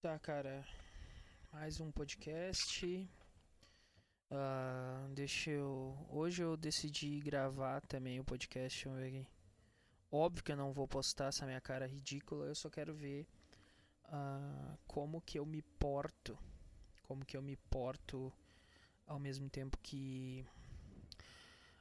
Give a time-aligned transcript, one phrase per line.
[0.00, 0.64] Tá, cara.
[1.52, 3.10] Mais um podcast.
[4.30, 6.06] Ah, deixa eu.
[6.08, 8.84] Hoje eu decidi gravar também o podcast.
[8.84, 9.26] Vamos ver aqui.
[10.08, 12.46] Óbvio que eu não vou postar essa minha cara ridícula.
[12.46, 13.26] Eu só quero ver
[14.04, 16.38] ah, como que eu me porto.
[17.02, 18.32] Como que eu me porto
[19.04, 20.46] ao mesmo tempo que.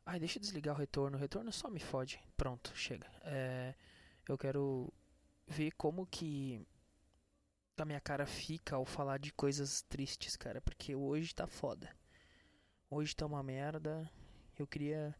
[0.03, 1.17] Ai, deixa eu desligar o retorno.
[1.17, 2.19] O retorno só me fode.
[2.35, 3.05] Pronto, chega.
[3.25, 3.75] É,
[4.27, 4.91] eu quero
[5.47, 6.65] ver como que
[7.83, 11.95] a minha cara fica ao falar de coisas tristes, cara, porque hoje tá foda.
[12.89, 14.09] Hoje tá uma merda.
[14.57, 15.15] Eu queria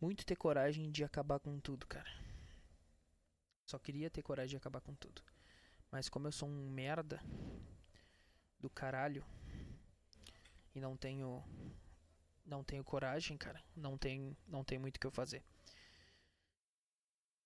[0.00, 2.10] muito ter coragem de acabar com tudo, cara.
[3.64, 5.22] Só queria ter coragem de acabar com tudo.
[5.90, 7.20] Mas como eu sou um merda
[8.58, 9.24] do caralho
[10.74, 11.42] e não tenho
[12.44, 15.42] não tenho coragem, cara, não tem não tem muito o que eu fazer.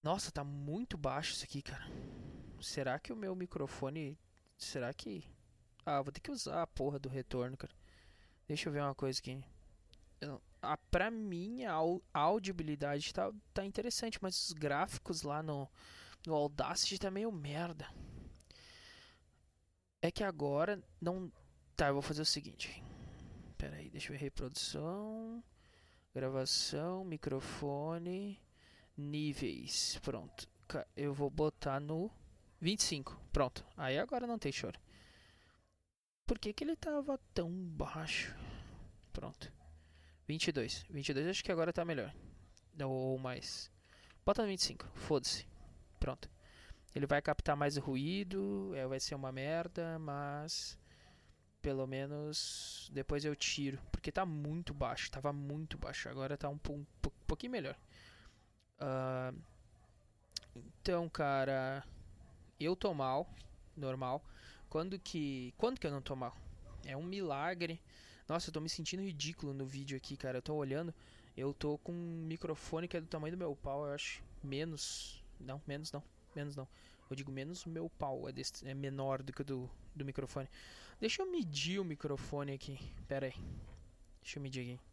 [0.02, 1.84] Nossa, tá muito baixo isso aqui, cara.
[2.60, 4.18] Será que o meu microfone
[4.58, 5.24] Será que.
[5.86, 7.72] Ah, vou ter que usar a porra do retorno, cara.
[8.46, 9.42] Deixa eu ver uma coisa aqui.
[10.20, 11.78] Eu, ah, pra mim, a
[12.12, 15.70] audibilidade tá, tá interessante, mas os gráficos lá no,
[16.26, 17.88] no Audacity tá meio merda.
[20.02, 21.32] É que agora não.
[21.76, 22.82] Tá, eu vou fazer o seguinte.
[23.56, 24.24] Pera aí, deixa eu ver.
[24.24, 25.42] Reprodução.
[26.12, 28.40] Gravação, microfone,
[28.96, 29.98] níveis.
[30.02, 30.48] Pronto.
[30.96, 32.10] Eu vou botar no
[32.60, 33.20] 25.
[33.32, 33.64] Pronto.
[33.76, 34.78] Aí agora não tem choro.
[36.26, 38.34] Por que, que ele tava tão baixo?
[39.12, 39.52] Pronto.
[40.26, 40.84] 22.
[40.90, 42.12] 22 acho que agora tá melhor.
[42.84, 43.70] Ou mais.
[44.24, 44.86] Bota no 25.
[44.94, 45.46] Foda-se.
[45.98, 46.28] Pronto.
[46.94, 48.72] Ele vai captar mais ruído.
[48.74, 49.98] É, vai ser uma merda.
[49.98, 50.78] Mas.
[51.62, 52.90] Pelo menos.
[52.92, 53.78] Depois eu tiro.
[53.90, 55.10] Porque tá muito baixo.
[55.10, 56.08] Tava muito baixo.
[56.08, 56.86] Agora tá um, um, um
[57.26, 57.78] pouquinho melhor.
[58.80, 59.36] Uh,
[60.54, 61.84] então, cara
[62.60, 63.28] eu tô mal,
[63.76, 64.22] normal.
[64.68, 65.54] Quando que.
[65.56, 66.36] Quando que eu não tô mal?
[66.84, 67.80] É um milagre.
[68.28, 70.38] Nossa, eu tô me sentindo ridículo no vídeo aqui, cara.
[70.38, 70.94] Eu tô olhando.
[71.36, 74.22] Eu tô com um microfone que é do tamanho do meu pau, eu acho.
[74.42, 75.22] Menos.
[75.40, 76.02] Não, menos não.
[76.34, 76.68] Menos não.
[77.08, 78.28] Eu digo menos meu pau.
[78.28, 80.48] É, desse, é menor do que o do, do microfone.
[81.00, 82.78] Deixa eu medir o microfone aqui.
[83.06, 83.34] Pera aí.
[84.20, 84.87] Deixa eu medir aqui.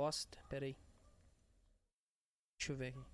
[0.00, 0.38] Bosta.
[0.48, 0.76] Pera aí.
[2.58, 3.04] Deixa eu ver aqui.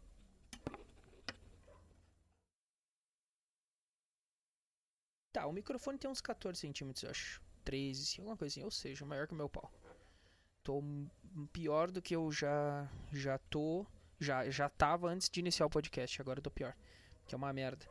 [5.33, 7.43] Tá, o microfone tem uns 14 centímetros, eu acho.
[7.65, 8.63] 13, alguma coisa assim.
[8.63, 9.71] Ou seja, maior que o meu pau.
[10.63, 10.81] Tô
[11.53, 13.85] pior do que eu já já tô.
[14.19, 16.23] Já, já tava antes de iniciar o podcast.
[16.23, 16.75] Agora eu tô pior.
[17.27, 17.85] Que é uma merda.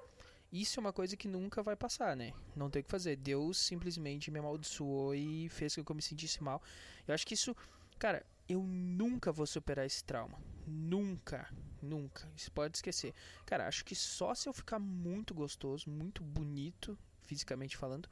[0.52, 2.34] Isso é uma coisa que nunca vai passar, né?
[2.56, 3.18] Não tem o que fazer.
[3.18, 6.62] Deus simplesmente me amaldiçoou e fez com que eu me sentisse mal.
[7.06, 7.54] Eu acho que isso.
[8.00, 10.40] Cara, eu nunca vou superar esse trauma.
[10.66, 11.50] Nunca,
[11.82, 12.28] nunca.
[12.36, 13.14] Isso pode esquecer.
[13.46, 18.08] Cara, acho que só se eu ficar muito gostoso, muito bonito, fisicamente falando.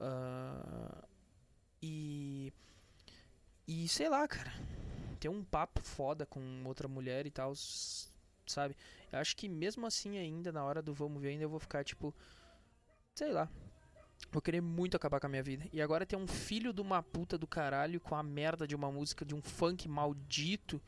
[0.00, 1.06] Uh,
[1.82, 2.52] e.
[3.66, 4.52] E sei lá, cara.
[5.18, 7.52] Ter um papo foda com outra mulher e tal,
[8.46, 8.74] sabe?
[9.12, 11.84] Eu acho que mesmo assim, ainda na hora do vamos ver, ainda eu vou ficar
[11.84, 12.14] tipo.
[13.14, 13.50] Sei lá,
[14.30, 15.66] Vou querer muito acabar com a minha vida.
[15.72, 18.90] E agora tem um filho de uma puta do caralho com a merda de uma
[18.90, 20.80] música de um funk maldito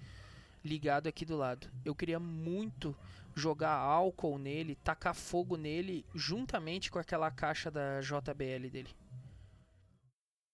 [0.64, 1.68] ligado aqui do lado.
[1.84, 2.96] Eu queria muito
[3.34, 8.90] jogar álcool nele, tacar fogo nele, juntamente com aquela caixa da JBL dele.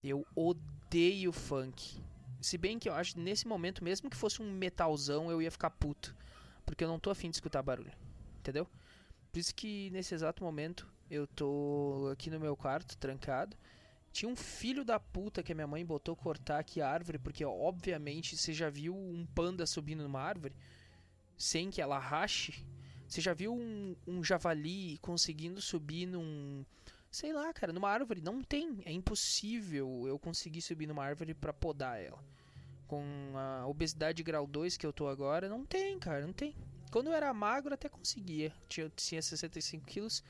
[0.03, 2.01] Eu odeio funk.
[2.41, 5.71] Se bem que eu acho nesse momento, mesmo que fosse um metalzão, eu ia ficar
[5.71, 6.15] puto.
[6.65, 7.93] Porque eu não tô afim de escutar barulho.
[8.39, 8.67] Entendeu?
[9.33, 13.57] Por isso que nesse exato momento eu tô aqui no meu quarto, trancado.
[14.13, 17.45] Tinha um filho da puta que a minha mãe botou cortar aqui a árvore, porque
[17.45, 20.55] obviamente você já viu um panda subindo numa árvore
[21.37, 22.65] sem que ela rache?
[23.09, 26.65] Você já viu um, um javali conseguindo subir num.
[27.11, 28.21] Sei lá, cara, numa árvore?
[28.21, 28.83] Não tem.
[28.85, 32.23] É impossível eu conseguir subir numa árvore para podar ela.
[32.87, 33.03] Com
[33.35, 36.55] a obesidade grau 2 que eu tô agora, não tem, cara, não tem.
[36.91, 38.53] Quando eu era magro até conseguia.
[38.69, 40.23] Tinha, tinha 65 quilos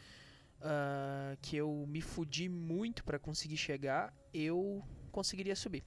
[0.60, 5.84] uh, que eu me fudi muito para conseguir chegar, eu conseguiria subir.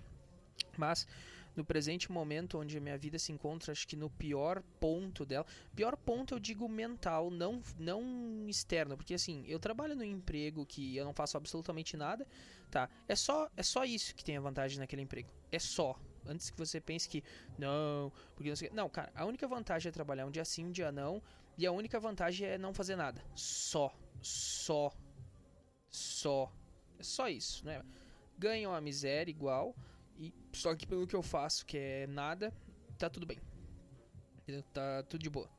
[0.78, 1.08] Mas
[1.56, 5.46] no presente momento onde minha vida se encontra, acho que no pior ponto dela,
[5.76, 10.96] pior ponto eu digo mental, não não externo, porque assim, eu trabalho no emprego que
[10.96, 12.26] eu não faço absolutamente nada,
[12.70, 12.90] tá?
[13.08, 15.30] É só é só isso que tem a vantagem naquele emprego.
[15.52, 16.00] É só.
[16.26, 17.24] Antes que você pense que
[17.58, 20.72] não, porque não sei, não, cara, a única vantagem é trabalhar um dia sim, um
[20.72, 21.22] dia não,
[21.58, 23.24] e a única vantagem é não fazer nada.
[23.36, 23.92] Só,
[24.22, 24.92] só,
[25.90, 26.52] só.
[27.00, 27.84] É só isso, né?
[28.38, 29.76] Ganham a miséria igual
[30.18, 32.54] e só que pelo que eu faço, que é nada,
[32.98, 33.40] tá tudo bem.
[34.74, 35.50] Tá tudo de boa.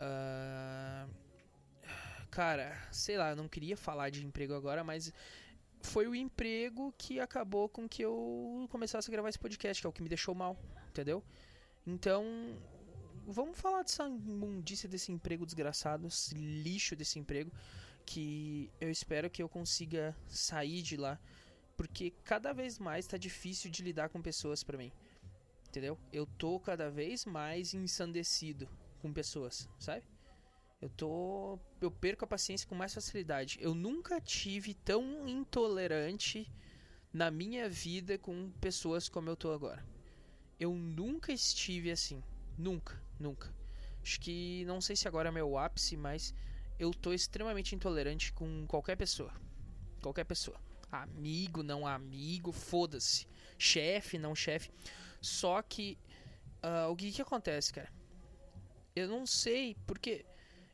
[0.00, 1.10] Uh,
[2.30, 5.12] cara, sei lá, não queria falar de emprego agora, mas
[5.82, 9.90] foi o emprego que acabou com que eu começasse a gravar esse podcast, que é
[9.90, 10.56] o que me deixou mal,
[10.88, 11.22] entendeu?
[11.86, 12.24] Então,
[13.32, 17.50] vamos falar dessa imundícia desse emprego desgraçado, esse lixo desse emprego,
[18.04, 21.18] que eu espero que eu consiga sair de lá,
[21.76, 24.92] porque cada vez mais tá difícil de lidar com pessoas para mim.
[25.68, 25.96] Entendeu?
[26.12, 28.68] Eu tô cada vez mais ensandecido
[29.00, 30.04] com pessoas, sabe?
[30.80, 31.58] Eu tô.
[31.80, 33.58] Eu perco a paciência com mais facilidade.
[33.60, 36.50] Eu nunca tive tão intolerante
[37.12, 39.86] na minha vida com pessoas como eu tô agora.
[40.58, 42.22] Eu nunca estive assim.
[42.58, 43.54] Nunca, nunca.
[44.02, 44.64] Acho que.
[44.66, 46.34] Não sei se agora é meu ápice, mas
[46.78, 49.32] eu tô extremamente intolerante com qualquer pessoa.
[50.02, 50.58] Qualquer pessoa.
[50.90, 53.26] Amigo, não amigo, foda-se.
[53.58, 54.70] Chefe, não chefe.
[55.20, 55.98] Só que.
[56.62, 57.90] Uh, o que que acontece, cara?
[58.94, 60.26] Eu não sei, porque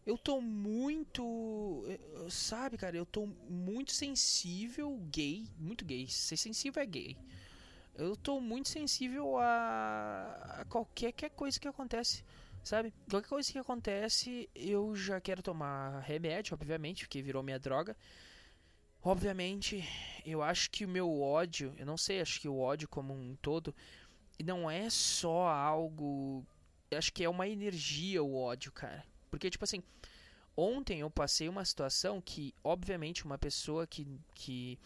[0.06, 1.84] eu tô muito.
[1.88, 5.48] Eh, sabe, cara, eu tô muito sensível gay.
[5.58, 6.06] Muito gay.
[6.08, 7.16] Ser sensível é gay.
[7.98, 12.22] Eu tô muito sensível a, a qualquer coisa que acontece.
[12.62, 12.93] Sabe?
[13.08, 17.96] Qualquer coisa que acontece, eu já quero tomar remédio, obviamente, porque virou minha droga.
[19.02, 19.84] Obviamente,
[20.25, 23.37] eu acho que o meu ódio, eu não sei, acho que o ódio como um
[23.37, 23.72] todo,
[24.44, 26.44] não é só algo.
[26.90, 29.04] Acho que é uma energia o ódio, cara.
[29.31, 29.81] Porque, tipo assim,
[30.56, 34.76] ontem eu passei uma situação que, obviamente, uma pessoa que, que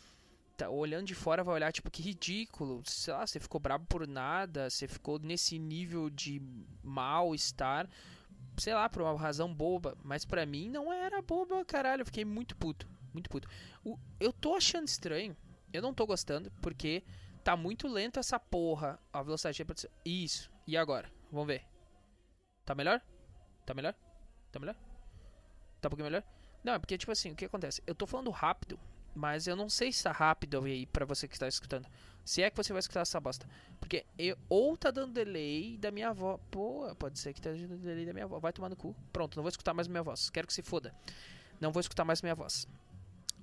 [0.61, 2.83] tá olhando de fora vai olhar, tipo, que ridículo.
[2.85, 6.43] Sei lá, você ficou bravo por nada, você ficou nesse nível de
[6.83, 7.89] mal-estar,
[8.59, 9.97] sei lá, por uma razão boba.
[10.05, 12.03] Mas pra mim não era boba, caralho.
[12.03, 13.49] Eu fiquei muito puto, muito puto.
[13.83, 15.35] O, eu tô achando estranho,
[15.73, 17.03] eu não tô gostando, porque
[17.43, 19.91] tá muito lento essa porra, a velocidade de reprodução.
[20.05, 21.11] Isso, e agora?
[21.33, 21.65] Vamos ver.
[22.67, 23.01] Tá melhor?
[23.65, 23.95] Tá melhor?
[24.53, 24.75] Tá melhor?
[25.81, 26.25] Tá um pouquinho melhor?
[26.63, 27.83] Não, é porque, tipo assim, o que acontece?
[27.87, 28.79] Eu tô falando rápido,
[29.15, 31.87] mas eu não sei se tá rápido aí pra você que está escutando.
[32.25, 33.47] Se é que você vai escutar essa bosta.
[33.79, 36.41] Porque eu, ou tá dando delay da minha voz.
[36.51, 38.41] Pô, pode ser que tá dando delay da minha voz.
[38.41, 38.95] Vai tomar no cu.
[39.13, 40.31] Pronto, não vou escutar mais minha voz.
[40.31, 40.95] Quero que se foda.
[41.61, 42.67] Não vou escutar mais minha voz.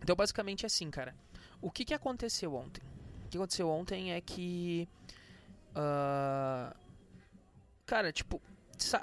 [0.01, 1.15] Então, basicamente é assim, cara.
[1.61, 2.81] O que, que aconteceu ontem?
[3.25, 4.87] O que aconteceu ontem é que.
[5.71, 6.75] Uh,
[7.85, 8.41] cara, tipo,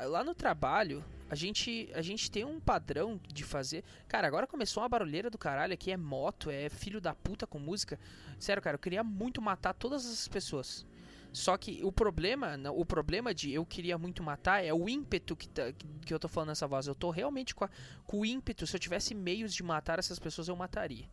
[0.06, 1.04] lá no trabalho,
[1.34, 3.82] a gente, a gente tem um padrão de fazer.
[4.06, 7.58] Cara, agora começou uma barulheira do caralho aqui, é moto, é filho da puta com
[7.58, 7.98] música.
[8.38, 10.86] Sério, cara, eu queria muito matar todas essas pessoas.
[11.32, 15.48] Só que o problema, o problema de eu queria muito matar é o ímpeto que,
[15.48, 15.72] tá,
[16.06, 16.86] que eu tô falando nessa voz.
[16.86, 17.70] Eu tô realmente com, a,
[18.06, 18.64] com o ímpeto.
[18.64, 21.10] Se eu tivesse meios de matar essas pessoas, eu mataria.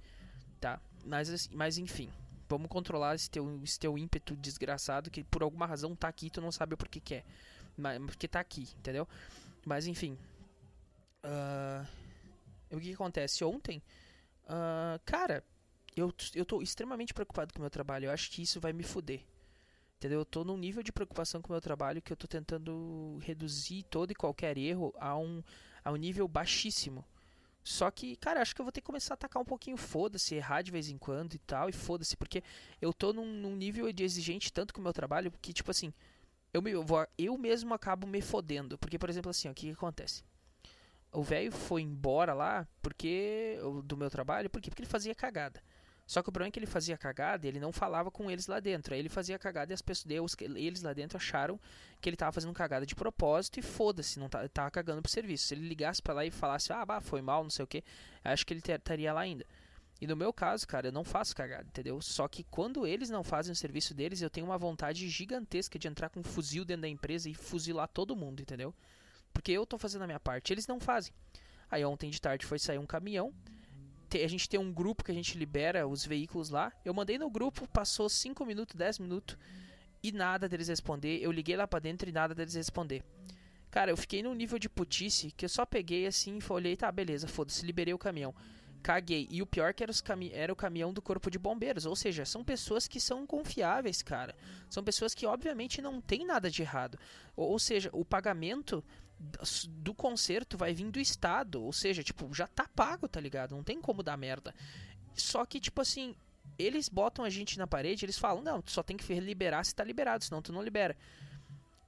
[0.60, 0.80] Tá?
[1.04, 2.12] Mas, mas enfim.
[2.48, 6.40] Vamos controlar esse teu, esse teu ímpeto desgraçado que por alguma razão tá aqui tu
[6.42, 7.24] não sabe o porquê que é.
[7.76, 9.08] Mas, porque tá aqui, entendeu?
[9.66, 10.18] Mas enfim.
[11.24, 11.88] Uh,
[12.76, 13.44] o que, acontece?
[13.44, 13.82] Ontem,
[14.46, 15.44] uh, cara,
[15.96, 18.06] eu, eu tô extremamente preocupado com o meu trabalho.
[18.06, 19.24] Eu acho que isso vai me fuder.
[19.98, 20.20] Entendeu?
[20.20, 23.84] Eu tô num nível de preocupação com o meu trabalho que eu tô tentando reduzir
[23.84, 25.44] todo e qualquer erro a um,
[25.84, 27.06] a um nível baixíssimo.
[27.64, 30.34] Só que, cara, acho que eu vou ter que começar a atacar um pouquinho foda-se,
[30.34, 32.44] errar de vez em quando e tal, e foda-se, porque
[32.82, 35.94] eu tô num, num, nível de exigente tanto com o meu trabalho que, tipo assim,
[36.54, 36.72] eu, me,
[37.18, 38.78] eu, mesmo acabo me fodendo.
[38.78, 40.24] Porque, por exemplo, assim, ó, o que, que acontece?
[41.12, 44.70] O velho foi embora lá porque do meu trabalho, por quê?
[44.70, 45.62] Porque ele fazia cagada.
[46.08, 48.48] Só que o problema é que ele fazia cagada e ele não falava com eles
[48.48, 48.94] lá dentro.
[48.94, 51.60] Aí ele fazia cagada e as pessoas, Deus, eles lá dentro acharam
[52.02, 55.48] que ele tava fazendo cagada de propósito e foda-se, não tava, tava cagando pro serviço.
[55.48, 57.84] Se ele ligasse para lá e falasse, ah, bah, foi mal, não sei o que,
[58.26, 59.46] acho que ele estaria lá ainda.
[60.02, 62.02] E no meu caso, cara, eu não faço cagada, entendeu?
[62.02, 65.88] Só que quando eles não fazem o serviço deles, eu tenho uma vontade gigantesca de
[65.88, 68.74] entrar com um fuzil dentro da empresa e fuzilar todo mundo, entendeu?
[69.32, 71.14] Porque eu tô fazendo a minha parte, eles não fazem.
[71.70, 73.32] Aí ontem de tarde foi sair um caminhão.
[74.12, 76.74] A gente tem um grupo que a gente libera os veículos lá.
[76.84, 79.38] Eu mandei no grupo, passou 5 minutos, 10 minutos
[80.02, 81.20] e nada deles responder.
[81.22, 83.04] Eu liguei lá para dentro e nada deles responder.
[83.70, 86.92] Cara, eu fiquei num nível de putice que eu só peguei assim e olhei, tá,
[86.92, 88.34] beleza, foda-se, liberei o caminhão
[88.82, 89.28] caguei.
[89.30, 91.86] E o pior é que era, os cami era o caminhão do corpo de bombeiros.
[91.86, 94.36] Ou seja, são pessoas que são confiáveis, cara.
[94.70, 96.98] São pessoas que obviamente não tem nada de errado.
[97.36, 98.84] Ou, ou seja, o pagamento
[99.70, 101.64] do conserto vai vir do Estado.
[101.64, 103.56] Ou seja, tipo, já tá pago, tá ligado?
[103.56, 104.54] Não tem como dar merda.
[105.16, 106.16] Só que, tipo assim,
[106.58, 109.76] eles botam a gente na parede, eles falam, não, tu só tem que liberar se
[109.76, 110.96] tá liberado, senão tu não libera.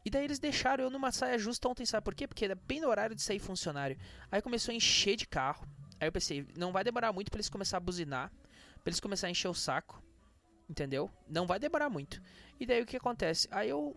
[0.06, 2.28] E daí eles deixaram eu numa saia justa ontem, sabe por quê?
[2.28, 3.98] Porque era bem no horário de sair funcionário.
[4.30, 5.66] Aí começou a encher de carro.
[6.00, 8.32] Aí eu pensei, não vai demorar muito para eles começar a buzinar,
[8.84, 10.02] para eles começar a encher o saco,
[10.70, 11.10] entendeu?
[11.28, 12.22] Não vai demorar muito.
[12.60, 13.48] E daí o que acontece?
[13.52, 13.96] Aí eu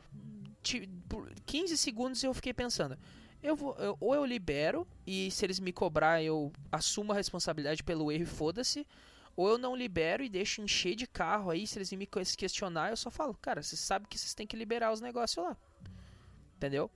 [1.09, 2.99] por 15 segundos eu fiquei pensando,
[3.41, 7.85] eu vou, eu, ou eu libero e se eles me cobrar eu assumo a responsabilidade
[7.85, 8.87] pelo erro e foda-se,
[9.37, 12.97] ou eu não libero e deixo encher de carro aí, se eles me questionar, eu
[12.97, 15.57] só falo, cara, você sabe que vocês têm que liberar os negócios lá.
[16.57, 16.91] Entendeu?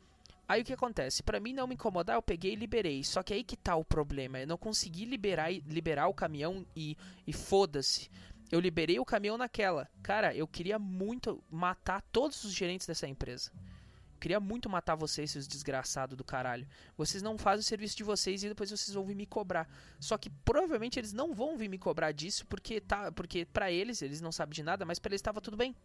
[0.51, 1.23] Aí o que acontece?
[1.23, 3.05] Para mim não me incomodar, eu peguei e liberei.
[3.05, 4.41] Só que aí que tá o problema.
[4.41, 8.11] Eu não consegui liberar, liberar o caminhão e, e foda-se.
[8.51, 9.89] Eu liberei o caminhão naquela.
[10.03, 13.53] Cara, eu queria muito matar todos os gerentes dessa empresa.
[13.55, 16.67] Eu queria muito matar vocês, seus desgraçados do caralho.
[16.97, 19.69] Vocês não fazem o serviço de vocês e depois vocês vão vir me cobrar.
[20.01, 24.03] Só que provavelmente eles não vão vir me cobrar disso porque tá, porque para eles,
[24.03, 25.77] eles não sabem de nada, mas para eles estava tudo bem.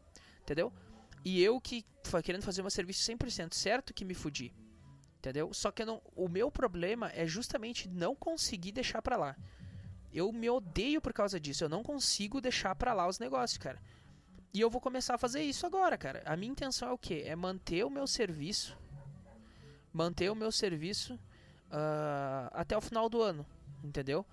[0.42, 0.74] Entendeu?
[1.26, 4.54] E eu que foi querendo fazer meu serviço 100% certo que me fudi.
[5.18, 5.52] Entendeu?
[5.52, 9.36] Só que não, o meu problema é justamente não conseguir deixar pra lá.
[10.14, 11.64] Eu me odeio por causa disso.
[11.64, 13.82] Eu não consigo deixar pra lá os negócios, cara.
[14.54, 16.22] E eu vou começar a fazer isso agora, cara.
[16.28, 17.24] A minha intenção é o quê?
[17.26, 18.78] É manter o meu serviço.
[19.92, 23.44] Manter o meu serviço uh, até o final do ano.
[23.84, 24.24] Entendeu?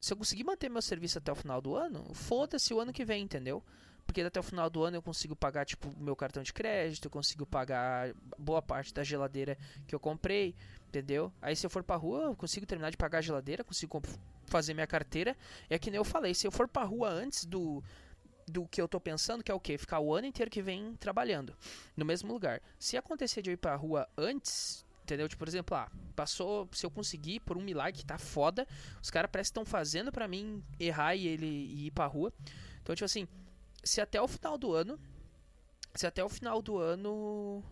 [0.00, 3.04] Se eu conseguir manter meu serviço até o final do ano, foda-se o ano que
[3.04, 3.64] vem, entendeu?
[4.08, 7.10] Porque até o final do ano eu consigo pagar, tipo, meu cartão de crédito, eu
[7.10, 10.54] consigo pagar boa parte da geladeira que eu comprei,
[10.88, 11.30] entendeu?
[11.42, 14.00] Aí se eu for pra rua, eu consigo terminar de pagar a geladeira, consigo
[14.46, 15.36] fazer minha carteira.
[15.68, 17.84] É que nem eu falei, se eu for pra rua antes do,
[18.46, 19.76] do que eu tô pensando, que é o quê?
[19.76, 21.54] Ficar o ano inteiro que vem trabalhando
[21.94, 22.62] no mesmo lugar.
[22.78, 25.28] Se acontecer de eu ir pra rua antes, entendeu?
[25.28, 28.66] Tipo, por exemplo, ah, passou, se eu conseguir por um milagre tá foda,
[29.02, 32.32] os caras parece que estão fazendo para mim errar e ele e ir pra rua.
[32.82, 33.28] Então, tipo assim,
[33.82, 34.98] se até o final do ano,
[35.94, 37.62] se até o final do ano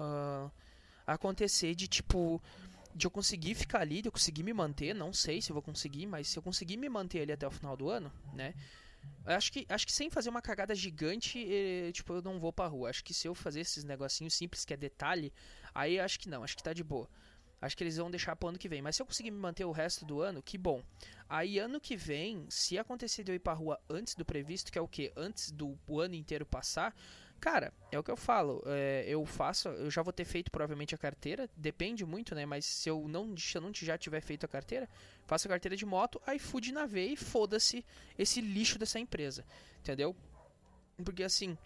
[0.00, 0.50] uh,
[1.06, 2.42] acontecer de tipo
[2.94, 5.62] de eu conseguir ficar ali, de eu conseguir me manter, não sei se eu vou
[5.62, 8.54] conseguir, mas se eu conseguir me manter ali até o final do ano, né?
[9.24, 12.66] Acho que, acho que sem fazer uma cagada gigante, eh, tipo, eu não vou pra
[12.66, 12.90] rua.
[12.90, 15.32] Acho que se eu fazer esses negocinhos simples que é detalhe,
[15.74, 17.08] aí acho que não, acho que tá de boa.
[17.66, 18.80] Acho que eles vão deixar pro ano que vem.
[18.80, 20.82] Mas se eu conseguir me manter o resto do ano, que bom.
[21.28, 24.78] Aí ano que vem, se acontecer de eu ir pra rua antes do previsto, que
[24.78, 25.12] é o que?
[25.16, 26.94] Antes do ano inteiro passar,
[27.40, 28.62] cara, é o que eu falo.
[28.66, 31.50] É, eu faço, eu já vou ter feito provavelmente a carteira.
[31.56, 32.46] Depende muito, né?
[32.46, 34.88] Mas se eu não, se eu não já tiver feito a carteira,
[35.26, 37.84] faço a carteira de moto, iFood na veia e foda-se
[38.16, 39.44] esse lixo dessa empresa.
[39.80, 40.14] Entendeu?
[41.04, 41.58] Porque assim.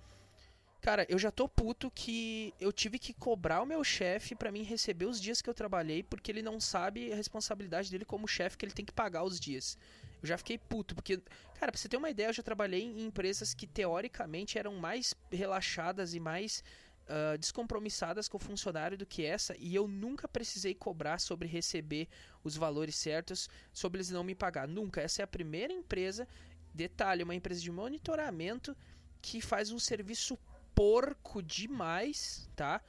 [0.80, 4.62] Cara, eu já tô puto que eu tive que cobrar o meu chefe para mim
[4.62, 8.56] receber os dias que eu trabalhei, porque ele não sabe a responsabilidade dele como chefe,
[8.56, 9.76] que ele tem que pagar os dias.
[10.22, 11.18] Eu já fiquei puto, porque,
[11.58, 15.14] cara, pra você ter uma ideia, eu já trabalhei em empresas que teoricamente eram mais
[15.30, 16.64] relaxadas e mais
[17.08, 22.08] uh, descompromissadas com o funcionário do que essa, e eu nunca precisei cobrar sobre receber
[22.42, 24.66] os valores certos, sobre eles não me pagar.
[24.66, 25.02] Nunca.
[25.02, 26.26] Essa é a primeira empresa,
[26.74, 28.74] detalhe, uma empresa de monitoramento
[29.20, 30.38] que faz um serviço
[30.80, 32.80] porco demais, tá?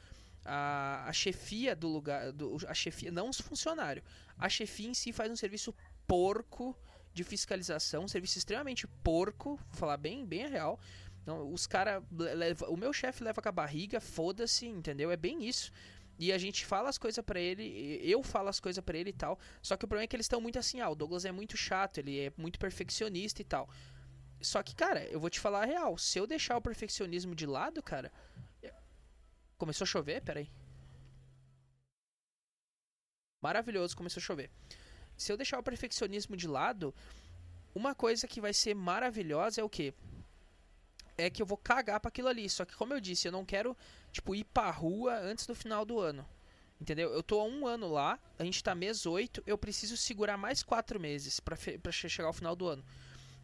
[0.45, 4.05] A, a chefia do lugar, do, a chefia, não os funcionários,
[4.37, 5.75] a chefia em si faz um serviço
[6.07, 6.73] porco
[7.13, 10.79] de fiscalização, um serviço extremamente porco, vou falar bem, bem real.
[11.21, 12.01] Então, os cara
[12.69, 15.11] o meu chefe leva com a barriga, foda-se, entendeu?
[15.11, 15.69] É bem isso.
[16.17, 19.13] E a gente fala as coisas para ele, eu falo as coisas para ele e
[19.13, 19.37] tal.
[19.61, 21.57] Só que o problema é que eles estão muito assim, ah, o Douglas é muito
[21.57, 23.69] chato, ele é muito perfeccionista e tal.
[24.41, 25.97] Só que, cara, eu vou te falar a real.
[25.97, 28.11] Se eu deixar o perfeccionismo de lado, cara.
[29.57, 30.21] Começou a chover?
[30.21, 30.51] Pera aí.
[33.41, 34.49] Maravilhoso, começou a chover.
[35.15, 36.93] Se eu deixar o perfeccionismo de lado,
[37.75, 39.93] uma coisa que vai ser maravilhosa é o quê?
[41.17, 42.49] É que eu vou cagar para aquilo ali.
[42.49, 43.77] Só que, como eu disse, eu não quero,
[44.11, 46.27] tipo, ir pra rua antes do final do ano.
[46.79, 47.13] Entendeu?
[47.13, 50.63] Eu tô há um ano lá, a gente tá mês 8, eu preciso segurar mais
[50.63, 52.83] 4 meses para chegar ao final do ano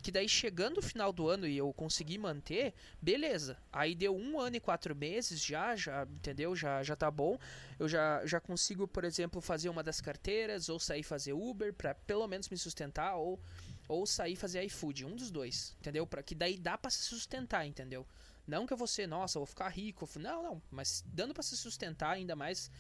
[0.07, 3.57] que daí chegando o final do ano e eu consegui manter, beleza.
[3.73, 6.55] Aí deu um ano e quatro meses já, já, entendeu?
[6.55, 7.37] Já, já tá bom.
[7.77, 11.93] Eu já, já consigo, por exemplo, fazer uma das carteiras ou sair fazer Uber para
[11.93, 13.37] pelo menos me sustentar ou
[13.85, 16.07] ou sair fazer iFood, um dos dois, entendeu?
[16.07, 18.07] Para que daí dá para se sustentar, entendeu?
[18.47, 21.57] Não que eu vou ser, nossa, vou ficar rico, não, não, mas dando para se
[21.57, 22.71] sustentar ainda mais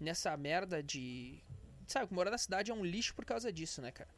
[0.00, 1.40] nessa merda de,
[1.86, 4.10] sabe, morar na cidade é um lixo por causa disso, né, cara?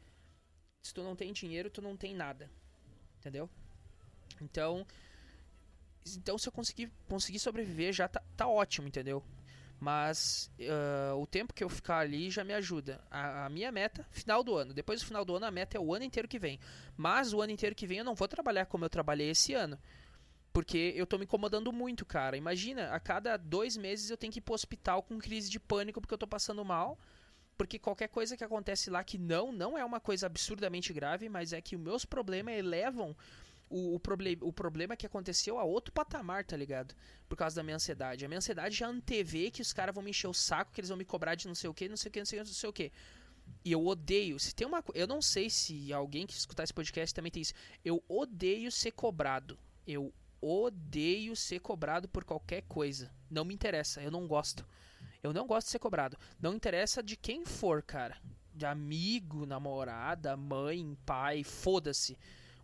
[0.85, 2.47] Se tu não tem dinheiro, tu não tem nada.
[3.17, 3.49] Entendeu?
[4.39, 4.85] Então,
[6.15, 9.23] então se eu conseguir, conseguir sobreviver, já tá, tá ótimo, entendeu?
[9.79, 13.03] Mas uh, o tempo que eu ficar ali já me ajuda.
[13.09, 14.75] A, a, minha meta, final do ano.
[14.75, 16.59] Depois do final do ano, a meta é o ano inteiro que vem.
[16.95, 19.79] Mas o ano inteiro que vem eu não vou trabalhar como eu trabalhei esse ano.
[20.53, 22.37] Porque eu tô me incomodando muito, cara.
[22.37, 25.99] Imagina, a cada dois meses eu tenho que ir pro hospital com crise de pânico
[25.99, 26.95] porque eu tô passando mal
[27.57, 31.53] porque qualquer coisa que acontece lá que não, não é uma coisa absurdamente grave, mas
[31.53, 33.15] é que os meus problemas elevam
[33.69, 34.01] o, o,
[34.41, 36.95] o problema que aconteceu a outro patamar, tá ligado?
[37.27, 38.25] Por causa da minha ansiedade.
[38.25, 40.89] A minha ansiedade já antevê que os caras vão me encher o saco, que eles
[40.89, 42.43] vão me cobrar de não sei o que, não sei o que, não sei o
[42.43, 42.91] que, não sei o que.
[43.63, 44.39] E eu odeio.
[44.39, 47.53] Se tem uma Eu não sei se alguém que escutar esse podcast também tem isso.
[47.83, 49.57] Eu odeio ser cobrado.
[49.87, 53.11] Eu odeio ser cobrado por qualquer coisa.
[53.29, 54.65] Não me interessa, eu não gosto.
[55.21, 56.17] Eu não gosto de ser cobrado.
[56.39, 58.17] Não interessa de quem for, cara.
[58.53, 62.17] De amigo, namorada, mãe, pai, foda-se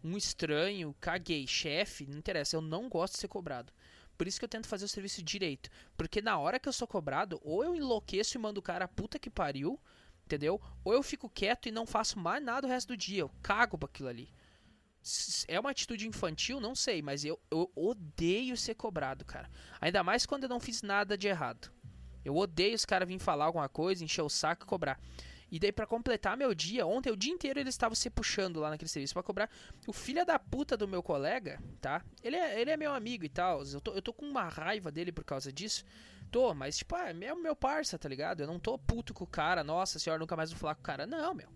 [0.03, 3.71] um estranho, caguei, chefe, não interessa, eu não gosto de ser cobrado.
[4.17, 5.69] Por isso que eu tento fazer o serviço direito.
[5.97, 9.17] Porque na hora que eu sou cobrado, ou eu enlouqueço e mando o cara puta
[9.17, 9.79] que pariu,
[10.25, 10.61] entendeu?
[10.83, 13.21] Ou eu fico quieto e não faço mais nada o resto do dia.
[13.21, 14.29] Eu cago pra aquilo ali.
[15.47, 16.59] É uma atitude infantil?
[16.59, 19.49] Não sei, mas eu, eu odeio ser cobrado, cara.
[19.79, 21.71] Ainda mais quando eu não fiz nada de errado.
[22.23, 24.99] Eu odeio os caras virem falar alguma coisa, encher o saco e cobrar.
[25.51, 28.69] E daí, para completar meu dia, ontem, o dia inteiro, eles estavam se puxando lá
[28.69, 29.49] naquele serviço para cobrar.
[29.85, 32.01] O filho da puta do meu colega, tá?
[32.23, 33.61] Ele é, ele é meu amigo e tal.
[33.63, 35.83] Eu tô, eu tô com uma raiva dele por causa disso.
[36.31, 38.39] Tô, mas, tipo, ah, é meu parça, tá ligado?
[38.39, 39.61] Eu não tô puto com o cara.
[39.61, 41.05] Nossa senhora, nunca mais vou falar com o cara.
[41.05, 41.49] Não, meu.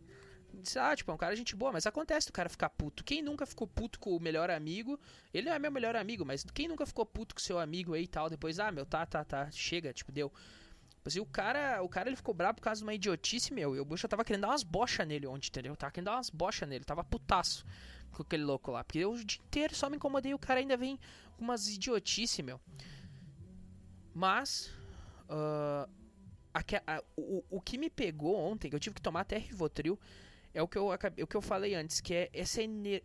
[0.78, 3.04] Ah, tipo, é um cara gente boa, mas acontece do cara ficar puto.
[3.04, 5.00] Quem nunca ficou puto com o melhor amigo?
[5.34, 8.04] Ele não é meu melhor amigo, mas quem nunca ficou puto com seu amigo aí
[8.04, 8.30] e tal?
[8.30, 10.30] Depois, ah, meu, tá, tá, tá, chega, tipo, deu.
[10.30, 13.76] Tipo assim, o cara, o cara ele ficou bravo por causa de uma idiotice, meu.
[13.76, 15.76] E o Bush tava querendo dar umas bochas nele ontem, entendeu?
[15.76, 17.64] Tava querendo dar umas bochas nele, tava putaço
[18.12, 18.84] com aquele louco lá.
[18.84, 21.00] Porque eu o dia inteiro só me incomodei o cara ainda vem
[21.38, 22.60] com umas idiotice, meu.
[24.16, 24.72] Mas,
[25.30, 25.88] uh,
[26.54, 30.00] a, a, o, o que me pegou ontem, que eu tive que tomar até Rivotril,
[30.56, 32.62] é o que eu, o que eu falei antes, que é essa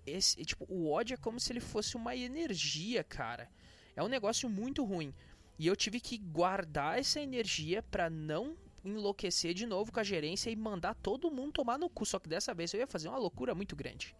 [0.06, 3.50] esse, tipo, o ódio é como se ele fosse uma energia, cara.
[3.96, 5.12] É um negócio muito ruim.
[5.58, 10.48] E eu tive que guardar essa energia para não enlouquecer de novo com a gerência
[10.48, 12.06] e mandar todo mundo tomar no cu.
[12.06, 14.14] Só que dessa vez eu ia fazer uma loucura muito grande.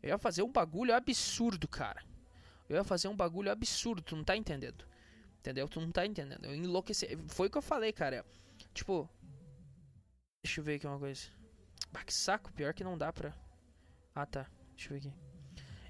[0.00, 2.00] Eu ia fazer um bagulho absurdo, cara.
[2.68, 4.86] Eu ia fazer um bagulho absurdo, tu não tá entendendo.
[5.40, 5.68] Entendeu?
[5.68, 6.44] Tu não tá entendendo.
[6.44, 7.08] Eu enlouqueci.
[7.26, 8.24] Foi o que eu falei, cara.
[8.72, 9.10] Tipo.
[10.44, 11.41] Deixa eu ver aqui uma coisa.
[11.92, 12.52] Bah, que saco.
[12.52, 13.34] Pior que não dá pra.
[14.14, 14.46] Ah, tá.
[14.74, 15.12] Deixa eu ver aqui.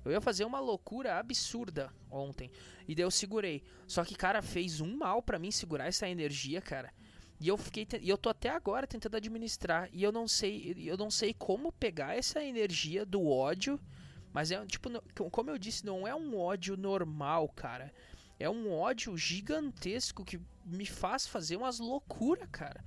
[0.04, 2.50] Eu ia fazer uma loucura absurda ontem.
[2.88, 3.62] E daí eu segurei.
[3.86, 6.92] Só que, cara, fez um mal para mim segurar essa energia, cara.
[7.38, 10.96] E eu fiquei e eu tô até agora tentando administrar e eu não sei, eu
[10.96, 13.80] não sei como pegar essa energia do ódio,
[14.32, 14.88] mas é tipo,
[15.28, 17.92] como eu disse, não é um ódio normal, cara.
[18.38, 22.84] É um ódio gigantesco que me faz fazer umas loucuras, cara.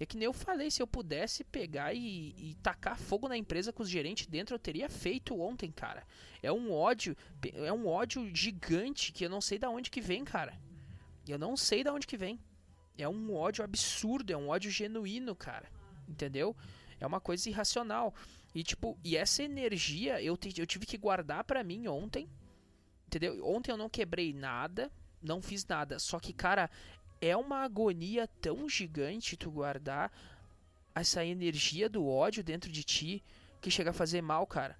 [0.00, 3.72] É que nem eu falei, se eu pudesse pegar e, e tacar fogo na empresa
[3.72, 6.04] com os gerentes dentro, eu teria feito ontem, cara.
[6.42, 7.16] É um ódio,
[7.54, 10.58] é um ódio gigante que eu não sei da onde que vem, cara.
[11.28, 12.40] Eu não sei da onde que vem.
[12.98, 15.70] É um ódio absurdo, é um ódio genuíno, cara.
[16.08, 16.56] Entendeu?
[16.98, 18.14] É uma coisa irracional.
[18.54, 22.28] E tipo, e essa energia eu, eu tive que guardar para mim ontem.
[23.06, 23.46] Entendeu?
[23.46, 24.90] Ontem eu não quebrei nada,
[25.22, 25.98] não fiz nada.
[25.98, 26.70] Só que, cara,
[27.22, 30.12] é uma agonia tão gigante tu guardar
[30.92, 33.22] essa energia do ódio dentro de ti
[33.60, 34.76] que chega a fazer mal, cara.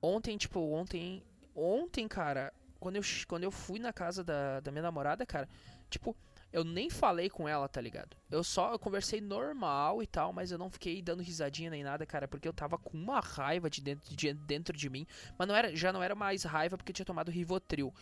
[0.00, 1.20] Ontem, tipo, ontem.
[1.54, 5.48] Ontem, cara, quando eu, quando eu fui na casa da, da minha namorada, cara,
[5.90, 6.16] tipo,
[6.52, 8.16] eu nem falei com ela, tá ligado?
[8.30, 12.06] Eu só eu conversei normal e tal, mas eu não fiquei dando risadinha nem nada,
[12.06, 15.06] cara, porque eu tava com uma raiva de dentro de, dentro de mim.
[15.36, 17.92] Mas não era, já não era mais raiva porque eu tinha tomado Rivotril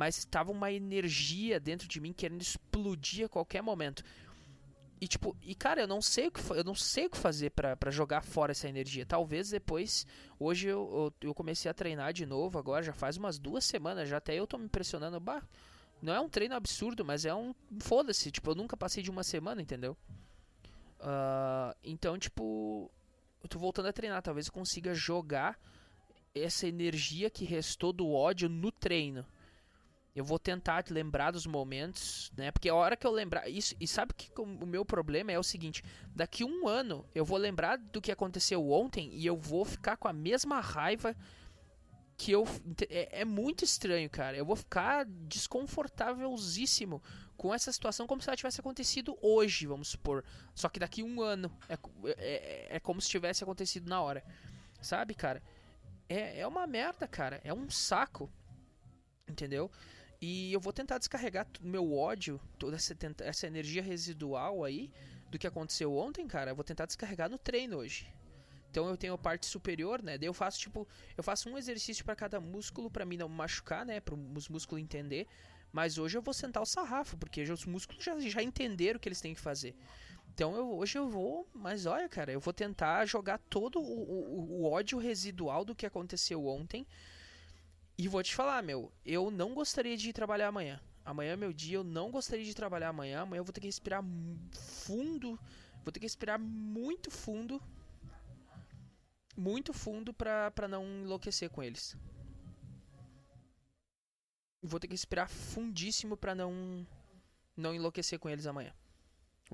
[0.00, 4.02] mas estava uma energia dentro de mim querendo explodir a qualquer momento.
[4.98, 7.50] E tipo, e cara, eu não sei o que, eu não sei o que fazer
[7.50, 9.04] para jogar fora essa energia.
[9.04, 10.06] Talvez depois,
[10.38, 14.08] hoje eu, eu, eu, comecei a treinar de novo agora, já faz umas duas semanas,
[14.08, 15.20] já até eu tô me impressionando.
[15.20, 15.42] Bah,
[16.00, 17.54] não é um treino absurdo, mas é um.
[17.80, 19.94] Foda-se, tipo, eu nunca passei de uma semana, entendeu?
[20.98, 22.90] Uh, então, tipo,
[23.42, 24.22] eu tô voltando a treinar.
[24.22, 25.60] Talvez eu consiga jogar
[26.34, 29.26] essa energia que restou do ódio no treino.
[30.14, 32.50] Eu vou tentar lembrar dos momentos, né?
[32.50, 35.42] Porque a hora que eu lembrar isso, e sabe que o meu problema é o
[35.42, 39.96] seguinte: daqui um ano eu vou lembrar do que aconteceu ontem e eu vou ficar
[39.96, 41.14] com a mesma raiva
[42.20, 42.44] que eu
[42.90, 44.36] é, é muito estranho, cara.
[44.36, 47.02] Eu vou ficar desconfortávelzíssimo
[47.34, 50.22] com essa situação como se ela tivesse acontecido hoje, vamos supor.
[50.54, 51.78] Só que daqui um ano é,
[52.18, 54.22] é, é como se tivesse acontecido na hora,
[54.82, 55.42] sabe, cara?
[56.06, 57.40] É, é uma merda, cara.
[57.42, 58.30] É um saco,
[59.26, 59.70] entendeu?
[60.20, 64.90] E eu vou tentar descarregar meu ódio, toda essa, essa energia residual aí
[65.30, 66.50] do que aconteceu ontem, cara.
[66.50, 68.12] Eu vou tentar descarregar no treino hoje.
[68.70, 70.18] Então eu tenho a parte superior, né?
[70.18, 73.86] Daí eu faço tipo, eu faço um exercício para cada músculo para mim não machucar,
[73.86, 73.98] né?
[73.98, 75.26] Para os músculos entender.
[75.72, 79.08] Mas hoje eu vou sentar o sarrafo, porque os músculos já, já entenderam o que
[79.08, 79.74] eles têm que fazer.
[80.34, 84.60] Então eu, hoje eu vou, mas olha, cara, eu vou tentar jogar todo o, o,
[84.60, 86.86] o ódio residual do que aconteceu ontem
[88.00, 90.80] E vou te falar, meu, eu não gostaria de ir trabalhar amanhã.
[91.04, 93.20] Amanhã é meu dia, eu não gostaria de trabalhar amanhã.
[93.20, 94.02] Amanhã eu vou ter que respirar
[94.86, 95.38] fundo.
[95.84, 97.62] Vou ter que respirar muito fundo.
[99.36, 101.94] Muito fundo pra, pra não enlouquecer com eles.
[104.62, 106.86] Vou ter que respirar fundíssimo pra não
[107.54, 108.72] não enlouquecer com eles amanhã.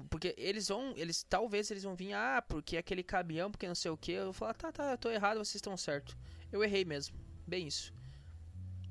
[0.09, 3.91] Porque eles vão, eles talvez eles vão vir, ah, porque aquele caminhão, porque não sei
[3.91, 4.13] o que.
[4.13, 6.17] Eu vou falar, tá, tá, eu tô errado, vocês estão certo.
[6.53, 7.19] Eu errei mesmo.
[7.45, 7.96] Bem isso.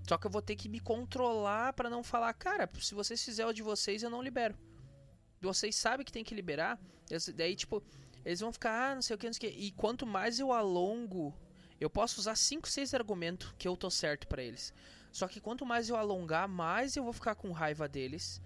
[0.07, 3.49] Só que eu vou ter que me controlar para não falar, cara, se vocês fizerem
[3.49, 4.55] o de vocês, eu não libero.
[5.41, 6.79] Vocês sabem que tem que liberar.
[7.35, 7.83] Daí, tipo,
[8.23, 9.57] eles vão ficar, ah, não sei o que, não sei o que.
[9.59, 11.33] E quanto mais eu alongo,
[11.79, 14.73] eu posso usar 5, 6 argumentos que eu tô certo para eles.
[15.11, 18.41] Só que quanto mais eu alongar, mais eu vou ficar com raiva deles.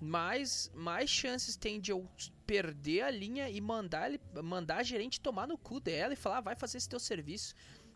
[0.00, 2.08] Mais, mais chances tem de eu
[2.46, 6.38] perder a linha e mandar ele, mandar a gerente tomar no cu dela e falar,
[6.38, 7.54] ah, vai fazer esse teu serviço.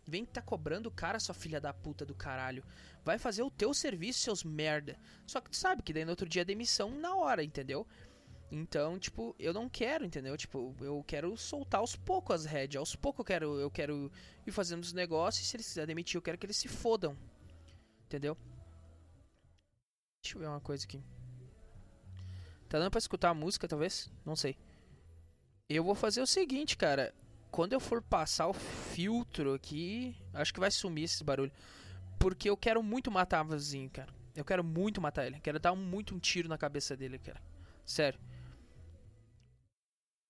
[0.09, 2.63] Vem que tá cobrando o cara, sua filha da puta do caralho.
[3.05, 4.97] Vai fazer o teu serviço, seus merda.
[5.27, 7.85] Só que tu sabe que daí no outro dia é demissão na hora, entendeu?
[8.51, 10.35] Então, tipo, eu não quero, entendeu?
[10.35, 12.79] Tipo, eu quero soltar aos poucos as rédeas.
[12.79, 14.11] Aos poucos eu quero, eu quero
[14.47, 15.47] ir fazendo os negócios.
[15.47, 17.15] Se eles quiserem demitir, eu quero que eles se fodam.
[18.05, 18.35] Entendeu?
[20.23, 21.03] Deixa eu ver uma coisa aqui.
[22.67, 24.11] Tá dando pra escutar a música, talvez?
[24.25, 24.57] Não sei.
[25.69, 27.13] Eu vou fazer o seguinte, cara
[27.51, 31.51] quando eu for passar o filtro aqui, acho que vai sumir esse barulho.
[32.17, 34.13] Porque eu quero muito matar o vizinho, cara.
[34.35, 35.39] Eu quero muito matar ele.
[35.39, 37.41] Quero dar muito um tiro na cabeça dele, cara.
[37.85, 38.19] Sério.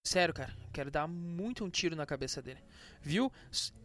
[0.04, 0.56] Sério, cara.
[0.72, 2.60] Quero dar muito um tiro na cabeça dele.
[3.02, 3.32] Viu?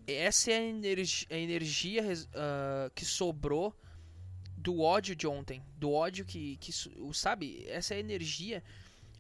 [0.07, 3.75] Essa é a, energi a energia uh, que sobrou
[4.57, 5.63] do ódio de ontem.
[5.77, 6.73] Do ódio que, que.
[7.13, 7.65] Sabe?
[7.69, 8.63] Essa é a energia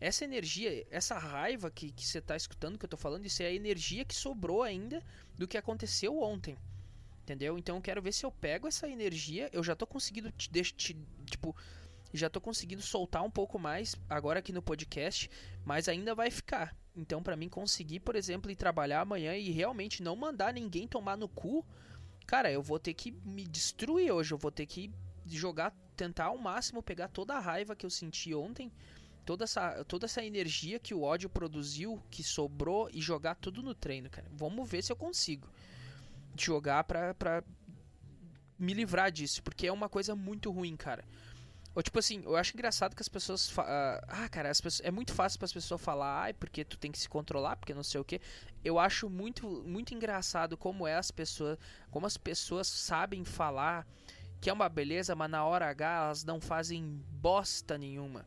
[0.04, 3.46] essa energia, essa raiva que, que você está escutando que eu estou falando, isso é
[3.46, 5.02] a energia que sobrou ainda
[5.34, 6.58] do que aconteceu ontem.
[7.22, 7.56] Entendeu?
[7.56, 9.48] Então eu quero ver se eu pego essa energia.
[9.50, 11.56] Eu já estou conseguindo te, tipo,
[12.12, 15.30] já tô conseguindo soltar um pouco mais agora aqui no podcast,
[15.64, 16.76] mas ainda vai ficar.
[16.94, 21.16] Então, para mim conseguir, por exemplo, ir trabalhar amanhã e realmente não mandar ninguém tomar
[21.16, 21.64] no cu,
[22.26, 24.92] cara, eu vou ter que me destruir hoje, eu vou ter que
[25.26, 28.70] jogar, tentar ao máximo pegar toda a raiva que eu senti ontem
[29.24, 33.74] toda essa, toda essa energia que o ódio produziu, que sobrou, e jogar tudo no
[33.74, 34.26] treino, cara.
[34.32, 35.48] Vamos ver se eu consigo
[36.36, 37.42] jogar pra, pra
[38.58, 41.04] me livrar disso, porque é uma coisa muito ruim, cara.
[41.74, 43.52] Ou tipo assim, eu acho engraçado que as pessoas.
[43.58, 44.86] Ah, cara, as pessoas...
[44.86, 47.74] é muito fácil para as pessoas falar, ai, porque tu tem que se controlar, porque
[47.74, 48.20] não sei o que.
[48.64, 51.58] Eu acho muito, muito engraçado como é as pessoas.
[51.90, 53.84] Como as pessoas sabem falar
[54.40, 58.24] que é uma beleza, mas na hora H elas não fazem bosta nenhuma.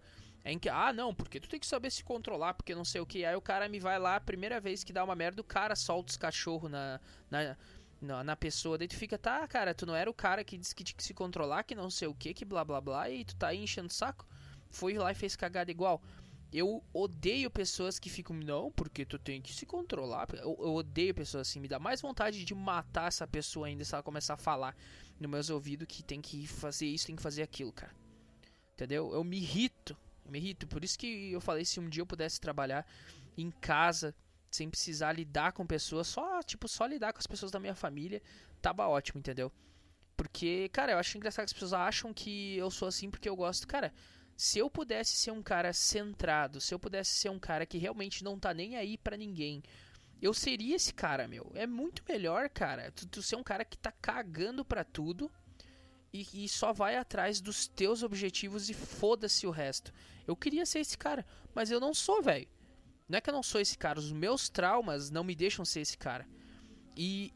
[0.48, 3.02] É em que, ah, não, porque tu tem que saber se controlar, porque não sei
[3.02, 3.26] o que.
[3.26, 5.76] Aí o cara me vai lá, a primeira vez que dá uma merda, o cara
[5.76, 7.58] solta os cachorros na, na,
[8.00, 8.78] na, na, pessoa.
[8.78, 11.04] Daí tu fica, tá, cara, tu não era o cara que disse que tinha que
[11.04, 13.62] se controlar, que não sei o que, que blá blá blá, e tu tá aí
[13.62, 14.26] enchendo o saco.
[14.70, 16.02] Foi lá e fez cagada igual.
[16.50, 20.30] Eu odeio pessoas que ficam, não, porque tu tem que se controlar.
[20.32, 23.94] Eu, eu, odeio pessoas assim, me dá mais vontade de matar essa pessoa ainda se
[23.94, 24.74] ela começar a falar
[25.20, 27.94] nos meus ouvidos que tem que fazer isso, tem que fazer aquilo, cara.
[28.76, 29.14] Entendeu?
[29.14, 29.98] Eu me irrito
[30.32, 30.68] me irrito.
[30.68, 32.86] Por isso que eu falei se um dia eu pudesse trabalhar
[33.38, 34.16] em casa,
[34.50, 38.22] sem precisar lidar com pessoas, só, tipo, só lidar com as pessoas da minha família,
[38.62, 39.52] tava ótimo, entendeu?
[40.16, 43.36] Porque, cara, eu acho engraçado que as pessoas acham que eu sou assim porque eu
[43.36, 43.68] gosto.
[43.68, 43.94] Cara,
[44.36, 48.24] se eu pudesse ser um cara centrado, se eu pudesse ser um cara que realmente
[48.24, 49.62] não tá nem aí para ninguém,
[50.22, 51.52] eu seria esse cara, meu.
[51.54, 55.32] É muito melhor, cara, tu, tu ser um cara que tá cagando pra tudo
[56.14, 59.94] e, e só vai atrás dos teus objetivos e foda-se o resto.
[60.26, 62.48] Eu queria ser esse cara, mas eu não sou, velho.
[63.08, 65.82] Não é que eu não sou esse cara, os meus traumas não me deixam ser
[65.82, 66.28] esse cara.
[66.96, 67.34] E,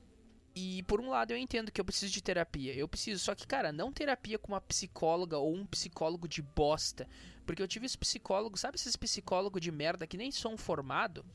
[0.54, 2.74] e por um lado eu entendo que eu preciso de terapia.
[2.74, 7.08] Eu preciso, só que, cara, não terapia com uma psicóloga ou um psicólogo de bosta.
[7.46, 11.26] Porque eu tive esse psicólogo, sabe esses psicólogos de merda que nem são formado?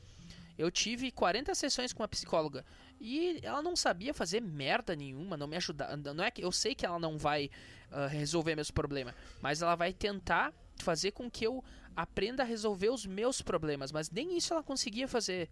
[0.57, 2.65] Eu tive 40 sessões com uma psicóloga
[2.99, 5.95] e ela não sabia fazer merda nenhuma, não me ajudar.
[5.97, 7.49] Não é que eu sei que ela não vai
[7.91, 11.63] uh, resolver meus problemas, mas ela vai tentar fazer com que eu
[11.95, 15.49] aprenda a resolver os meus problemas, mas nem isso ela conseguia fazer.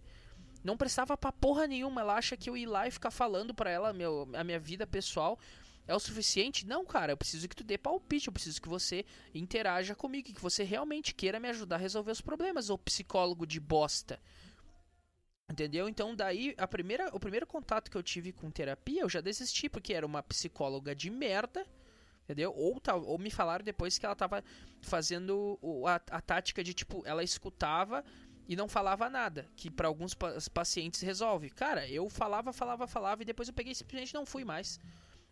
[0.63, 2.01] Não prestava pra porra nenhuma.
[2.01, 4.87] Ela acha que eu ir lá e ficar falando pra ela meu, a minha vida
[4.87, 5.39] pessoal
[5.87, 6.65] é o suficiente?
[6.65, 10.41] Não, cara, eu preciso que tu dê palpite, eu preciso que você interaja comigo, que
[10.41, 14.19] você realmente queira me ajudar a resolver os problemas, ô psicólogo de bosta.
[15.49, 15.87] Entendeu?
[15.87, 19.69] Então daí a primeira, o primeiro contato que eu tive com terapia, eu já desisti
[19.69, 21.65] porque era uma psicóloga de merda
[22.25, 22.51] Entendeu?
[22.55, 24.43] Ou, ou me falaram depois que ela tava
[24.81, 28.03] fazendo a, a tática de tipo, ela escutava
[28.47, 30.15] e não falava nada, que para alguns
[30.51, 31.51] pacientes resolve.
[31.51, 34.79] Cara, eu falava, falava, falava e depois eu peguei e simplesmente não fui mais.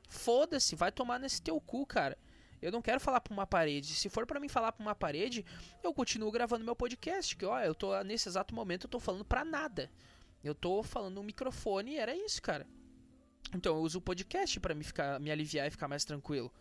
[0.08, 2.16] Foda-se, vai tomar nesse teu cu, cara.
[2.64, 3.94] Eu não quero falar pra uma parede.
[3.94, 5.46] Se for para mim falar pra uma parede,
[5.84, 7.36] eu continuo gravando meu podcast.
[7.36, 9.92] Que, ó, eu tô, nesse exato momento, eu tô falando pra nada.
[10.44, 12.66] Eu tô falando no microfone e era isso, cara.
[13.54, 16.52] Então eu uso o podcast para me, ficar, me aliviar e ficar mais tranquilo.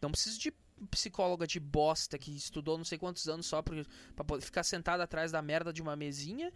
[0.00, 0.52] Não preciso de
[0.90, 3.84] psicóloga de bosta que estudou não sei quantos anos só pra,
[4.40, 6.50] ficar sentado atrás da merda de uma mesinha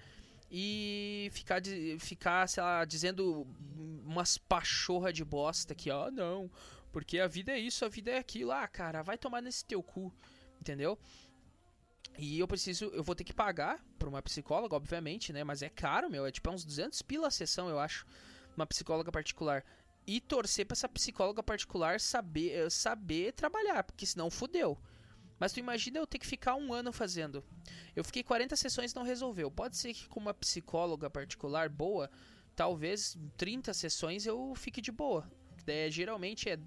[0.51, 1.61] e ficar,
[1.99, 3.47] ficar sei lá, dizendo
[4.05, 6.51] umas pachorra de bosta que, ó, não,
[6.95, 8.53] porque a vida é isso, a vida é aquilo.
[8.53, 10.15] Ah, cara, vai tomar nesse teu cu,
[10.61, 10.97] entendeu?
[12.17, 15.43] E eu preciso, eu vou ter que pagar pra uma psicóloga, obviamente, né?
[15.43, 18.07] Mas é caro, meu, é tipo é uns 200 pila a sessão, eu acho,
[18.57, 19.65] uma psicóloga particular.
[20.07, 24.79] E torcer pra essa psicóloga particular saber, eh, saber trabalhar, porque senão fudeu.
[25.41, 27.43] Mas tu imagina eu ter que ficar um ano fazendo.
[27.97, 29.51] Eu fiquei 40 sessões e não resolveu.
[29.51, 32.09] Pode ser que com uma psicóloga particular boa,
[32.55, 35.29] talvez 30 sessões eu fique de boa.
[35.67, 36.59] É, geralmente é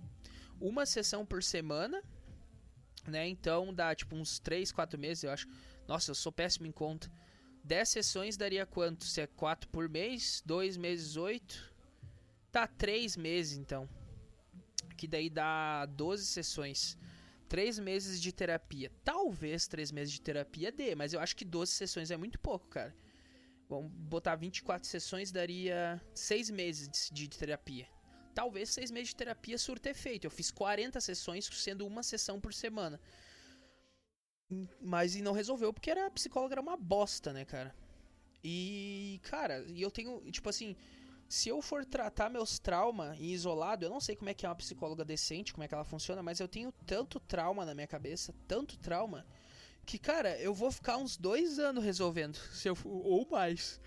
[0.59, 2.01] uma sessão por semana,
[3.07, 3.27] né?
[3.27, 5.47] Então dá tipo uns 3, 4 meses, eu acho.
[5.87, 7.11] Nossa, eu sou péssimo em conta.
[7.63, 9.05] 10 sessões daria quanto?
[9.05, 11.73] Se é 4 por mês, 2 meses 8.
[12.51, 13.87] Tá 3 meses então.
[14.97, 16.97] Que daí dá 12 sessões.
[17.47, 18.91] 3 meses de terapia.
[19.03, 22.67] Talvez 3 meses de terapia dê, mas eu acho que 12 sessões é muito pouco,
[22.67, 22.95] cara.
[23.69, 27.87] Vamos botar 24 sessões, daria 6 meses de terapia.
[28.37, 30.27] Talvez 6 meses de terapia surta efeito.
[30.27, 33.01] Eu fiz 40 sessões, sendo uma sessão por semana.
[34.79, 37.73] Mas e não resolveu, porque era, a psicóloga era uma bosta, né, cara?
[38.43, 40.75] E, cara, e eu tenho, tipo assim,
[41.27, 44.49] se eu for tratar meus traumas em isolado, eu não sei como é que é
[44.49, 47.87] uma psicóloga decente, como é que ela funciona, mas eu tenho tanto trauma na minha
[47.87, 49.25] cabeça, tanto trauma,
[49.83, 53.81] que, cara, eu vou ficar uns dois anos resolvendo, se eu, ou mais.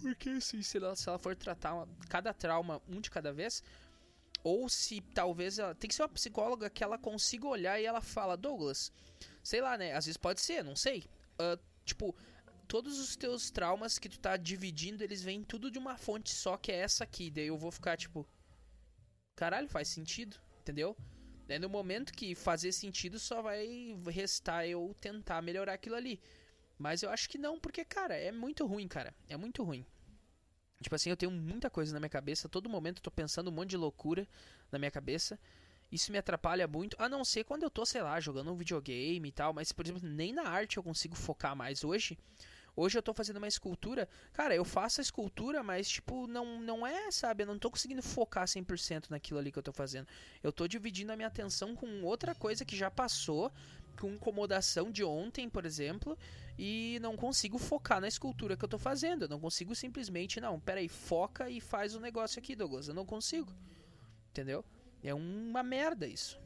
[0.00, 3.62] Porque, assim, se ela, se ela for tratar cada trauma um de cada vez,
[4.42, 5.74] ou se talvez ela.
[5.74, 8.92] Tem que ser uma psicóloga que ela consiga olhar e ela fala, Douglas,
[9.42, 9.92] sei lá, né?
[9.92, 11.04] Às vezes pode ser, não sei.
[11.34, 12.14] Uh, tipo,
[12.68, 16.56] todos os teus traumas que tu tá dividindo, eles vêm tudo de uma fonte só,
[16.56, 17.30] que é essa aqui.
[17.30, 18.26] Daí eu vou ficar tipo.
[19.34, 20.96] Caralho, faz sentido, entendeu?
[21.60, 26.20] No momento que fazer sentido, só vai restar eu tentar melhorar aquilo ali.
[26.78, 29.14] Mas eu acho que não, porque, cara, é muito ruim, cara.
[29.28, 29.84] É muito ruim.
[30.80, 32.48] Tipo assim, eu tenho muita coisa na minha cabeça.
[32.48, 34.28] Todo momento eu tô pensando um monte de loucura
[34.70, 35.38] na minha cabeça.
[35.90, 39.28] Isso me atrapalha muito, a não ser quando eu tô, sei lá, jogando um videogame
[39.28, 39.52] e tal.
[39.52, 42.18] Mas, por exemplo, nem na arte eu consigo focar mais hoje.
[42.74, 44.06] Hoje eu tô fazendo uma escultura.
[44.34, 47.42] Cara, eu faço a escultura, mas tipo, não, não é, sabe?
[47.42, 50.06] Eu não tô conseguindo focar 100% naquilo ali que eu tô fazendo.
[50.42, 53.50] Eu tô dividindo a minha atenção com outra coisa que já passou,
[53.98, 56.18] com incomodação de ontem, por exemplo,
[56.58, 59.22] e não consigo focar na escultura que eu tô fazendo.
[59.22, 62.88] Eu não consigo simplesmente, não, peraí, foca e faz o negócio aqui, Douglas.
[62.88, 63.52] Eu não consigo.
[64.30, 64.64] Entendeu?
[65.02, 66.38] É uma merda isso.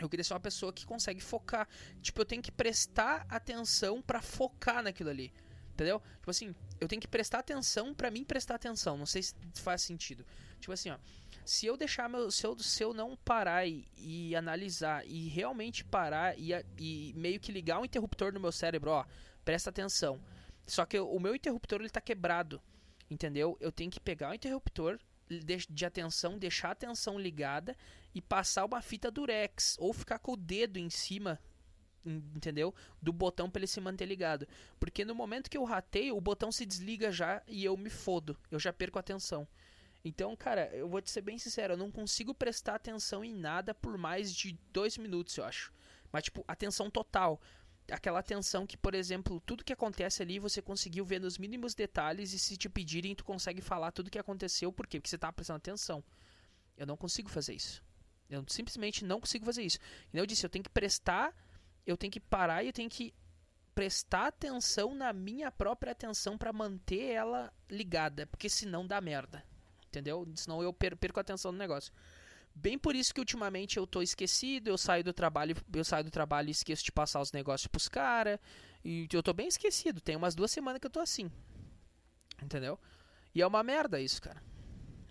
[0.00, 1.68] Eu queria ser uma pessoa que consegue focar.
[2.00, 5.32] Tipo, eu tenho que prestar atenção para focar naquilo ali.
[5.72, 6.00] Entendeu?
[6.16, 8.96] Tipo assim, eu tenho que prestar atenção para mim prestar atenção.
[8.96, 10.24] Não sei se faz sentido.
[10.58, 10.98] Tipo assim, ó.
[11.44, 12.30] Se eu deixar meu.
[12.30, 17.40] Se eu, se eu não parar e, e analisar e realmente parar e, e, meio
[17.40, 19.04] que ligar um interruptor no meu cérebro, ó.
[19.44, 20.20] Presta atenção.
[20.66, 22.60] Só que o meu interruptor ele tá quebrado.
[23.10, 23.56] Entendeu?
[23.60, 24.98] Eu tenho que pegar o interruptor,
[25.28, 27.76] de, de atenção, deixar a atenção ligada
[28.14, 31.40] e passar uma fita durex ou ficar com o dedo em cima
[32.04, 32.74] entendeu?
[33.00, 34.46] Do botão para ele se manter ligado.
[34.78, 38.36] Porque no momento que eu rateio, o botão se desliga já e eu me fodo.
[38.50, 39.46] Eu já perco a atenção.
[40.04, 43.74] Então, cara, eu vou te ser bem sincero, eu não consigo prestar atenção em nada
[43.74, 45.72] por mais de dois minutos, eu acho.
[46.10, 47.40] Mas, tipo, atenção total
[47.90, 52.32] aquela atenção que, por exemplo, tudo que acontece ali você conseguiu ver nos mínimos detalhes
[52.32, 55.00] e se te pedirem tu consegue falar tudo que aconteceu, por quê?
[55.00, 56.02] Porque você tá prestando atenção.
[56.76, 57.82] Eu não consigo fazer isso.
[58.28, 59.78] Eu simplesmente não consigo fazer isso.
[60.12, 61.34] E eu disse, eu tenho que prestar,
[61.86, 63.12] eu tenho que parar e eu tenho que
[63.74, 69.44] prestar atenção na minha própria atenção para manter ela ligada, porque senão dá merda.
[69.90, 70.26] Entendeu?
[70.36, 71.92] Senão eu perco a atenção no negócio.
[72.54, 76.10] Bem por isso que ultimamente eu tô esquecido, eu saio do trabalho, eu saio do
[76.10, 78.38] trabalho e esqueço de passar os negócios pros caras.
[78.84, 81.30] E eu tô bem esquecido, tem umas duas semanas que eu tô assim.
[82.42, 82.78] Entendeu?
[83.34, 84.42] E é uma merda isso, cara.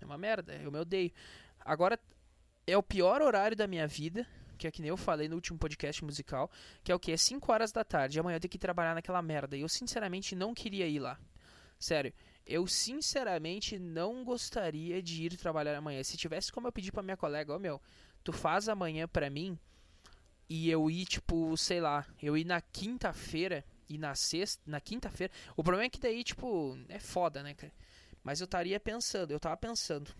[0.00, 1.12] É uma merda, eu me odeio.
[1.60, 1.98] Agora
[2.66, 4.26] é o pior horário da minha vida,
[4.60, 6.50] que é que nem eu falei no último podcast musical,
[6.84, 7.10] que é o que?
[7.12, 8.20] É 5 horas da tarde.
[8.20, 9.56] Amanhã eu tenho que trabalhar naquela merda.
[9.56, 11.18] E eu sinceramente não queria ir lá.
[11.78, 12.12] Sério,
[12.50, 16.02] eu sinceramente não gostaria de ir trabalhar amanhã.
[16.02, 17.80] Se tivesse como eu pedir pra minha colega, ó oh, meu,
[18.22, 19.58] tu faz amanhã pra mim
[20.48, 25.32] e eu ir, tipo, sei lá, eu ir na quinta-feira e na sexta, na quinta-feira.
[25.56, 27.72] O problema é que daí, tipo, é foda, né, cara?
[28.22, 30.12] Mas eu estaria pensando, eu tava pensando,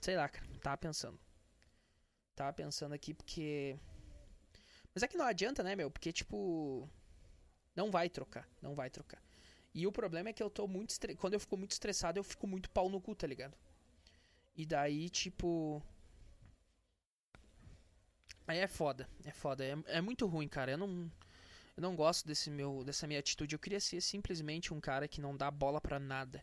[0.00, 1.16] sei lá, cara, Tava pensando.
[2.34, 3.78] Tava pensando aqui porque.
[4.92, 5.88] Mas é que não adianta, né, meu?
[5.88, 6.90] Porque, tipo.
[7.76, 8.48] Não vai trocar.
[8.60, 9.22] Não vai trocar.
[9.76, 10.88] E o problema é que eu tô muito.
[10.88, 11.14] Estre...
[11.14, 13.54] Quando eu fico muito estressado, eu fico muito pau no cu, tá ligado?
[14.56, 15.82] E daí, tipo.
[18.48, 19.06] Aí é foda.
[19.22, 19.62] É foda.
[19.62, 20.70] É, é muito ruim, cara.
[20.72, 21.12] Eu não.
[21.76, 23.54] Eu não gosto desse meu, dessa minha atitude.
[23.54, 26.42] Eu queria ser simplesmente um cara que não dá bola pra nada.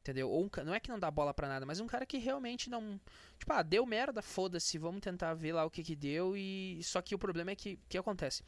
[0.00, 0.28] Entendeu?
[0.28, 2.68] Ou um, não é que não dá bola pra nada, mas um cara que realmente
[2.68, 3.00] não.
[3.38, 6.36] Tipo, ah, deu merda, foda-se, vamos tentar ver lá o que que deu.
[6.36, 6.80] E.
[6.84, 7.74] Só que o problema é que.
[7.74, 8.42] O que acontece?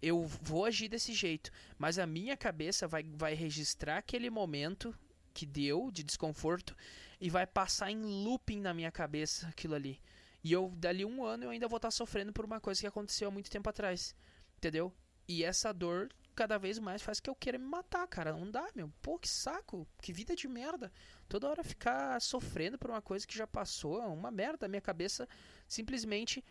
[0.00, 4.94] Eu vou agir desse jeito, mas a minha cabeça vai, vai registrar aquele momento
[5.34, 6.76] que deu de desconforto
[7.20, 10.00] e vai passar em looping na minha cabeça aquilo ali.
[10.42, 13.28] E eu, dali um ano, eu ainda vou estar sofrendo por uma coisa que aconteceu
[13.28, 14.14] há muito tempo atrás.
[14.56, 14.92] Entendeu?
[15.26, 18.32] E essa dor cada vez mais faz que eu queira me matar, cara.
[18.32, 18.92] Não dá, meu.
[19.02, 19.86] Pô, que saco.
[20.00, 20.92] Que vida de merda.
[21.28, 24.00] Toda hora ficar sofrendo por uma coisa que já passou.
[24.00, 24.68] Uma merda.
[24.68, 25.28] Minha cabeça
[25.66, 26.44] simplesmente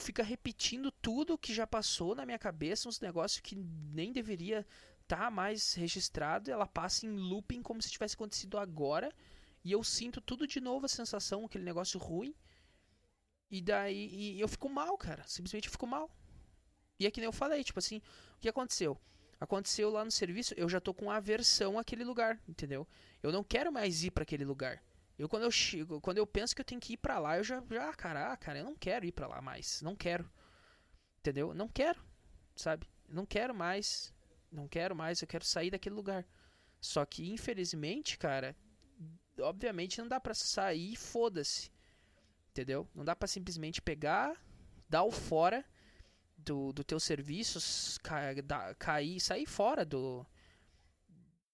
[0.00, 2.88] fica repetindo tudo que já passou na minha cabeça.
[2.88, 4.66] Uns negócios que nem deveria
[5.02, 6.50] estar tá mais registrado.
[6.50, 9.12] Ela passa em looping como se tivesse acontecido agora.
[9.64, 12.34] E eu sinto tudo de novo a sensação, aquele negócio ruim.
[13.50, 15.24] E daí e eu fico mal, cara.
[15.26, 16.10] Simplesmente eu fico mal.
[16.98, 18.02] E é que nem eu falei, tipo assim,
[18.36, 19.00] o que aconteceu?
[19.40, 22.86] Aconteceu lá no serviço, eu já tô com aversão àquele lugar, entendeu?
[23.22, 24.82] Eu não quero mais ir para aquele lugar.
[25.20, 27.44] Eu quando eu chego, quando eu penso que eu tenho que ir para lá, eu
[27.44, 30.26] já, já, caraca, cara, eu não quero ir para lá mais, não quero.
[31.18, 31.52] Entendeu?
[31.52, 32.02] Não quero,
[32.56, 32.88] sabe?
[33.06, 34.14] Não quero mais,
[34.50, 36.26] não quero mais, eu quero sair daquele lugar.
[36.80, 38.56] Só que infelizmente, cara,
[39.40, 41.70] obviamente não dá para sair, foda-se.
[42.48, 42.88] Entendeu?
[42.94, 44.42] Não dá para simplesmente pegar,
[44.88, 45.62] dar o fora
[46.34, 50.26] do, do teu serviço, ca, da, cair, sair fora do.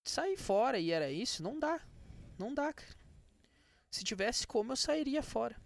[0.04, 1.80] Sair fora e era isso, não dá.
[2.38, 2.95] Não dá, cara.
[3.96, 5.56] Se tivesse como, eu sairia fora.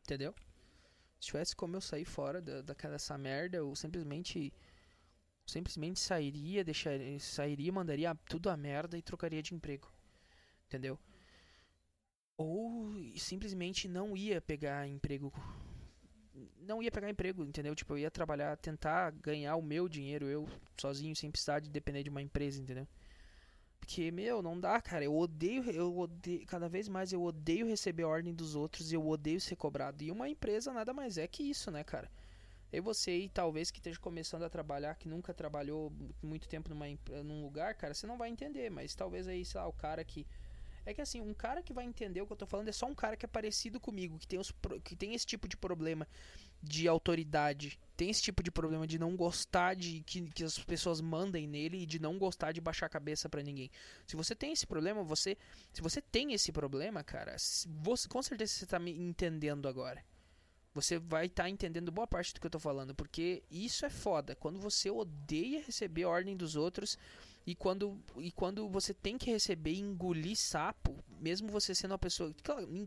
[0.00, 0.34] Entendeu?
[1.20, 4.50] Se tivesse como eu sair fora da, daquela dessa merda, eu simplesmente.
[5.44, 9.92] Simplesmente sairia, deixaria, sairia, mandaria tudo a merda e trocaria de emprego.
[10.66, 10.98] Entendeu?
[12.34, 15.30] Ou simplesmente não ia pegar emprego
[16.62, 17.74] não ia pegar emprego, entendeu?
[17.74, 20.48] Tipo, eu ia trabalhar, tentar ganhar o meu dinheiro eu
[20.80, 22.88] sozinho, sem precisar de depender de uma empresa, entendeu?
[23.82, 25.04] Porque, meu, não dá, cara.
[25.04, 29.04] Eu odeio, eu odeio, cada vez mais eu odeio receber ordem dos outros e eu
[29.06, 30.04] odeio ser cobrado.
[30.04, 32.08] E uma empresa nada mais é que isso, né, cara?
[32.72, 35.92] E você aí, talvez que esteja começando a trabalhar, que nunca trabalhou
[36.22, 36.86] muito tempo numa,
[37.24, 38.70] num lugar, cara, você não vai entender.
[38.70, 40.24] Mas talvez aí, sei lá, o cara que
[40.84, 42.86] é que assim, um cara que vai entender o que eu tô falando é só
[42.86, 44.52] um cara que é parecido comigo, que tem, os,
[44.84, 46.06] que tem esse tipo de problema
[46.62, 51.00] de autoridade, tem esse tipo de problema de não gostar de que, que as pessoas
[51.00, 53.70] mandem nele e de não gostar de baixar a cabeça para ninguém.
[54.06, 55.36] Se você tem esse problema, você.
[55.72, 57.36] Se você tem esse problema, cara,
[57.82, 60.04] você, com certeza você tá me entendendo agora.
[60.74, 63.90] Você vai estar tá entendendo boa parte do que eu tô falando, porque isso é
[63.90, 64.34] foda.
[64.34, 66.96] Quando você odeia receber ordem dos outros
[67.44, 71.98] e quando, e quando você tem que receber e engolir sapo, mesmo você sendo uma
[71.98, 72.32] pessoa.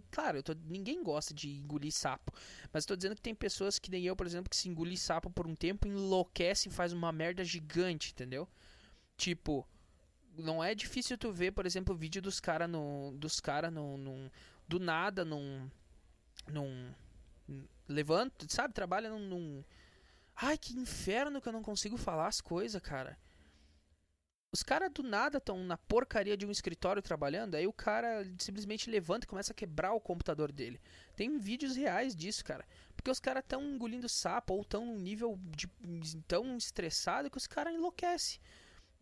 [0.09, 2.31] Claro, tô, ninguém gosta de engolir sapo.
[2.71, 5.29] Mas estou dizendo que tem pessoas que nem eu, por exemplo, que se engolir sapo
[5.29, 8.47] por um tempo, enlouquece e faz uma merda gigante, entendeu?
[9.17, 9.67] Tipo,
[10.37, 13.13] não é difícil tu ver, por exemplo, o vídeo dos caras no.
[13.17, 14.31] Dos caras no,
[14.67, 15.69] Do nada num.
[16.47, 16.93] Num.
[17.89, 18.73] Levanta, sabe?
[18.73, 19.63] Trabalha num, num.
[20.33, 23.17] Ai, que inferno que eu não consigo falar as coisas, cara.
[24.55, 28.89] Os caras do nada estão na porcaria de um escritório trabalhando, aí o cara simplesmente
[28.89, 30.79] levanta e começa a quebrar o computador dele.
[31.13, 32.65] Tem vídeos reais disso, cara.
[32.95, 35.67] Porque os caras estão engolindo sapo ou estão num nível de,
[36.25, 38.39] tão estressado que os caras enlouquecem.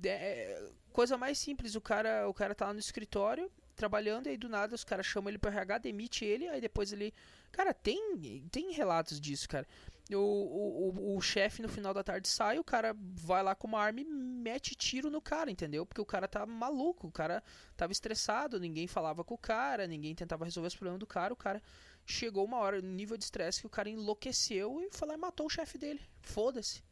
[0.04, 4.30] É, é, coisa mais simples, o cara, o cara tá lá no escritório trabalhando e
[4.32, 7.14] aí do nada os caras chamam ele pro RH, demite ele, aí depois ele.
[7.52, 9.68] Cara, tem, tem relatos disso, cara
[10.12, 13.80] o, o, o, chefe no final da tarde sai, o cara vai lá com uma
[13.80, 15.86] arma e mete tiro no cara, entendeu?
[15.86, 17.42] Porque o cara tá maluco, o cara
[17.78, 21.38] tava estressado, ninguém falava com o cara, ninguém tentava resolver os problemas do cara, o
[21.38, 21.62] cara
[22.06, 25.46] chegou uma hora, nível de estresse, que o cara enlouqueceu e foi lá e matou
[25.46, 26.02] o chefe dele.
[26.22, 26.84] Foda-se.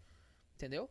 [0.55, 0.89] Entendeu?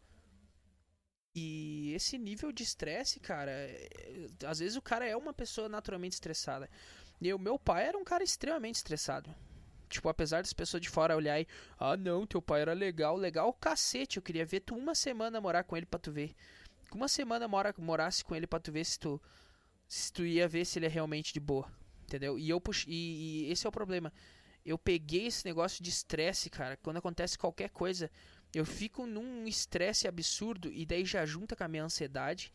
[1.34, 6.14] E esse nível de estresse, cara, é, às vezes o cara é uma pessoa naturalmente
[6.14, 6.68] estressada.
[7.20, 9.34] E o meu pai era um cara extremamente estressado.
[9.90, 11.46] Tipo, apesar das pessoas de fora olhar e.
[11.78, 13.16] Ah, não, teu pai era legal.
[13.16, 14.16] Legal cacete.
[14.16, 16.34] Eu queria ver tu uma semana morar com ele pra tu ver.
[16.94, 19.20] Uma semana mora, morasse com ele pra tu ver se tu.
[19.88, 21.70] Se tu ia ver se ele é realmente de boa.
[22.04, 22.38] Entendeu?
[22.38, 22.84] E eu pux...
[22.88, 24.12] e, e esse é o problema.
[24.64, 26.76] Eu peguei esse negócio de estresse, cara.
[26.76, 28.10] Quando acontece qualquer coisa,
[28.54, 32.52] eu fico num estresse absurdo e daí já junta com a minha ansiedade.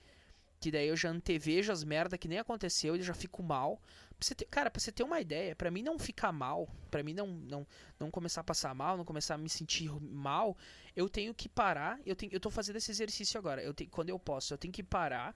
[0.59, 3.81] Que daí eu já antevejo as merda que nem aconteceu e já fico mal.
[4.17, 7.13] Pra ter, cara, pra você ter uma ideia, para mim não ficar mal, para mim
[7.13, 7.67] não, não
[7.99, 10.57] não começar a passar mal, não começar a me sentir mal,
[10.95, 11.99] eu tenho que parar.
[12.05, 13.61] Eu, tenho, eu tô fazendo esse exercício agora.
[13.61, 15.35] Eu tenho, quando eu posso, eu tenho que parar.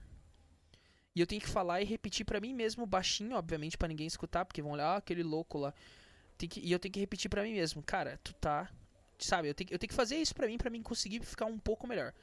[1.14, 4.44] E eu tenho que falar e repetir para mim mesmo, baixinho, obviamente, para ninguém escutar,
[4.44, 5.74] porque vão olhar, ah, aquele louco lá.
[6.38, 8.70] Que, e eu tenho que repetir para mim mesmo, cara, tu tá.
[9.18, 11.58] Sabe, eu tenho, eu tenho que fazer isso para mim, para mim conseguir ficar um
[11.58, 12.14] pouco melhor.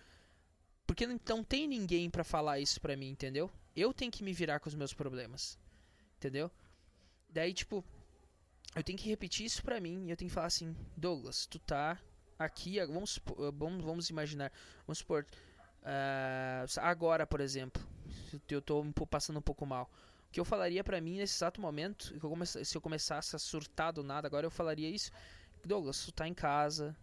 [0.88, 3.52] Porque não, tem ninguém para falar isso pra mim, entendeu?
[3.76, 5.60] Eu tenho que me virar com os meus problemas.
[6.16, 6.50] Entendeu?
[7.30, 7.84] Daí, tipo,
[8.76, 11.60] eu tenho que repetir isso pra mim e eu tenho que falar assim, Douglas, tu
[11.60, 12.00] tá
[12.40, 13.20] aqui, vamos,
[13.54, 14.52] vamos, vamos imaginar,
[14.86, 15.26] vamos supor,
[15.84, 17.84] uh, agora, por exemplo,
[18.50, 19.92] eu tô passando um pouco mal.
[20.30, 22.14] O que eu falaria para mim nesse exato momento,
[22.64, 25.12] se eu começasse a surtar do nada, agora eu falaria isso,
[25.66, 26.96] Douglas, tu tá em casa,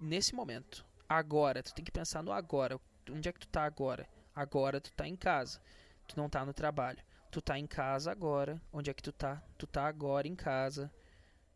[0.00, 2.80] nesse momento, agora, tu tem que pensar no agora,
[3.12, 4.08] onde é que tu tá agora?
[4.34, 5.60] Agora tu tá em casa,
[6.06, 7.02] tu não tá no trabalho.
[7.30, 8.60] Tu tá em casa agora.
[8.72, 9.42] Onde é que tu tá?
[9.58, 10.90] Tu tá agora em casa.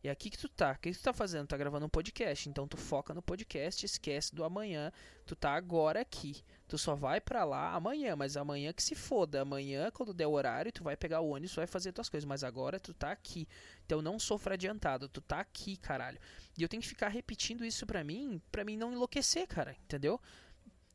[0.04, 0.72] E aqui que tu tá.
[0.72, 1.46] O que, tu tá fazendo?
[1.46, 2.48] Tá gravando um podcast.
[2.48, 4.92] Então tu foca no podcast, esquece do amanhã.
[5.24, 6.42] Tu tá agora aqui.
[6.68, 9.40] Tu só vai para lá amanhã, mas amanhã que se foda.
[9.40, 12.26] Amanhã, quando der o horário, tu vai pegar o ônibus, vai fazer tuas coisas.
[12.26, 13.48] Mas agora tu tá aqui.
[13.86, 15.08] Então não sofra adiantado.
[15.08, 16.18] Tu tá aqui, caralho.
[16.58, 19.74] E eu tenho que ficar repetindo isso pra mim, pra mim não enlouquecer, cara.
[19.84, 20.20] Entendeu?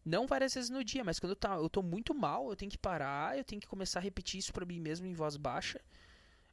[0.07, 2.71] Não várias vezes no dia, mas quando eu, tá, eu tô muito mal, eu tenho
[2.71, 5.81] que parar, eu tenho que começar a repetir isso para mim mesmo em voz baixa,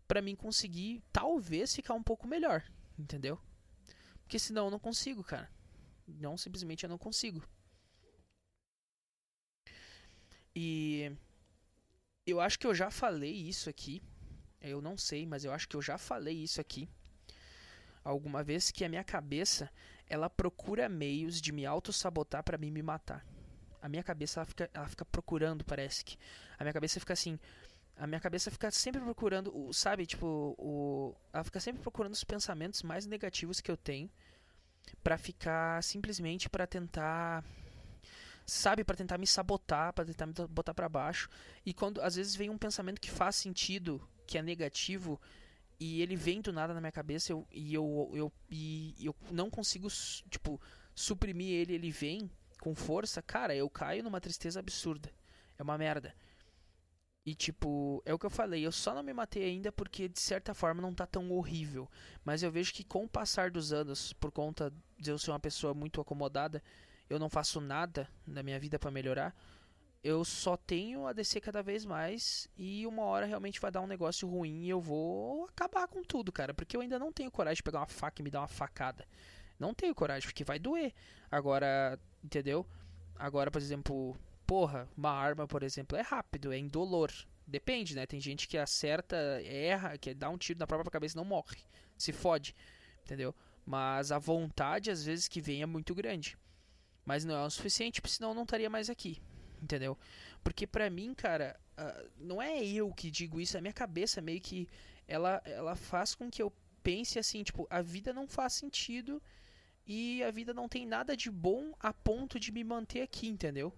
[0.08, 2.64] para mim conseguir talvez ficar um pouco melhor,
[2.98, 3.40] entendeu?
[4.22, 5.48] Porque senão eu não consigo, cara.
[6.04, 7.48] Não, simplesmente eu não consigo.
[10.52, 11.12] E
[12.26, 14.02] eu acho que eu já falei isso aqui.
[14.60, 16.88] Eu não sei, mas eu acho que eu já falei isso aqui
[18.02, 19.70] alguma vez que a minha cabeça
[20.08, 23.24] ela procura meios de me auto sabotar para mim me matar
[23.84, 26.16] a minha cabeça ela fica, ela fica procurando, parece que.
[26.58, 27.38] A minha cabeça fica assim.
[27.98, 32.82] A minha cabeça fica sempre procurando, sabe, tipo, o, ela fica sempre procurando os pensamentos
[32.82, 34.10] mais negativos que eu tenho
[35.02, 37.44] para ficar simplesmente para tentar
[38.46, 41.28] sabe, para tentar me sabotar, para tentar me botar para baixo.
[41.64, 45.20] E quando às vezes vem um pensamento que faz sentido, que é negativo,
[45.78, 49.50] e ele vem do nada na minha cabeça eu, e eu, eu, e eu não
[49.50, 49.88] consigo,
[50.30, 50.58] tipo,
[50.94, 52.30] suprimir ele, ele vem
[52.64, 55.10] com força, cara, eu caio numa tristeza absurda.
[55.58, 56.14] É uma merda.
[57.26, 60.18] E tipo, é o que eu falei, eu só não me matei ainda porque de
[60.18, 61.90] certa forma não tá tão horrível.
[62.24, 65.38] Mas eu vejo que com o passar dos anos, por conta de eu ser uma
[65.38, 66.62] pessoa muito acomodada,
[67.08, 69.36] eu não faço nada na minha vida para melhorar.
[70.02, 73.86] Eu só tenho a descer cada vez mais e uma hora realmente vai dar um
[73.86, 77.56] negócio ruim e eu vou acabar com tudo, cara, porque eu ainda não tenho coragem
[77.56, 79.06] de pegar uma faca e me dar uma facada.
[79.58, 80.92] Não tenho coragem, porque vai doer.
[81.30, 82.66] Agora, entendeu?
[83.16, 84.16] Agora, por exemplo,
[84.46, 87.12] porra, uma arma, por exemplo, é rápido, é indolor.
[87.46, 88.06] Depende, né?
[88.06, 91.58] Tem gente que acerta, erra, que dá um tiro na própria cabeça e não morre.
[91.96, 92.54] Se fode,
[93.02, 93.34] entendeu?
[93.66, 96.36] Mas a vontade, às vezes, que vem é muito grande.
[97.04, 99.20] Mas não é o suficiente, senão eu não estaria mais aqui.
[99.62, 99.96] Entendeu?
[100.42, 104.20] Porque pra mim, cara, uh, não é eu que digo isso, é a minha cabeça
[104.20, 104.68] meio que.
[105.06, 106.50] Ela, ela faz com que eu
[106.82, 109.22] pense assim, tipo, a vida não faz sentido
[109.86, 113.72] e a vida não tem nada de bom a ponto de me manter aqui, entendeu?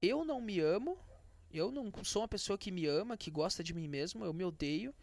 [0.00, 0.98] Eu não me amo,
[1.50, 4.44] eu não sou uma pessoa que me ama, que gosta de mim mesmo, eu me
[4.44, 4.94] odeio.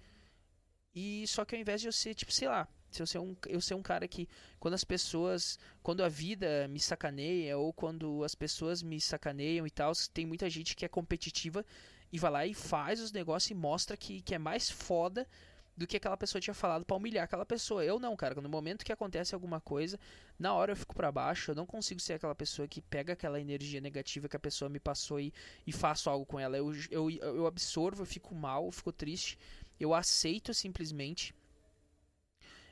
[0.95, 3.35] E só que ao invés de eu ser, tipo, sei lá, se eu ser um,
[3.47, 4.29] eu ser um cara que
[4.59, 9.71] quando as pessoas, quando a vida me sacaneia ou quando as pessoas me sacaneiam e
[9.71, 11.65] tal, tem muita gente que é competitiva
[12.11, 15.27] e vai lá e faz os negócios e mostra que, que é mais foda
[15.75, 17.83] do que aquela pessoa tinha falado para humilhar aquela pessoa.
[17.83, 18.39] Eu não, cara.
[18.39, 19.99] No momento que acontece alguma coisa,
[20.37, 21.51] na hora eu fico para baixo.
[21.51, 24.79] Eu não consigo ser aquela pessoa que pega aquela energia negativa que a pessoa me
[24.79, 25.33] passou e,
[25.65, 26.57] e faço algo com ela.
[26.57, 29.37] Eu, eu, eu absorvo, eu fico mal, eu fico triste.
[29.79, 31.33] Eu aceito simplesmente.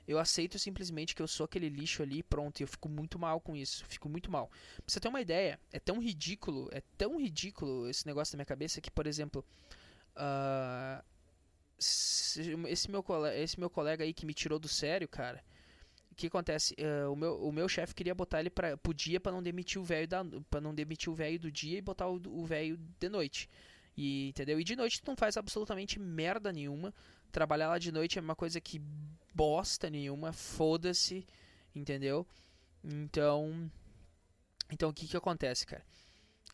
[0.07, 2.59] Eu aceito simplesmente que eu sou aquele lixo ali pronto.
[2.59, 3.83] E eu fico muito mal com isso.
[3.85, 4.47] Fico muito mal.
[4.47, 8.45] Pra você ter uma ideia, é tão ridículo, é tão ridículo esse negócio na minha
[8.45, 9.43] cabeça que, por exemplo.
[10.13, 11.10] Uh,
[11.81, 15.43] esse meu, colega, esse meu colega aí que me tirou do sério, cara.
[16.11, 16.75] O que acontece?
[16.75, 19.81] Uh, o meu, o meu chefe queria botar ele para pro dia para não demitir
[19.81, 20.07] o velho
[20.49, 23.49] para não demitir o velho do dia e botar o velho de noite.
[23.97, 24.59] E entendeu?
[24.59, 26.93] E de noite tu não faz absolutamente merda nenhuma.
[27.31, 28.81] Trabalhar lá de noite é uma coisa que
[29.33, 31.25] bosta nenhuma, foda-se,
[31.73, 32.27] entendeu?
[32.83, 33.71] Então,
[34.69, 35.83] então o que que acontece, cara?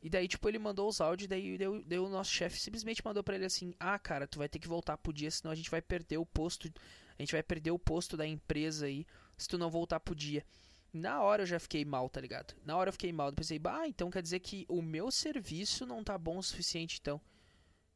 [0.01, 3.23] E daí, tipo, ele mandou os áudios, daí, daí, daí o nosso chefe simplesmente mandou
[3.23, 5.71] para ele assim: Ah, cara, tu vai ter que voltar pro dia, senão a gente
[5.71, 6.71] vai perder o posto.
[7.17, 9.05] A gente vai perder o posto da empresa aí
[9.37, 10.45] se tu não voltar pro dia.
[10.93, 12.55] Na hora eu já fiquei mal, tá ligado?
[12.63, 13.29] Na hora eu fiquei mal.
[13.29, 16.99] Eu pensei, bah, então quer dizer que o meu serviço não tá bom o suficiente,
[17.01, 17.19] então.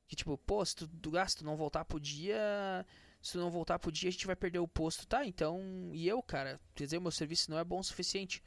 [0.08, 2.86] Que tipo, pô, se tu, tu, ah, se tu não voltar pro dia.
[3.22, 5.26] Se tu não voltar pro dia, a gente vai perder o posto, tá?
[5.26, 5.91] Então.
[5.93, 8.43] E eu, cara, quer dizer, o meu serviço não é bom o suficiente.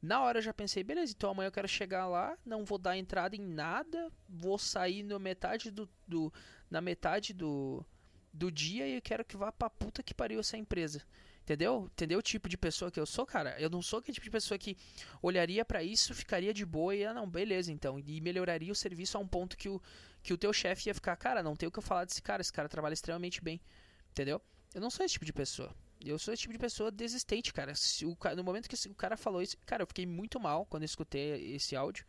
[0.00, 2.96] Na hora eu já pensei, beleza, então amanhã eu quero chegar lá, não vou dar
[2.96, 6.32] entrada em nada, vou sair no metade do, do
[6.70, 7.84] na metade do,
[8.32, 11.02] do dia e eu quero que vá pra puta que pariu essa empresa.
[11.42, 11.88] Entendeu?
[11.92, 13.58] Entendeu o tipo de pessoa que eu sou, cara?
[13.58, 14.76] Eu não sou aquele tipo de pessoa que
[15.22, 17.98] olharia para isso, ficaria de boa e, ah, não, beleza, então.
[17.98, 19.80] E melhoraria o serviço a um ponto que o,
[20.22, 22.42] que o teu chefe ia ficar, cara, não tem o que eu falar desse cara,
[22.42, 23.62] esse cara trabalha extremamente bem.
[24.10, 24.42] Entendeu?
[24.74, 25.74] Eu não sou esse tipo de pessoa.
[26.04, 27.72] Eu sou esse tipo de pessoa desistente, cara.
[28.04, 30.86] O, no momento que o cara falou isso, cara, eu fiquei muito mal quando eu
[30.86, 32.04] escutei esse áudio.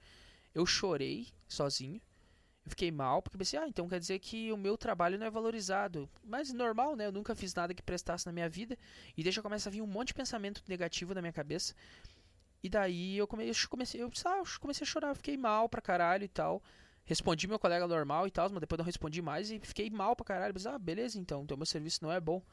[0.54, 2.02] Eu chorei sozinho.
[2.66, 5.30] Eu fiquei mal porque pensei, ah, então quer dizer que o meu trabalho não é
[5.30, 6.10] valorizado.
[6.24, 7.08] Mas normal, né?
[7.08, 8.78] Eu nunca fiz nada que prestasse na minha vida.
[9.18, 11.74] E deixa começa a vir um monte de pensamento negativo na minha cabeça.
[12.62, 16.62] E daí eu comecei, eu ah, comecei a chorar, fiquei mal pra caralho e tal.
[17.06, 20.26] Respondi meu colega normal e tal, mas depois não respondi mais e fiquei mal pra
[20.26, 20.54] caralho.
[20.54, 22.44] Pensei, ah, beleza então, então meu serviço não é bom.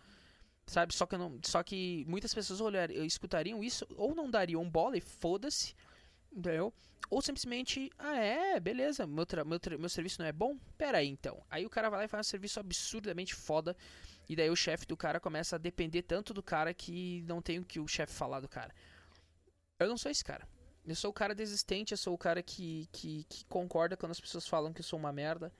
[0.67, 0.95] Sabe?
[0.95, 5.01] Só que, não, só que muitas pessoas olhar, escutariam isso ou não dariam bola e
[5.01, 5.75] foda-se,
[6.33, 6.73] entendeu?
[7.09, 10.59] Ou simplesmente, ah é, beleza, meu, meu, meu serviço não é bom?
[10.77, 11.41] Pera aí então.
[11.49, 13.77] Aí o cara vai lá e faz um serviço absurdamente foda.
[14.29, 17.61] E daí o chefe do cara começa a depender tanto do cara que não tem
[17.61, 18.75] o que o chefe falar do cara.
[19.79, 20.49] Eu não sou esse cara.
[20.85, 24.21] Eu sou o cara desistente, eu sou o cara que, que, que concorda quando as
[24.21, 25.53] pessoas falam que eu sou uma merda.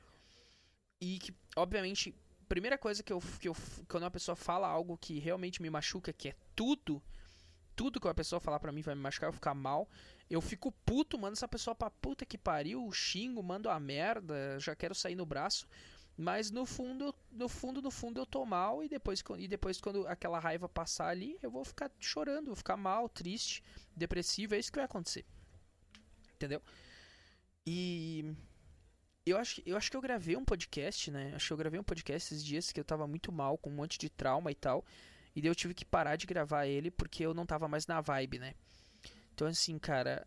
[1.01, 2.15] E que, obviamente,
[2.49, 3.57] primeira coisa que eu, que eu.
[3.89, 7.03] Quando uma pessoa fala algo que realmente me machuca, que é tudo.
[7.75, 9.89] Tudo que uma pessoa falar pra mim vai me machucar, eu ficar mal.
[10.31, 14.75] Eu fico puto, mando essa pessoa pra puta que pariu, xingo, mando a merda, já
[14.75, 15.69] quero sair no braço.
[16.17, 20.07] Mas no fundo, no fundo, no fundo eu tô mal e depois, e depois quando
[20.07, 23.63] aquela raiva passar ali, eu vou ficar chorando, vou ficar mal, triste,
[23.95, 25.27] depressivo, é isso que vai acontecer.
[26.35, 26.63] Entendeu?
[27.67, 28.35] E
[29.27, 31.33] eu acho, eu acho que eu gravei um podcast, né?
[31.35, 33.75] Acho que eu gravei um podcast esses dias que eu tava muito mal, com um
[33.75, 34.85] monte de trauma e tal.
[35.35, 38.01] E daí eu tive que parar de gravar ele porque eu não tava mais na
[38.01, 38.55] vibe, né?
[39.35, 40.27] Então, assim, cara,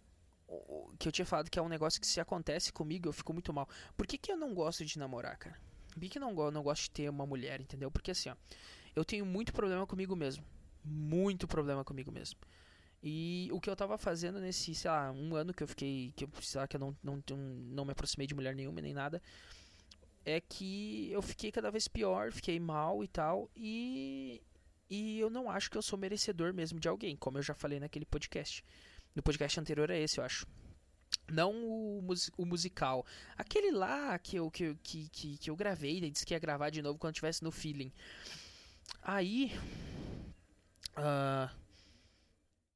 [0.99, 3.53] que eu tinha falado que é um negócio que se acontece comigo eu fico muito
[3.53, 3.67] mal.
[3.95, 5.57] Por que, que eu não gosto de namorar, cara?
[5.93, 7.89] Por que, que eu não, não gosto de ter uma mulher, entendeu?
[7.89, 8.35] Porque assim, ó,
[8.95, 10.43] eu tenho muito problema comigo mesmo.
[10.83, 12.39] Muito problema comigo mesmo.
[13.01, 16.25] E o que eu tava fazendo nesse, sei lá, um ano que eu fiquei, que
[16.25, 19.21] eu, lá, que eu não, não, não me aproximei de mulher nenhuma nem nada,
[20.25, 24.41] é que eu fiquei cada vez pior, fiquei mal e tal, e,
[24.89, 27.79] e eu não acho que eu sou merecedor mesmo de alguém, como eu já falei
[27.79, 28.63] naquele podcast.
[29.15, 30.45] No podcast anterior é esse, eu acho.
[31.31, 32.03] Não o,
[32.37, 33.05] o musical.
[33.37, 36.69] Aquele lá que eu, que, que, que, que eu gravei, e disse que ia gravar
[36.69, 37.91] de novo quando tivesse no feeling.
[39.01, 39.51] Aí.
[40.97, 41.58] Uh,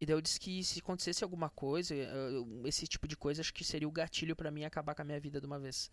[0.03, 1.95] e daí eu disse que se acontecesse alguma coisa,
[2.65, 5.17] esse tipo de coisa, acho que seria o gatilho para mim acabar com a minha
[5.17, 5.89] vida de uma vez.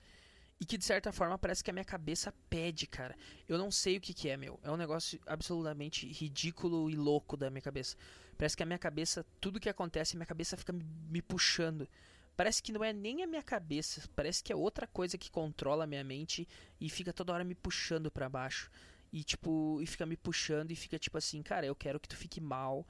[0.58, 3.16] E que de certa forma parece que a minha cabeça pede, cara.
[3.48, 4.58] Eu não sei o que, que é, meu.
[4.64, 7.96] É um negócio absolutamente ridículo e louco da minha cabeça.
[8.36, 11.88] Parece que a minha cabeça, tudo que acontece, minha cabeça fica me, me puxando.
[12.36, 15.84] Parece que não é nem a minha cabeça, parece que é outra coisa que controla
[15.84, 16.48] a minha mente
[16.80, 18.72] e fica toda hora me puxando para baixo.
[19.12, 22.16] E tipo, e fica me puxando e fica tipo assim, cara, eu quero que tu
[22.16, 22.84] fique mal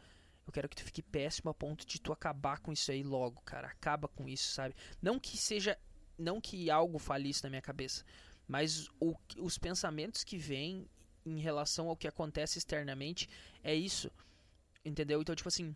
[0.47, 3.41] eu quero que tu fique péssimo a ponto de tu acabar com isso aí logo,
[3.43, 3.68] cara.
[3.68, 4.74] Acaba com isso, sabe?
[5.01, 5.78] Não que seja.
[6.18, 8.05] Não que algo fale isso na minha cabeça.
[8.47, 10.88] Mas o, os pensamentos que vêm
[11.24, 13.28] em relação ao que acontece externamente
[13.62, 14.11] é isso.
[14.84, 15.20] Entendeu?
[15.20, 15.74] Então, tipo assim.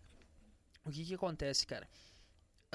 [0.84, 1.88] O que que acontece, cara?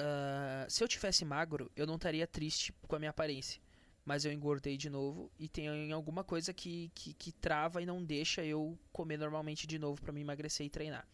[0.00, 3.60] Uh, se eu tivesse magro, eu não estaria triste com a minha aparência.
[4.04, 8.02] Mas eu engordei de novo e tem alguma coisa que, que, que trava e não
[8.02, 11.06] deixa eu comer normalmente de novo para me emagrecer e treinar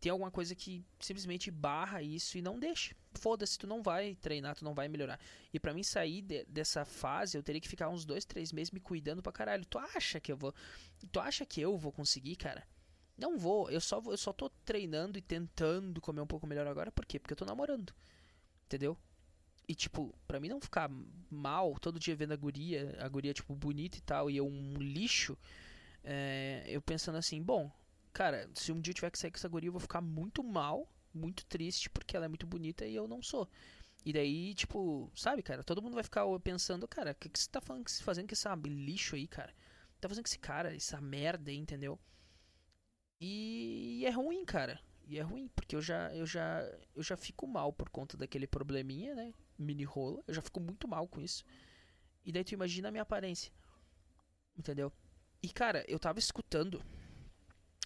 [0.00, 2.94] tem alguma coisa que simplesmente barra isso e não deixa.
[3.14, 5.18] Foda-se, tu não vai treinar, tu não vai melhorar.
[5.52, 8.70] E para mim sair de, dessa fase, eu teria que ficar uns dois, três meses
[8.70, 9.64] me cuidando pra caralho.
[9.66, 10.54] Tu acha que eu vou.
[11.10, 12.66] Tu acha que eu vou conseguir, cara?
[13.16, 13.68] Não vou.
[13.70, 16.92] Eu só, eu só tô treinando e tentando comer um pouco melhor agora.
[16.92, 17.18] Por quê?
[17.18, 17.92] Porque eu tô namorando.
[18.66, 18.96] Entendeu?
[19.66, 20.90] E, tipo, pra mim não ficar
[21.28, 24.74] mal todo dia vendo a guria, a guria, tipo, bonita e tal, e eu um
[24.78, 25.36] lixo,
[26.02, 27.70] é, eu pensando assim, bom,
[28.18, 30.42] cara, se um dia eu tiver que sair com essa guria, eu vou ficar muito
[30.42, 33.48] mal, muito triste, porque ela é muito bonita e eu não sou.
[34.04, 37.48] E daí, tipo, sabe, cara, todo mundo vai ficar pensando, cara, o que, que você
[37.48, 39.54] tá falando, fazendo com esse lixo aí, cara?
[40.00, 41.96] Tá fazendo com esse cara, essa merda aí, entendeu?
[43.20, 44.80] E, e é ruim, cara.
[45.06, 46.60] E é ruim, porque eu já, eu já,
[46.96, 49.32] eu já fico mal por conta daquele probleminha, né?
[49.56, 50.24] Mini rola.
[50.26, 51.44] Eu já fico muito mal com isso.
[52.24, 53.52] E daí tu imagina a minha aparência.
[54.56, 54.92] Entendeu?
[55.40, 56.82] E cara, eu tava escutando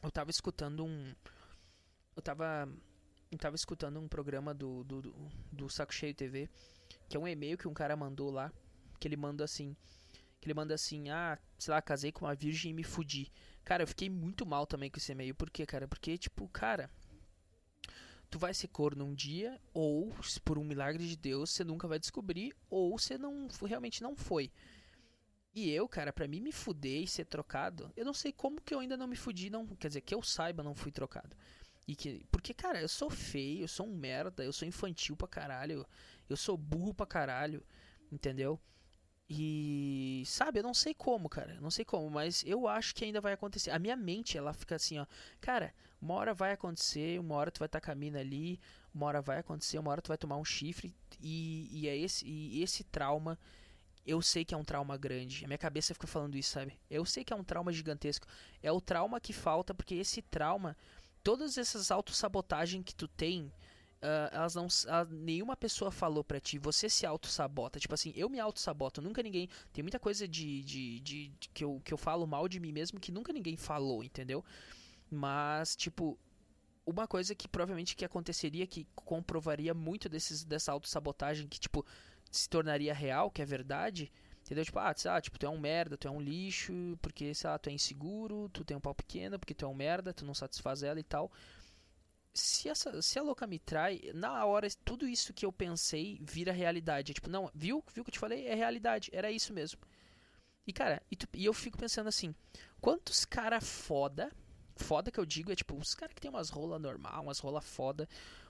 [0.02, 1.14] eu tava escutando um.
[2.16, 2.68] Eu tava.
[3.30, 5.14] eu tava escutando um programa do, do, do,
[5.50, 6.48] do Saco Cheio TV,
[7.08, 8.52] que é um e-mail que um cara mandou lá,
[8.98, 9.76] que ele manda assim,
[10.40, 13.30] que ele manda assim, ah, sei lá, casei com uma virgem e me fudi.
[13.64, 15.34] Cara, eu fiquei muito mal também com esse e-mail.
[15.34, 15.86] Por quê, cara?
[15.86, 16.90] Porque, tipo, cara,
[18.28, 20.12] tu vai ser corno um dia, ou,
[20.44, 24.50] por um milagre de Deus, você nunca vai descobrir, ou você não realmente não foi.
[25.54, 28.74] E eu, cara, pra mim me fuder e ser trocado, eu não sei como que
[28.74, 29.66] eu ainda não me fudi, não.
[29.66, 31.36] Quer dizer, que eu saiba, não fui trocado.
[31.86, 35.28] E que, porque, cara, eu sou feio, eu sou um merda, eu sou infantil pra
[35.28, 35.86] caralho,
[36.28, 37.62] eu sou burro pra caralho,
[38.10, 38.58] entendeu?
[39.28, 43.20] E sabe, eu não sei como, cara, não sei como, mas eu acho que ainda
[43.20, 43.70] vai acontecer.
[43.70, 45.06] A minha mente, ela fica assim, ó,
[45.40, 48.60] cara, uma hora vai acontecer, uma hora tu vai estar tá caminhando ali,
[48.94, 52.26] uma hora vai acontecer, uma hora tu vai tomar um chifre e, e é esse
[52.26, 53.38] e esse trauma
[54.06, 55.44] eu sei que é um trauma grande.
[55.44, 56.78] A minha cabeça fica falando isso, sabe?
[56.90, 58.26] Eu sei que é um trauma gigantesco.
[58.62, 60.76] É o trauma que falta porque esse trauma,
[61.22, 63.52] todas essas autossabotagem que tu tem,
[64.02, 64.66] uh, elas não.
[64.66, 67.78] Uh, nenhuma pessoa falou pra ti, você se auto-sabota.
[67.78, 69.48] Tipo assim, eu me auto-saboto, nunca ninguém.
[69.72, 72.72] Tem muita coisa de, de, de, de, que, eu, que eu falo mal de mim
[72.72, 74.44] mesmo que nunca ninguém falou, entendeu?
[75.08, 76.18] Mas, tipo,
[76.84, 81.86] uma coisa que provavelmente que aconteceria, que comprovaria muito desses, dessa autossabotagem, que, tipo,
[82.32, 84.10] se tornaria real, que é verdade.
[84.40, 84.64] Entendeu?
[84.64, 87.72] Tipo, ah, tipo, tu é um merda, tu é um lixo, porque, sei tu é
[87.72, 90.98] inseguro, tu tem um pau pequeno, porque tu é um merda, tu não satisfaz ela
[90.98, 91.30] e tal
[92.34, 96.52] se, essa, se a louca me trai, na hora tudo isso que eu pensei vira
[96.52, 97.12] realidade.
[97.12, 97.84] É tipo, não, viu?
[97.92, 98.46] Viu que eu te falei?
[98.46, 99.80] É realidade, era isso mesmo.
[100.66, 102.34] E cara, e, tu, e eu fico pensando assim,
[102.80, 104.30] quantos cara foda,
[104.76, 107.60] foda que eu digo é tipo, os caras que tem umas rola normal, umas rola
[107.60, 108.08] foda,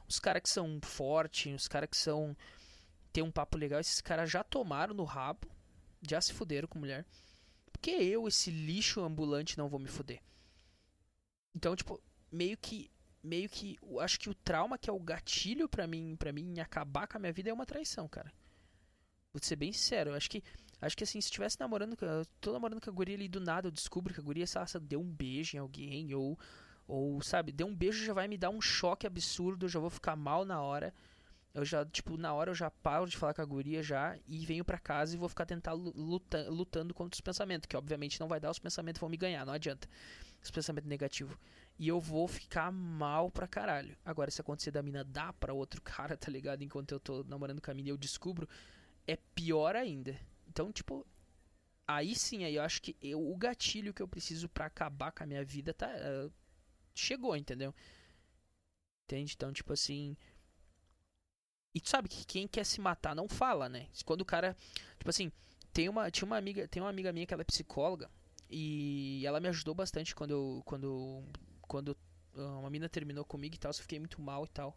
[0.08, 2.36] os caras que são fortes, os caras que são
[3.12, 5.48] tem um papo legal, esses caras já tomaram no rabo,
[6.00, 7.04] já se fuderam com mulher.
[7.70, 10.22] Porque eu, esse lixo ambulante, não vou me fuder.
[11.54, 12.00] Então, tipo,
[12.30, 12.90] meio que
[13.22, 17.06] meio que acho que o trauma que é o gatilho para mim, para mim acabar
[17.06, 18.32] com a minha vida é uma traição, cara.
[19.32, 20.42] Vou ser bem sincero, eu acho que
[20.80, 21.96] acho que assim, se estivesse namorando,
[22.40, 25.00] tô namorando com a guria ali do nada, eu descubro que a guria essa, deu
[25.00, 26.38] um beijo em alguém ou
[26.86, 29.88] ou sabe, deu um beijo já vai me dar um choque absurdo, eu já vou
[29.88, 30.92] ficar mal na hora.
[31.54, 34.46] Eu já, tipo, na hora eu já paro de falar com a guria já e
[34.46, 38.28] venho para casa e vou ficar tentando lutar, lutando contra os pensamentos, que obviamente não
[38.28, 39.88] vai dar, os pensamentos vão me ganhar, não adianta.
[40.42, 41.36] Os pensamentos negativos
[41.78, 43.96] e eu vou ficar mal pra caralho.
[44.04, 46.62] Agora, se acontecer da mina dar pra outro cara, tá ligado?
[46.62, 48.48] Enquanto eu tô namorando com a mina e eu descubro,
[49.06, 50.16] é pior ainda.
[50.48, 51.06] Então, tipo,
[51.86, 55.24] aí sim, aí eu acho que eu, o gatilho que eu preciso para acabar com
[55.24, 55.88] a minha vida tá.
[55.88, 56.32] Uh,
[56.94, 57.74] chegou, entendeu?
[59.06, 59.34] Entende?
[59.36, 60.16] Então, tipo assim.
[61.74, 63.88] E tu sabe que quem quer se matar não fala, né?
[64.04, 64.56] Quando o cara.
[64.98, 65.32] Tipo assim,
[65.72, 68.10] tem uma, tinha uma amiga, tem uma amiga minha que ela é psicóloga.
[68.50, 71.24] E ela me ajudou bastante quando eu, quando
[71.62, 71.96] quando
[72.36, 74.76] ah, uma mina terminou comigo e tal, eu fiquei muito mal e tal.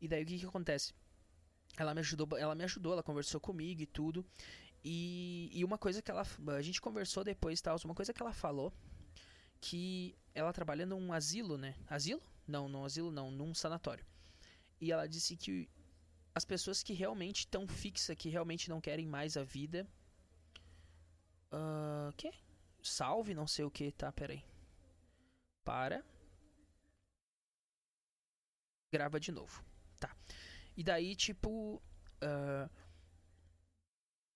[0.00, 0.92] E daí o que que acontece?
[1.76, 4.24] Ela me ajudou, ela me ajudou, ela conversou comigo e tudo.
[4.84, 8.32] E, e uma coisa que ela a gente conversou depois, tal, uma coisa que ela
[8.32, 8.72] falou
[9.60, 11.74] que ela trabalha num asilo, né?
[11.88, 12.22] Asilo?
[12.46, 14.04] Não, num asilo não, num sanatório.
[14.78, 15.70] E ela disse que
[16.34, 19.86] as pessoas que realmente estão fixas, que realmente não querem mais a vida.
[21.52, 22.32] Uh, que?
[22.82, 24.10] Salve, não sei o que, tá?
[24.12, 24.42] Peraí.
[25.64, 26.04] Para
[28.94, 29.64] grava de novo.
[29.98, 30.10] Tá.
[30.76, 31.82] E daí, tipo.
[32.22, 32.70] Uh,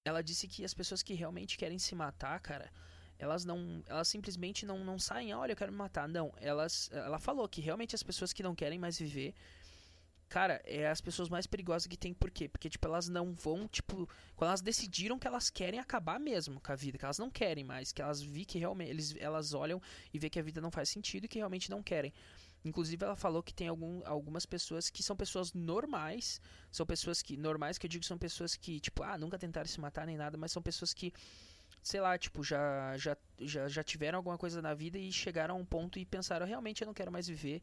[0.04, 2.70] ela disse que as pessoas que realmente querem se matar, cara,
[3.18, 3.82] elas não.
[3.86, 6.08] Elas simplesmente não, não saem, olha, eu quero me matar.
[6.08, 6.90] Não, elas.
[6.92, 9.34] Ela falou que realmente as pessoas que não querem mais viver.
[10.28, 12.48] Cara, é as pessoas mais perigosas que tem, por quê?
[12.48, 14.06] Porque, tipo, elas não vão, tipo,
[14.36, 17.64] quando elas decidiram que elas querem acabar mesmo com a vida, que elas não querem
[17.64, 19.80] mais, que elas vi que realmente, eles, elas olham
[20.12, 22.12] e vê que a vida não faz sentido e que realmente não querem.
[22.64, 26.40] Inclusive, ela falou que tem algum, algumas pessoas que são pessoas normais.
[26.70, 27.36] São pessoas que.
[27.36, 30.36] Normais, que eu digo são pessoas que, tipo, ah, nunca tentaram se matar nem nada,
[30.36, 31.12] mas são pessoas que,
[31.82, 35.58] sei lá, tipo, já, já, já, já tiveram alguma coisa na vida e chegaram a
[35.58, 37.62] um ponto e pensaram, realmente eu não quero mais viver.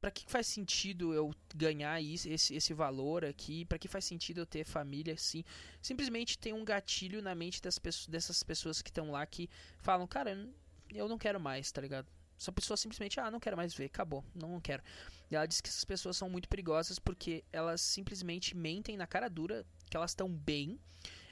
[0.00, 3.64] Pra que faz sentido eu ganhar isso, esse, esse valor aqui?
[3.64, 5.42] Pra que faz sentido eu ter família assim?
[5.82, 10.06] Simplesmente tem um gatilho na mente das pessoas, dessas pessoas que estão lá que falam,
[10.06, 10.48] cara,
[10.94, 12.06] eu não quero mais, tá ligado?
[12.38, 14.84] Essa pessoa simplesmente, ah, não quero mais ver, acabou, não, não quero.
[15.28, 19.28] E ela diz que essas pessoas são muito perigosas porque elas simplesmente mentem na cara
[19.28, 20.78] dura que elas estão bem.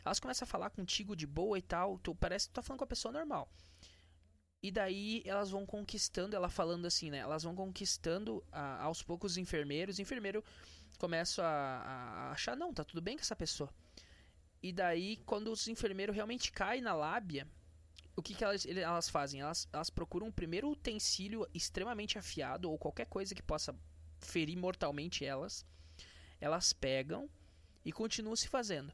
[0.05, 2.79] Elas começam a falar contigo de boa e tal, tu parece que tu tá falando
[2.79, 3.49] com a pessoa normal.
[4.67, 7.19] E daí elas vão conquistando, ela falando assim, né?
[7.19, 9.97] Elas vão conquistando a, aos poucos os enfermeiros.
[9.97, 10.43] O enfermeiro
[10.99, 13.73] começa a, a, achar, não, tá tudo bem com essa pessoa.
[14.61, 17.47] E daí, quando os enfermeiros realmente caem na lábia,
[18.17, 19.41] o que, que elas, elas fazem?
[19.41, 23.73] Elas, elas procuram um primeiro utensílio extremamente afiado ou qualquer coisa que possa
[24.19, 25.65] ferir mortalmente elas,
[26.41, 27.31] elas pegam
[27.85, 28.93] e continuam se fazendo.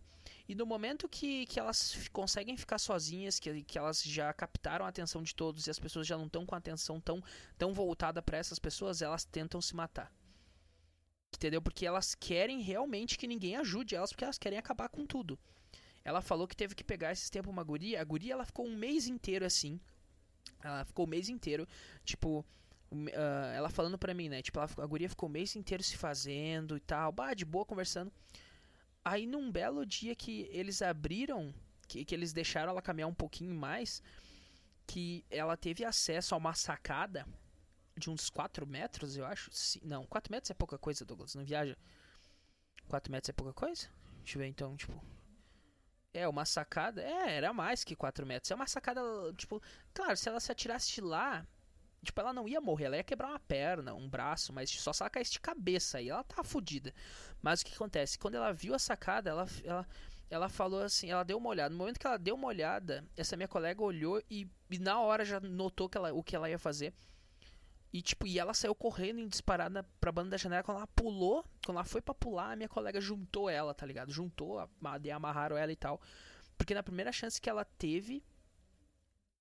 [0.49, 4.89] E no momento que, que elas conseguem ficar sozinhas, que, que elas já captaram a
[4.89, 7.23] atenção de todos e as pessoas já não estão com a atenção tão,
[7.57, 10.13] tão voltada para essas pessoas, elas tentam se matar.
[11.35, 11.63] Entendeu?
[11.63, 15.39] Porque elas querem realmente que ninguém ajude elas, porque elas querem acabar com tudo.
[16.05, 18.01] Ela falou que teve que pegar esse tempo uma guria.
[18.01, 19.81] A guria ela ficou um mês inteiro assim.
[20.63, 21.67] Ela ficou o mês inteiro,
[22.05, 22.45] tipo,
[22.93, 24.43] uh, ela falando pra mim, né?
[24.43, 27.65] Tipo, ela, a guria ficou o mês inteiro se fazendo e tal, bah, de boa
[27.65, 28.13] conversando.
[29.05, 31.53] Aí num belo dia que eles abriram,
[31.89, 34.03] que, que eles deixaram ela caminhar um pouquinho mais,
[34.87, 37.27] que ela teve acesso a uma sacada
[37.97, 39.51] de uns 4 metros, eu acho.
[39.83, 41.77] Não, 4 metros é pouca coisa, Douglas, não viaja.
[42.89, 43.89] 4 metros é pouca coisa?
[44.19, 45.03] Deixa eu ver então, tipo.
[46.15, 47.03] É, uma sacada.
[47.03, 48.51] É, era mais que 4 metros.
[48.51, 49.01] É uma sacada,
[49.37, 49.63] tipo.
[49.93, 51.47] Claro, se ela se atirasse lá.
[52.05, 55.03] Tipo, ela não ia morrer, ela ia quebrar uma perna, um braço, mas só se
[55.03, 56.93] ela caísse de cabeça aí, ela tá fodida.
[57.41, 58.19] Mas o que acontece?
[58.19, 59.87] Quando ela viu a sacada, ela, ela,
[60.29, 61.71] ela falou assim, ela deu uma olhada.
[61.71, 65.25] No momento que ela deu uma olhada, essa minha colega olhou e, e na hora
[65.25, 66.93] já notou que ela, o que ela ia fazer.
[67.93, 70.63] E, tipo, e ela saiu correndo em disparada pra banda da janela.
[70.63, 74.11] Quando ela pulou, quando ela foi pra pular, a minha colega juntou ela, tá ligado?
[74.11, 74.67] Juntou,
[75.15, 76.01] amarraram ela e tal.
[76.57, 78.25] Porque na primeira chance que ela teve,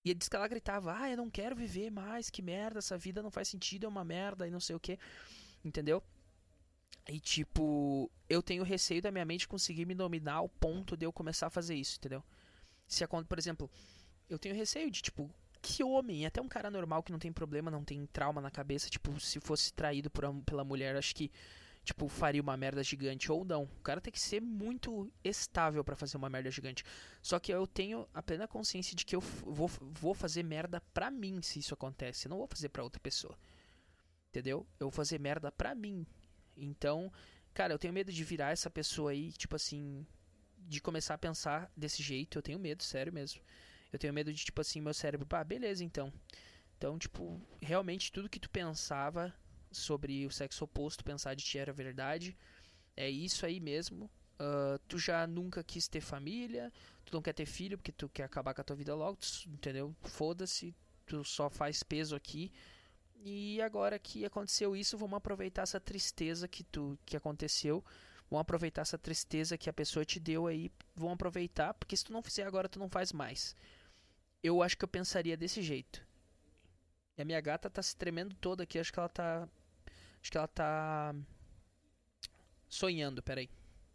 [0.03, 3.21] e disse que ela gritava: Ah, eu não quero viver mais, que merda, essa vida
[3.21, 4.97] não faz sentido, é uma merda e não sei o que.
[5.63, 6.03] Entendeu?
[7.07, 11.11] E tipo, eu tenho receio da minha mente conseguir me dominar ao ponto de eu
[11.11, 12.23] começar a fazer isso, entendeu?
[12.87, 13.69] Se a por exemplo,
[14.29, 15.29] eu tenho receio de, tipo,
[15.61, 18.89] que homem, até um cara normal que não tem problema, não tem trauma na cabeça,
[18.89, 21.31] tipo, se fosse traído por, pela mulher, acho que,
[21.83, 23.63] tipo, faria uma merda gigante ou não.
[23.63, 26.83] O cara tem que ser muito estável para fazer uma merda gigante.
[27.21, 31.09] Só que eu tenho a plena consciência de que eu vou, vou fazer merda pra
[31.09, 32.27] mim se isso acontece.
[32.27, 33.37] Eu não vou fazer pra outra pessoa.
[34.29, 34.65] Entendeu?
[34.79, 36.05] Eu vou fazer merda pra mim.
[36.55, 37.11] Então,
[37.53, 40.05] cara, eu tenho medo de virar essa pessoa aí, tipo assim,
[40.57, 42.37] de começar a pensar desse jeito.
[42.37, 43.41] Eu tenho medo, sério mesmo.
[43.91, 46.13] Eu tenho medo de, tipo assim, meu cérebro, pá, beleza, então.
[46.77, 49.33] Então, tipo, realmente tudo que tu pensava
[49.71, 52.37] sobre o sexo oposto, pensar de ti era verdade.
[52.95, 54.09] É isso aí mesmo.
[54.39, 56.71] Uh, tu já nunca quis ter família,
[57.05, 59.49] tu não quer ter filho porque tu quer acabar com a tua vida logo, tu,
[59.49, 59.95] entendeu?
[60.01, 62.51] Foda-se, tu só faz peso aqui.
[63.23, 67.83] E agora que aconteceu isso, vamos aproveitar essa tristeza que tu que aconteceu
[68.29, 72.13] vão aproveitar essa tristeza que a pessoa te deu aí, vão aproveitar, porque se tu
[72.13, 73.55] não fizer agora, tu não faz mais
[74.43, 76.05] eu acho que eu pensaria desse jeito.
[77.17, 79.47] E a minha gata tá se tremendo toda aqui, acho que ela tá.
[80.21, 81.15] Acho que ela tá.
[82.69, 83.49] Sonhando, peraí.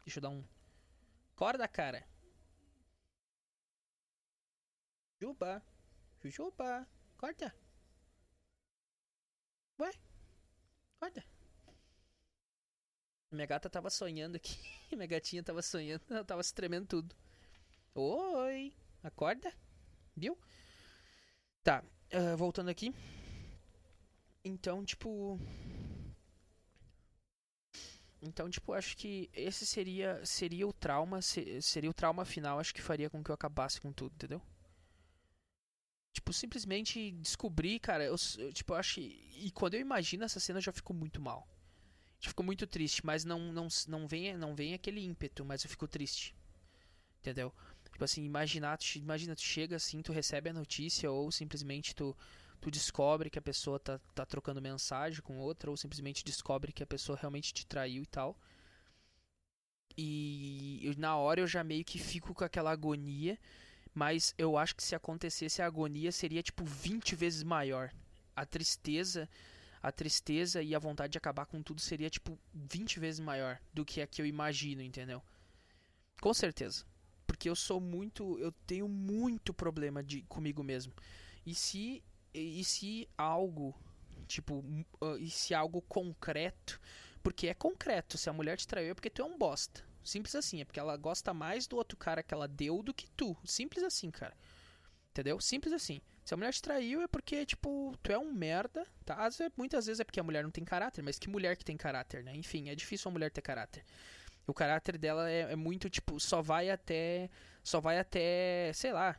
[0.04, 0.44] Deixa eu dar um.
[1.34, 2.06] Acorda, cara.
[5.20, 5.62] Juba.
[6.22, 6.86] Jujuba.
[7.16, 7.54] Acorda.
[9.78, 9.90] Ué?
[10.96, 11.24] Acorda.
[13.30, 14.56] Minha gata tava sonhando aqui.
[14.92, 16.02] Minha gatinha tava sonhando.
[16.10, 17.14] Ela tava se tremendo tudo.
[17.94, 18.74] Oi.
[19.02, 19.52] Acorda.
[20.16, 20.38] Viu?
[21.62, 22.94] Tá, uh, voltando aqui.
[24.44, 25.38] Então, tipo.
[28.22, 32.82] Então, tipo, acho que esse seria seria o trauma, seria o trauma final, acho que
[32.82, 34.42] faria com que eu acabasse com tudo, entendeu?
[36.12, 40.58] Tipo, simplesmente descobrir, cara, eu, eu tipo, eu acho e quando eu imagino essa cena
[40.58, 41.46] eu já fico muito mal.
[42.22, 45.70] Eu fico muito triste, mas não não não vem não vem aquele ímpeto, mas eu
[45.70, 46.34] fico triste.
[47.20, 47.52] Entendeu?
[47.92, 52.16] Tipo assim, imaginar, imagina, tu chega assim, tu recebe a notícia ou simplesmente tu,
[52.60, 56.82] tu descobre que a pessoa tá, tá trocando mensagem com outra ou simplesmente descobre que
[56.82, 58.38] a pessoa realmente te traiu e tal.
[59.96, 63.38] E eu, na hora eu já meio que fico com aquela agonia,
[63.94, 67.90] mas eu acho que se acontecesse a agonia seria tipo 20 vezes maior.
[68.34, 69.28] A tristeza,
[69.82, 73.84] a tristeza e a vontade de acabar com tudo seria tipo 20 vezes maior do
[73.84, 75.22] que a que eu imagino, entendeu?
[76.20, 76.84] Com certeza
[77.26, 80.92] porque eu sou muito, eu tenho muito problema de comigo mesmo.
[81.44, 82.02] E se
[82.38, 83.74] e se algo
[84.26, 84.64] tipo,
[85.00, 86.80] uh, e se algo concreto,
[87.22, 89.84] porque é concreto, se a mulher te traiu é porque tu é um bosta.
[90.02, 93.08] Simples assim, é porque ela gosta mais do outro cara que ela deu do que
[93.10, 93.36] tu.
[93.44, 94.36] Simples assim, cara.
[95.10, 95.40] Entendeu?
[95.40, 96.00] Simples assim.
[96.24, 99.28] Se a mulher te traiu é porque, tipo, tu é um merda, tá?
[99.56, 102.22] Muitas vezes é porque a mulher não tem caráter, mas que mulher que tem caráter,
[102.22, 102.36] né?
[102.36, 103.84] Enfim, é difícil uma mulher ter caráter.
[104.46, 107.28] O caráter dela é, é, muito tipo, só vai até.
[107.64, 108.72] Só vai até.
[108.74, 109.16] sei lá.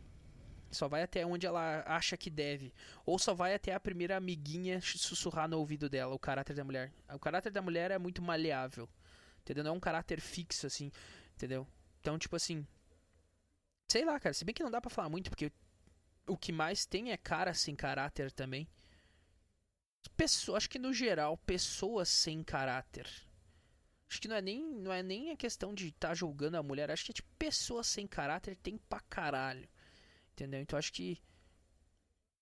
[0.71, 2.73] Só vai até onde ela acha que deve.
[3.05, 6.91] Ou só vai até a primeira amiguinha sussurrar no ouvido dela, o caráter da mulher.
[7.13, 8.89] O caráter da mulher é muito maleável.
[9.41, 9.63] Entendeu?
[9.63, 10.91] Não é um caráter fixo, assim.
[11.35, 11.65] Entendeu?
[12.01, 12.65] Então, tipo assim.
[13.89, 14.33] Sei lá, cara.
[14.33, 15.51] Se bem que não dá pra falar muito, porque
[16.27, 18.67] o que mais tem é cara sem caráter também.
[20.15, 23.07] pessoa, acho que no geral, pessoas sem caráter.
[24.09, 26.63] Acho que não é nem, não é nem a questão de estar tá julgando a
[26.63, 29.67] mulher, acho que é tipo, pessoas sem caráter tem pra caralho.
[30.37, 30.61] Entendeu?
[30.61, 31.19] Então acho que.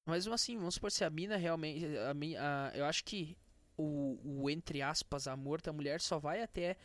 [0.06, 1.86] Mas assim, vamos supor se a mina realmente.
[1.98, 3.38] A, a, eu acho que
[3.78, 6.76] o, o, entre aspas, amor da mulher só vai até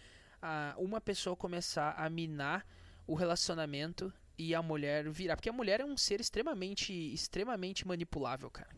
[0.41, 2.65] a, uma pessoa começar a minar
[3.09, 5.35] o relacionamento e a mulher virar.
[5.35, 8.71] Porque a mulher é um ser extremamente, extremamente manipulável, cara.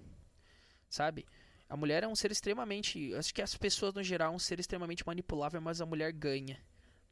[0.89, 1.27] Sabe?
[1.69, 3.15] A mulher é um ser extremamente.
[3.15, 6.59] Acho que as pessoas no geral é um ser extremamente manipulável, mas a mulher ganha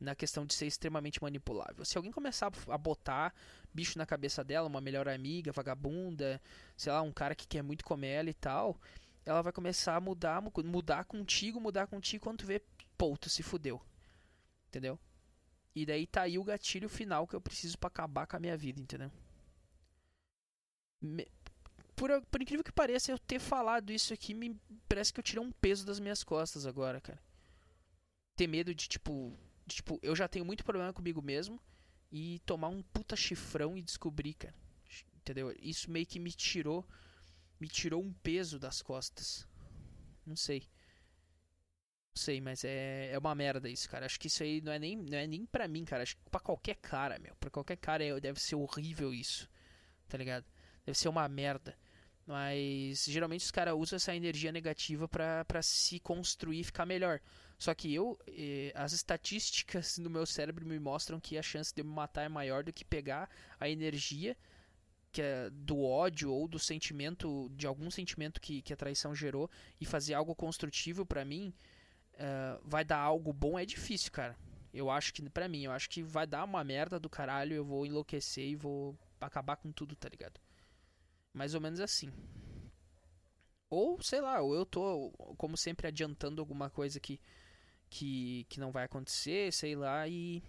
[0.00, 1.84] na questão de ser extremamente manipulável.
[1.84, 3.34] Se alguém começar a botar
[3.72, 6.40] bicho na cabeça dela, uma melhor amiga, vagabunda,
[6.76, 8.80] sei lá, um cara que quer muito comer ela e tal,
[9.24, 12.62] ela vai começar a mudar, mudar contigo, mudar contigo quando tu vê,
[12.96, 13.80] pô, tu se fudeu.
[14.68, 14.98] Entendeu?
[15.74, 18.56] E daí tá aí o gatilho final que eu preciso para acabar com a minha
[18.56, 19.12] vida, entendeu?
[21.00, 21.28] Me...
[21.94, 25.44] Por, por incrível que pareça, eu ter falado isso aqui me parece que eu tirei
[25.44, 27.20] um peso das minhas costas agora, cara.
[28.34, 29.36] Ter medo de, tipo,
[29.74, 31.60] tipo, eu já tenho muito problema comigo mesmo
[32.10, 34.54] e tomar um puta chifrão e descobrir, cara.
[35.16, 35.54] Entendeu?
[35.60, 36.84] Isso meio que me tirou
[37.60, 39.46] me tirou um peso das costas.
[40.24, 40.60] Não sei.
[40.60, 44.06] Não sei, mas é, é uma merda isso, cara.
[44.06, 46.02] Acho que isso aí não é nem, não é nem pra mim, cara.
[46.02, 47.36] Acho que pra qualquer cara, meu.
[47.36, 49.48] Pra qualquer cara é, deve ser horrível isso.
[50.08, 50.46] Tá ligado?
[50.86, 51.76] Deve ser uma merda.
[52.26, 57.20] Mas geralmente os caras usam essa energia negativa para se construir e ficar melhor.
[57.60, 61.82] Só que eu, eh, as estatísticas no meu cérebro me mostram que a chance de
[61.82, 63.28] me matar é maior do que pegar
[63.60, 64.34] a energia
[65.12, 69.50] que é do ódio ou do sentimento, de algum sentimento que, que a traição gerou
[69.78, 71.52] e fazer algo construtivo para mim,
[72.14, 74.38] uh, vai dar algo bom é difícil, cara.
[74.72, 77.64] Eu acho que, pra mim, eu acho que vai dar uma merda do caralho, eu
[77.64, 80.40] vou enlouquecer e vou acabar com tudo, tá ligado?
[81.34, 82.10] Mais ou menos assim.
[83.68, 87.20] Ou, sei lá, ou eu tô, como sempre, adiantando alguma coisa que,
[87.90, 90.42] que, que não vai acontecer, sei lá, e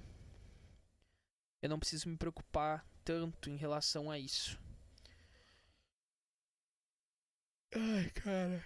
[1.61, 4.59] eu não preciso me preocupar tanto em relação a isso.
[7.73, 8.63] Ai, cara.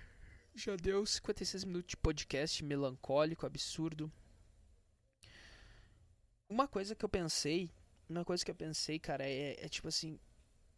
[0.53, 4.11] Já deu 56 minutos de podcast melancólico, absurdo.
[6.49, 7.71] Uma coisa que eu pensei,
[8.07, 10.19] uma coisa que eu pensei, cara, é, é tipo assim,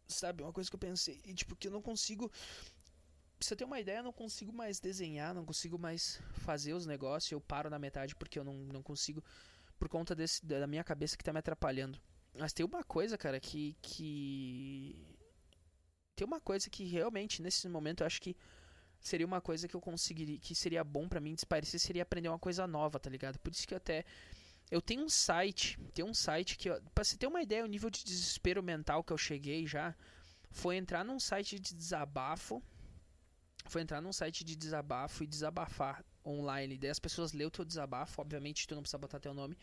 [0.08, 2.30] sabe, uma coisa que eu pensei, e, tipo, que eu não consigo
[3.44, 7.30] você ter uma ideia, eu não consigo mais desenhar, não consigo mais fazer os negócios,
[7.30, 9.22] eu paro na metade porque eu não, não consigo,
[9.78, 12.00] por conta desse, da minha cabeça que tá me atrapalhando.
[12.38, 13.76] Mas tem uma coisa, cara, que.
[13.82, 14.96] que...
[16.14, 18.36] Tem uma coisa que realmente, nesse momento, eu acho que
[19.00, 20.38] seria uma coisa que eu conseguiria.
[20.38, 23.38] que seria bom para mim desaparecer, seria aprender uma coisa nova, tá ligado?
[23.38, 24.04] Por isso que eu até.
[24.70, 27.88] Eu tenho um site, tem um site que, pra você ter uma ideia, o nível
[27.88, 29.94] de desespero mental que eu cheguei já,
[30.50, 32.62] foi entrar num site de desabafo,
[33.72, 36.76] foi entrar num site de desabafo e desabafar online.
[36.76, 39.56] Daí as pessoas lêem o teu desabafo, obviamente tu não precisa botar teu nome,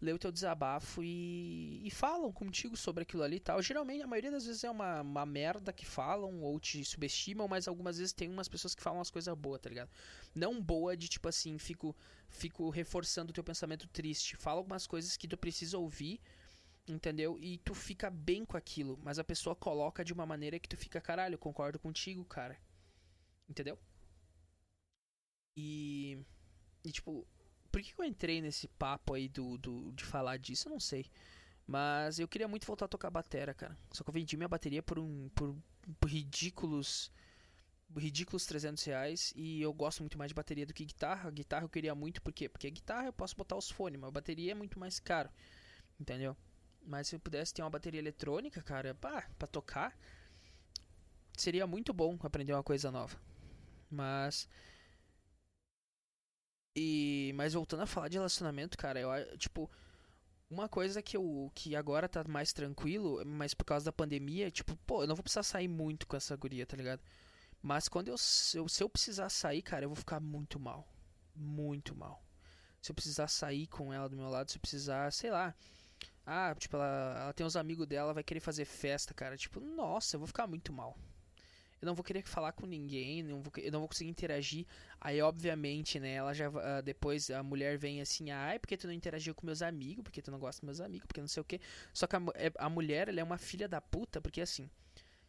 [0.00, 3.60] lê o teu desabafo e, e falam contigo sobre aquilo ali e tal.
[3.60, 7.66] Geralmente, a maioria das vezes é uma, uma merda que falam ou te subestimam, mas
[7.66, 9.90] algumas vezes tem umas pessoas que falam umas coisas boas, tá ligado?
[10.34, 11.96] Não boa de tipo assim, fico,
[12.28, 14.36] fico reforçando o teu pensamento triste.
[14.36, 16.20] Fala algumas coisas que tu precisa ouvir
[16.92, 17.38] entendeu?
[17.38, 20.76] E tu fica bem com aquilo, mas a pessoa coloca de uma maneira que tu
[20.76, 22.56] fica, caralho, concordo contigo, cara.
[23.48, 23.78] Entendeu?
[25.56, 26.18] E.
[26.84, 27.26] E tipo,
[27.70, 30.68] por que eu entrei nesse papo aí do, do, de falar disso?
[30.68, 31.06] Eu não sei.
[31.66, 33.76] Mas eu queria muito voltar a tocar batera, cara.
[33.92, 35.28] Só que eu vendi minha bateria por um.
[35.34, 35.56] por,
[36.00, 37.12] por ridículos.
[37.96, 39.32] Ridículos 300 reais.
[39.36, 41.30] E eu gosto muito mais de bateria do que guitarra.
[41.30, 42.48] Guitarra eu queria muito, por quê?
[42.48, 45.30] Porque a guitarra eu posso botar os fones, mas a bateria é muito mais caro.
[46.00, 46.36] Entendeu?
[46.82, 49.96] Mas se eu pudesse ter uma bateria eletrônica, cara, pá, pra tocar.
[51.36, 53.16] Seria muito bom aprender uma coisa nova.
[53.90, 54.48] Mas
[56.76, 59.70] e mas voltando a falar de relacionamento, cara, eu tipo
[60.50, 64.76] uma coisa que eu que agora tá mais tranquilo, mas por causa da pandemia, tipo,
[64.86, 67.02] pô, eu não vou precisar sair muito com essa guria, tá ligado?
[67.62, 68.16] Mas quando eu,
[68.54, 70.88] eu se eu precisar sair, cara, eu vou ficar muito mal.
[71.34, 72.22] Muito mal.
[72.80, 75.54] Se eu precisar sair com ela do meu lado, se eu precisar, sei lá,
[76.26, 79.36] ah, tipo, ela, ela tem os amigos dela, vai querer fazer festa, cara.
[79.36, 80.96] Tipo, nossa, eu vou ficar muito mal
[81.80, 84.66] eu não vou querer falar com ninguém, não vou, eu não vou conseguir interagir.
[85.00, 88.94] Aí, obviamente, né, ela já uh, depois a mulher vem assim, ai, porque tu não
[88.94, 91.44] interagiu com meus amigos, porque tu não gosta dos meus amigos, porque não sei o
[91.44, 91.60] que.
[91.94, 94.68] Só que a, é, a mulher, ela é uma filha da puta, porque assim,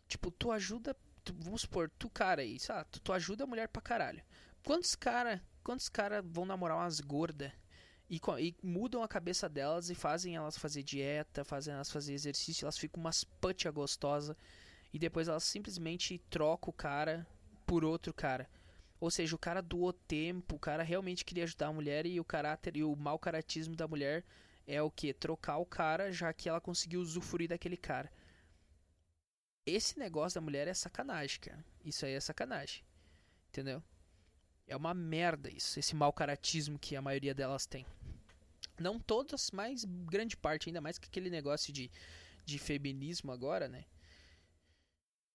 [0.07, 2.57] tipo, tu ajuda, tu, vamos supor, tu cara aí,
[2.91, 4.23] tu, tu ajuda a mulher pra caralho.
[4.63, 7.51] Quantos cara, quantos cara vão namorar umas gordas?
[8.09, 12.65] E, e, mudam a cabeça delas e fazem elas fazer dieta, fazem elas fazer exercício,
[12.65, 14.35] elas ficam umas putia gostosa
[14.93, 17.27] e depois ela simplesmente troca o cara
[17.65, 18.49] por outro cara.
[18.99, 22.25] Ou seja, o cara doou tempo, o cara realmente queria ajudar a mulher e o
[22.25, 24.25] caráter e o mau caratismo da mulher
[24.67, 25.13] é o que?
[25.13, 28.11] Trocar o cara, já que ela conseguiu usufruir daquele cara.
[29.65, 31.65] Esse negócio da mulher é sacanagem, cara.
[31.85, 32.83] Isso aí é sacanagem.
[33.49, 33.81] Entendeu?
[34.67, 37.85] É uma merda isso, esse mau caratismo que a maioria delas tem.
[38.77, 41.89] Não todas, mas grande parte, ainda mais que aquele negócio de,
[42.45, 43.85] de feminismo agora, né?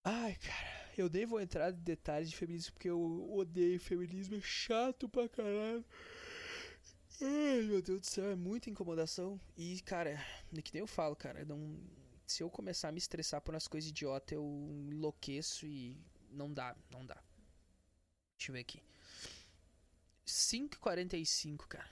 [0.05, 4.41] Ai, cara, eu nem vou entrar em detalhes de feminismo porque eu odeio feminismo, é
[4.43, 5.85] chato pra caralho.
[7.23, 9.41] Ai, meu Deus do céu, é muita incomodação.
[9.57, 10.23] E, cara,
[10.63, 11.81] que nem eu falo, cara, não,
[12.27, 14.45] se eu começar a me estressar por umas coisas idiotas, eu
[14.91, 15.97] enlouqueço e
[16.31, 17.23] não dá, não dá.
[18.37, 18.83] Deixa eu ver aqui.
[20.27, 21.91] 5h45, cara.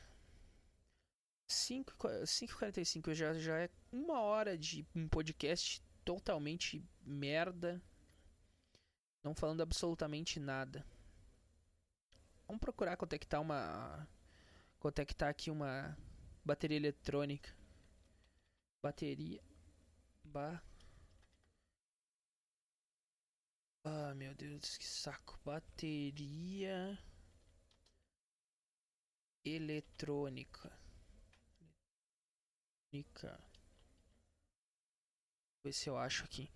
[1.49, 7.83] 5h45 já, já é uma hora de um podcast totalmente merda.
[9.23, 10.85] Não falando absolutamente nada.
[12.47, 12.97] Vamos procurar
[13.27, 14.07] tá uma.
[15.17, 15.97] Tá aqui uma
[16.45, 17.55] bateria eletrônica.
[18.83, 19.41] Bateria.
[20.25, 20.63] Ba.
[23.85, 25.39] Ah, meu Deus, que saco.
[25.45, 26.99] Bateria
[29.45, 30.73] eletrônica.
[32.93, 33.53] Eletrônica.
[35.65, 36.51] Ver se eu acho aqui.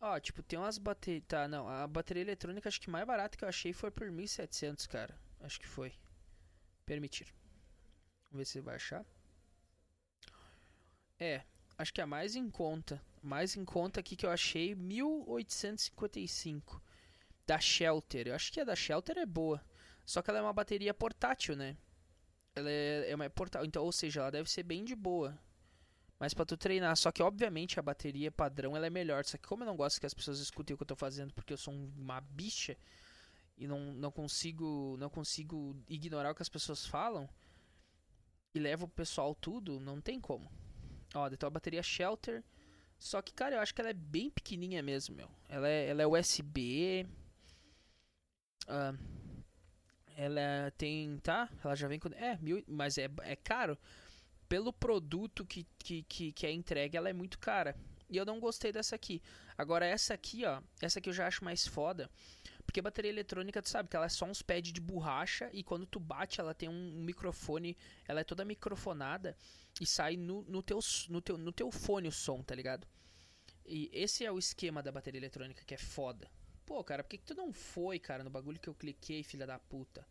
[0.00, 1.24] Ó, tipo, tem umas baterias.
[1.26, 1.68] Tá, não.
[1.68, 5.18] A bateria eletrônica acho que mais barata que eu achei foi por 1.700, cara.
[5.40, 5.92] Acho que foi.
[6.86, 7.34] Permitir.
[8.30, 9.04] Vamos ver se vai achar.
[11.18, 11.42] É,
[11.76, 13.02] acho que a mais em conta.
[13.22, 16.80] Mais em conta aqui que eu achei 1855
[17.46, 18.28] da Shelter.
[18.28, 19.60] Eu acho que a da Shelter é boa.
[20.06, 21.76] Só que ela é uma bateria portátil, né?
[22.54, 25.38] Ela é, é uma portátil, então, ou seja, ela deve ser bem de boa.
[26.18, 29.24] Mas para tu treinar, só que obviamente a bateria padrão ela é melhor.
[29.24, 31.32] Só que como eu não gosto que as pessoas escutem o que eu tô fazendo,
[31.32, 32.76] porque eu sou uma bicha
[33.56, 37.28] e não, não consigo não consigo ignorar o que as pessoas falam
[38.54, 40.50] e levo o pessoal tudo, não tem como.
[41.14, 42.42] Ó, então a bateria Shelter.
[42.98, 45.30] Só que, cara, eu acho que ela é bem pequenininha mesmo, meu.
[45.48, 47.06] Ela é, ela é USB.
[48.66, 48.98] Uh,
[50.16, 51.48] ela tem, tá?
[51.62, 52.08] Ela já vem com.
[52.08, 53.78] É, mil, mas é, é caro.
[54.48, 57.76] Pelo produto que, que, que, que é entregue, ela é muito cara.
[58.08, 59.22] E eu não gostei dessa aqui.
[59.56, 60.62] Agora, essa aqui, ó.
[60.80, 62.10] Essa aqui eu já acho mais foda.
[62.64, 65.86] Porque bateria eletrônica, tu sabe que ela é só uns pads de borracha e quando
[65.86, 67.76] tu bate, ela tem um, um microfone,
[68.06, 69.34] ela é toda microfonada
[69.80, 70.78] e sai no, no, teu,
[71.08, 72.86] no, teu, no teu fone o som, tá ligado?
[73.64, 76.30] E esse é o esquema da bateria eletrônica que é foda.
[76.66, 79.46] Pô, cara, por que, que tu não foi, cara, no bagulho que eu cliquei, filha
[79.46, 80.06] da puta?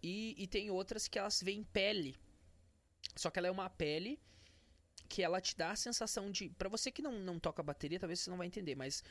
[0.00, 2.16] E, e tem outras que elas vêm pele.
[3.16, 4.18] Só que ela é uma pele
[5.08, 6.48] que ela te dá a sensação de.
[6.50, 9.02] para você que não, não toca bateria, talvez você não vai entender, mas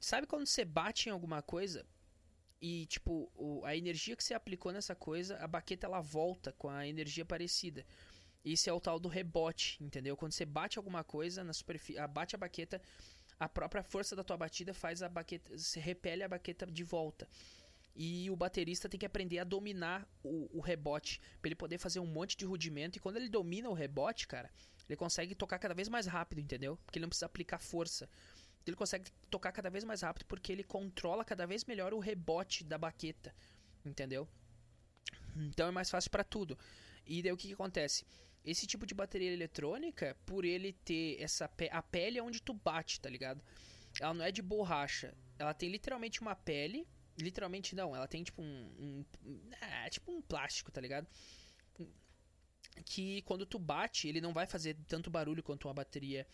[0.00, 1.86] Sabe quando você bate em alguma coisa
[2.60, 6.68] e, tipo, o, a energia que você aplicou nessa coisa, a baqueta ela volta com
[6.68, 7.86] a energia parecida.
[8.44, 10.16] Isso é o tal do rebote, entendeu?
[10.16, 12.80] Quando você bate alguma coisa na superfície, bate a baqueta,
[13.40, 17.26] a própria força da tua batida faz a baqueta, se repele a baqueta de volta.
[17.96, 22.00] E o baterista tem que aprender a dominar o, o rebote, para ele poder fazer
[22.00, 22.98] um monte de rudimento.
[22.98, 24.50] E quando ele domina o rebote, cara,
[24.88, 26.76] ele consegue tocar cada vez mais rápido, entendeu?
[26.84, 28.08] Porque ele não precisa aplicar força
[28.66, 32.64] ele consegue tocar cada vez mais rápido porque ele controla cada vez melhor o rebote
[32.64, 33.34] da baqueta,
[33.84, 34.28] entendeu?
[35.36, 36.58] Então é mais fácil para tudo.
[37.06, 38.06] E daí o que, que, acontece?
[38.44, 42.54] Esse tipo de bateria eletrônica, por ele ter essa pe a pele é onde tu
[42.54, 43.42] bate, tá ligado?
[44.00, 46.86] Ela não é de borracha, ela tem literalmente uma pele,
[47.18, 51.06] literalmente não, ela tem tipo um, um é, tipo um plástico, tá ligado?
[52.84, 56.26] Que quando tu bate, ele não vai fazer tanto barulho quanto uma bateria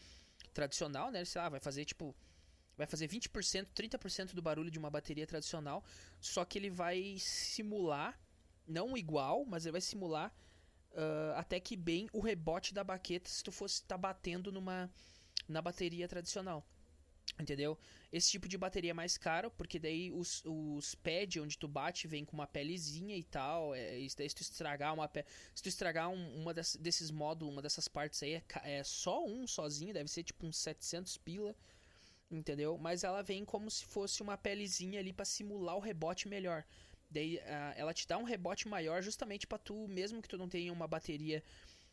[0.54, 1.24] tradicional, né?
[1.24, 2.14] Sei lá, vai fazer tipo.
[2.76, 5.84] Vai fazer 20%, 30% do barulho de uma bateria tradicional.
[6.18, 8.18] Só que ele vai simular,
[8.66, 10.34] não igual, mas ele vai simular
[10.92, 14.90] uh, até que bem o rebote da baqueta se tu fosse estar tá batendo numa
[15.46, 16.66] na bateria tradicional.
[17.40, 17.78] Entendeu?
[18.12, 22.08] Esse tipo de bateria é mais caro, porque daí os, os pads onde tu bate
[22.08, 23.74] vem com uma pelezinha e tal.
[23.74, 25.08] É, isso daí se tu estragar uma.
[25.54, 29.24] Se tu estragar um, uma das, desses módulos, uma dessas partes aí, é, é, só
[29.24, 31.54] um sozinho, deve ser tipo uns 700 pila.
[32.30, 32.78] Entendeu?
[32.78, 36.64] Mas ela vem como se fosse uma pelezinha ali para simular o rebote melhor.
[37.10, 40.48] Daí uh, ela te dá um rebote maior justamente para tu, mesmo que tu não
[40.48, 41.42] tenha uma bateria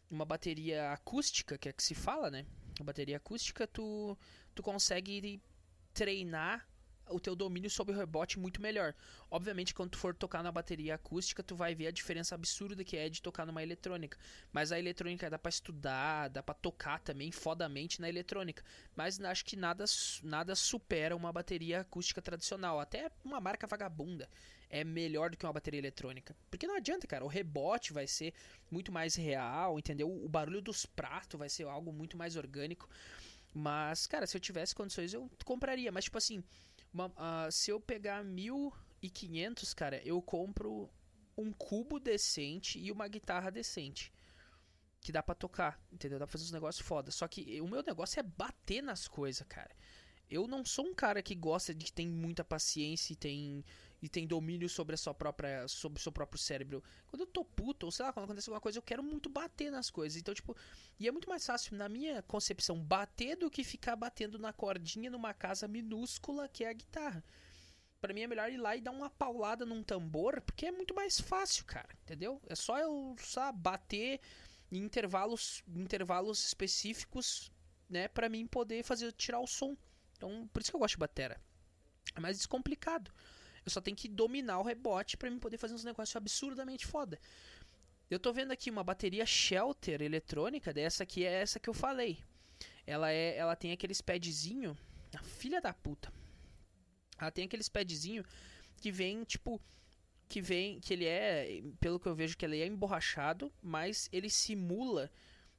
[0.09, 2.45] uma bateria acústica, que é que se fala, né?
[2.79, 4.17] Uma bateria acústica, tu
[4.53, 5.41] tu consegue
[5.93, 6.67] treinar
[7.09, 8.93] o teu domínio sobre o rebote muito melhor.
[9.29, 12.97] Obviamente, quando tu for tocar na bateria acústica, tu vai ver a diferença absurda que
[12.97, 14.17] é de tocar numa eletrônica.
[14.51, 18.63] Mas a eletrônica dá para estudar, dá para tocar também fodamente na eletrônica.
[18.95, 19.85] Mas acho que nada,
[20.23, 22.79] nada supera uma bateria acústica tradicional.
[22.79, 24.29] Até uma marca vagabunda
[24.69, 26.35] é melhor do que uma bateria eletrônica.
[26.49, 28.33] Porque não adianta, cara, o rebote vai ser
[28.69, 30.09] muito mais real, entendeu?
[30.09, 32.89] O barulho dos pratos vai ser algo muito mais orgânico.
[33.53, 35.91] Mas, cara, se eu tivesse condições, eu compraria.
[35.91, 36.43] Mas, tipo assim,
[36.93, 40.89] uma, uh, se eu pegar 1.500, cara, eu compro
[41.37, 44.11] um cubo decente e uma guitarra decente.
[44.99, 46.17] Que dá pra tocar, entendeu?
[46.17, 47.11] Dá pra fazer uns negócios foda.
[47.11, 49.75] Só que o meu negócio é bater nas coisas, cara.
[50.29, 53.63] Eu não sou um cara que gosta de que tem muita paciência e tem
[54.01, 56.83] e tem domínio sobre a sua própria sobre o seu próprio cérebro.
[57.07, 59.71] Quando eu tô puto, ou sei lá, quando acontece alguma coisa, eu quero muito bater
[59.71, 60.19] nas coisas.
[60.19, 60.55] Então, tipo,
[60.99, 65.09] e é muito mais fácil na minha concepção bater do que ficar batendo na cordinha
[65.09, 67.23] numa casa minúscula que é a guitarra.
[67.99, 70.93] Para mim é melhor ir lá e dar uma paulada num tambor, porque é muito
[70.93, 72.39] mais fácil, cara, entendeu?
[72.47, 74.19] É só eu, sabe, bater
[74.71, 77.51] em intervalos, intervalos específicos,
[77.89, 79.75] né, para mim poder fazer tirar o som.
[80.15, 81.41] Então, por isso que eu gosto de batera.
[82.15, 83.11] É mais descomplicado.
[83.67, 87.19] Eu só tenho que dominar o rebote para mim poder fazer uns negócios absurdamente foda.
[88.09, 92.17] Eu tô vendo aqui uma bateria Shelter eletrônica, dessa aqui é essa que eu falei.
[92.85, 94.77] Ela é, ela tem aqueles padzinho,
[95.13, 96.13] a filha da puta.
[97.19, 98.23] Ela tem aqueles padzinho
[98.77, 99.61] que vem tipo
[100.29, 104.29] que vem que ele é, pelo que eu vejo que ele é emborrachado, mas ele
[104.29, 105.11] simula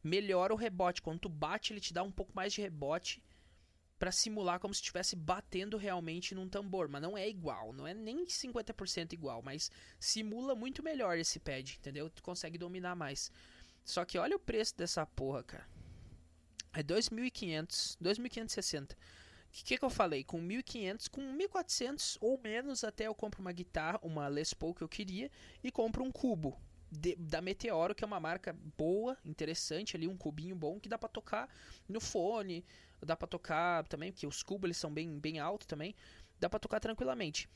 [0.03, 1.03] melhor o rebote.
[1.03, 3.23] Quando tu bate, ele te dá um pouco mais de rebote
[3.99, 7.93] para simular como se estivesse batendo realmente num tambor, mas não é igual, não é
[7.93, 12.09] nem 50% igual, mas simula muito melhor esse pad, entendeu?
[12.09, 13.33] Tu consegue dominar mais.
[13.85, 15.69] Só que olha o preço dessa porra, cara.
[16.73, 18.93] É 2.500, 2.560.
[18.93, 18.97] O
[19.51, 20.23] que, que, que eu falei?
[20.23, 24.83] Com 1.500, com 1.400 ou menos até eu compro uma guitarra, uma Les Paul que
[24.83, 25.31] eu queria
[25.65, 30.17] e compro um cubo de, da Meteoro, que é uma marca boa, interessante ali, um
[30.17, 31.49] cubinho bom que dá para tocar
[31.89, 32.65] no fone,
[33.01, 35.95] dá para tocar também, porque os cubos eles são bem, bem altos também,
[36.41, 37.49] dá para tocar tranquilamente.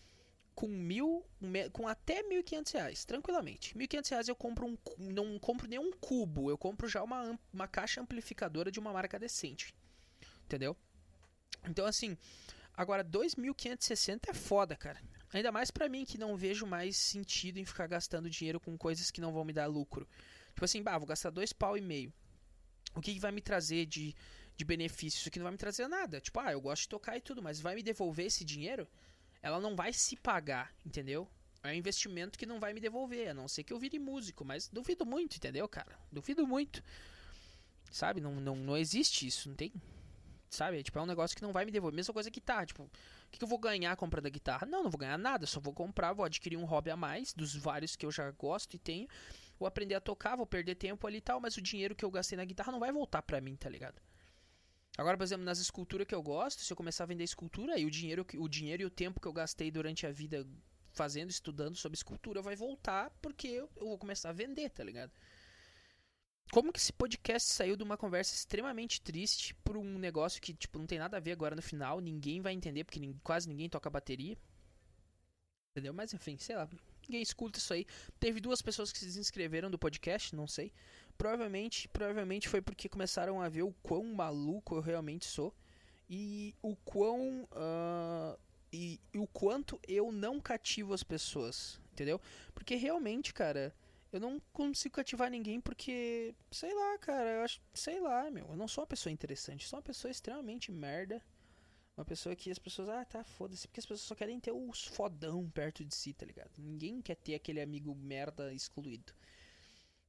[0.54, 1.24] Com mil,
[1.72, 3.76] com até mil e quinhentos reais, tranquilamente.
[3.76, 7.38] Mil e quinhentos reais eu compro um, não compro nenhum cubo, eu compro já uma,
[7.52, 9.74] uma caixa amplificadora de uma marca decente,
[10.44, 10.76] entendeu?
[11.66, 12.18] Então assim,
[12.74, 15.00] agora 2.560 é foda, cara.
[15.32, 19.10] Ainda mais para mim que não vejo mais sentido em ficar gastando dinheiro com coisas
[19.10, 20.06] que não vão me dar lucro.
[20.48, 22.12] Tipo assim, bah, vou gastar dois pau e meio.
[22.94, 24.14] O que, que vai me trazer de,
[24.56, 25.18] de benefício?
[25.18, 26.20] Isso aqui não vai me trazer nada.
[26.20, 28.86] Tipo, ah, eu gosto de tocar e tudo, mas vai me devolver esse dinheiro?
[29.40, 31.26] Ela não vai se pagar, entendeu?
[31.62, 34.44] É um investimento que não vai me devolver, a não ser que eu vire músico,
[34.44, 35.98] mas duvido muito, entendeu, cara?
[36.10, 36.82] Duvido muito.
[37.90, 38.20] Sabe?
[38.20, 39.72] Não, não, não existe isso, não tem.
[40.50, 40.82] Sabe?
[40.82, 41.96] Tipo, é um negócio que não vai me devolver.
[41.96, 42.90] Mesma coisa que tá, tipo,
[43.32, 44.66] que, que eu vou ganhar comprando a guitarra?
[44.66, 47.56] Não, não vou ganhar nada, só vou comprar, vou adquirir um hobby a mais, dos
[47.56, 49.08] vários que eu já gosto e tenho.
[49.58, 52.10] Vou aprender a tocar, vou perder tempo ali e tal, mas o dinheiro que eu
[52.10, 54.00] gastei na guitarra não vai voltar pra mim, tá ligado?
[54.98, 57.86] Agora, por exemplo, nas esculturas que eu gosto, se eu começar a vender escultura, aí
[57.86, 60.46] o dinheiro, o dinheiro e o tempo que eu gastei durante a vida
[60.92, 65.10] fazendo, estudando sobre escultura vai voltar porque eu, eu vou começar a vender, tá ligado?
[66.50, 70.78] Como que esse podcast saiu de uma conversa extremamente triste por um negócio que, tipo,
[70.78, 73.88] não tem nada a ver agora no final, ninguém vai entender, porque quase ninguém toca
[73.88, 74.36] bateria.
[75.72, 75.94] Entendeu?
[75.94, 76.68] Mas enfim, sei lá,
[77.08, 77.86] ninguém escuta isso aí.
[78.20, 80.72] Teve duas pessoas que se inscreveram do podcast, não sei.
[81.16, 85.54] Provavelmente, provavelmente foi porque começaram a ver o quão maluco eu realmente sou
[86.08, 88.38] e o quão uh,
[88.70, 92.20] e, e o quanto eu não cativo as pessoas, entendeu?
[92.54, 93.74] Porque realmente, cara,
[94.12, 98.56] eu não consigo cativar ninguém porque, sei lá, cara, eu acho, sei lá, meu, eu
[98.56, 101.22] não sou uma pessoa interessante, sou uma pessoa extremamente merda.
[101.96, 104.86] Uma pessoa que as pessoas, ah, tá, foda-se, porque as pessoas só querem ter os
[104.86, 106.50] fodão perto de si, tá ligado?
[106.58, 109.12] Ninguém quer ter aquele amigo merda excluído.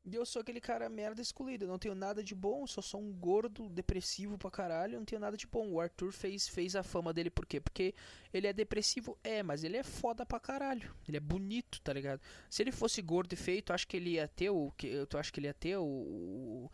[0.05, 1.63] E eu sou aquele cara merda excluído.
[1.63, 4.95] Eu não tenho nada de bom, sou só um gordo depressivo pra caralho.
[4.95, 5.71] Eu não tenho nada de bom.
[5.71, 7.61] O Arthur fez, fez a fama dele por quê?
[7.61, 7.95] Porque
[8.33, 9.17] ele é depressivo?
[9.23, 10.93] É, mas ele é foda pra caralho.
[11.07, 12.21] Ele é bonito, tá ligado?
[12.49, 14.73] Se ele fosse gordo e feio, tu acha que ele ia ter o.
[15.07, 16.71] Tu acha que ele ia ter o, o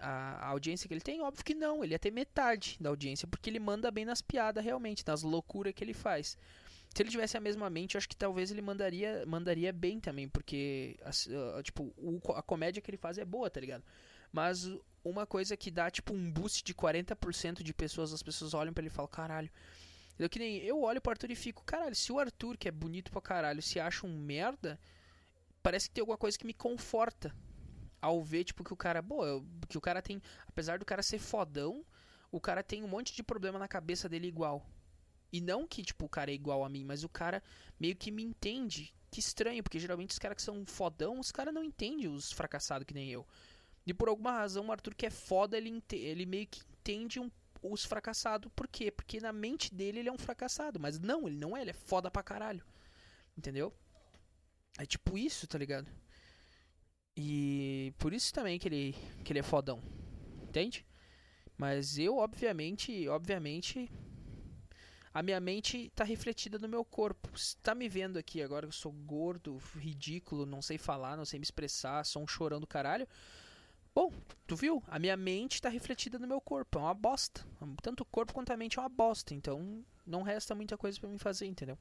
[0.00, 1.20] a, audiência que ele tem?
[1.20, 1.84] Óbvio que não.
[1.84, 3.28] Ele ia ter metade da audiência.
[3.28, 6.36] Porque ele manda bem nas piadas, realmente, nas loucuras que ele faz
[6.96, 10.96] se ele tivesse a mesma mente, acho que talvez ele mandaria, mandaria bem também, porque
[11.02, 13.84] uh, tipo, o, a comédia que ele faz é boa, tá ligado?
[14.32, 14.66] Mas
[15.04, 18.80] uma coisa que dá tipo um boost de 40% de pessoas, as pessoas olham para
[18.80, 19.50] ele e falam, caralho.
[20.18, 22.72] Eu que nem eu olho pro Arthur e fico, caralho, se o Arthur, que é
[22.72, 24.80] bonito pra caralho, se acha um merda,
[25.62, 27.36] parece que tem alguma coisa que me conforta
[28.00, 31.18] ao ver, tipo, que o cara, boa, que o cara tem, apesar do cara ser
[31.18, 31.84] fodão,
[32.32, 34.66] o cara tem um monte de problema na cabeça dele igual.
[35.36, 37.42] E não que, tipo, o cara é igual a mim, mas o cara
[37.78, 38.94] meio que me entende.
[39.10, 42.86] Que estranho, porque geralmente os caras que são fodão, os caras não entendem os fracassados
[42.86, 43.26] que nem eu.
[43.86, 47.30] E por alguma razão, o Arthur que é foda, ele, ele meio que entende um,
[47.62, 48.50] os fracassados.
[48.56, 48.90] Por quê?
[48.90, 50.80] Porque na mente dele ele é um fracassado.
[50.80, 52.64] Mas não, ele não é, ele é foda pra caralho.
[53.36, 53.70] Entendeu?
[54.78, 55.92] É tipo isso, tá ligado?
[57.14, 59.82] E por isso também que ele, que ele é fodão.
[60.48, 60.86] Entende?
[61.58, 63.90] Mas eu, obviamente, obviamente,
[65.16, 67.30] a minha mente tá refletida no meu corpo.
[67.34, 71.38] Você tá me vendo aqui agora eu sou gordo, ridículo, não sei falar, não sei
[71.38, 73.08] me expressar, sou um chorão do caralho.
[73.94, 74.12] Bom,
[74.46, 74.82] tu viu?
[74.86, 77.46] A minha mente tá refletida no meu corpo, é uma bosta.
[77.80, 81.08] Tanto o corpo quanto a mente é uma bosta, então não resta muita coisa para
[81.08, 81.78] mim fazer, entendeu?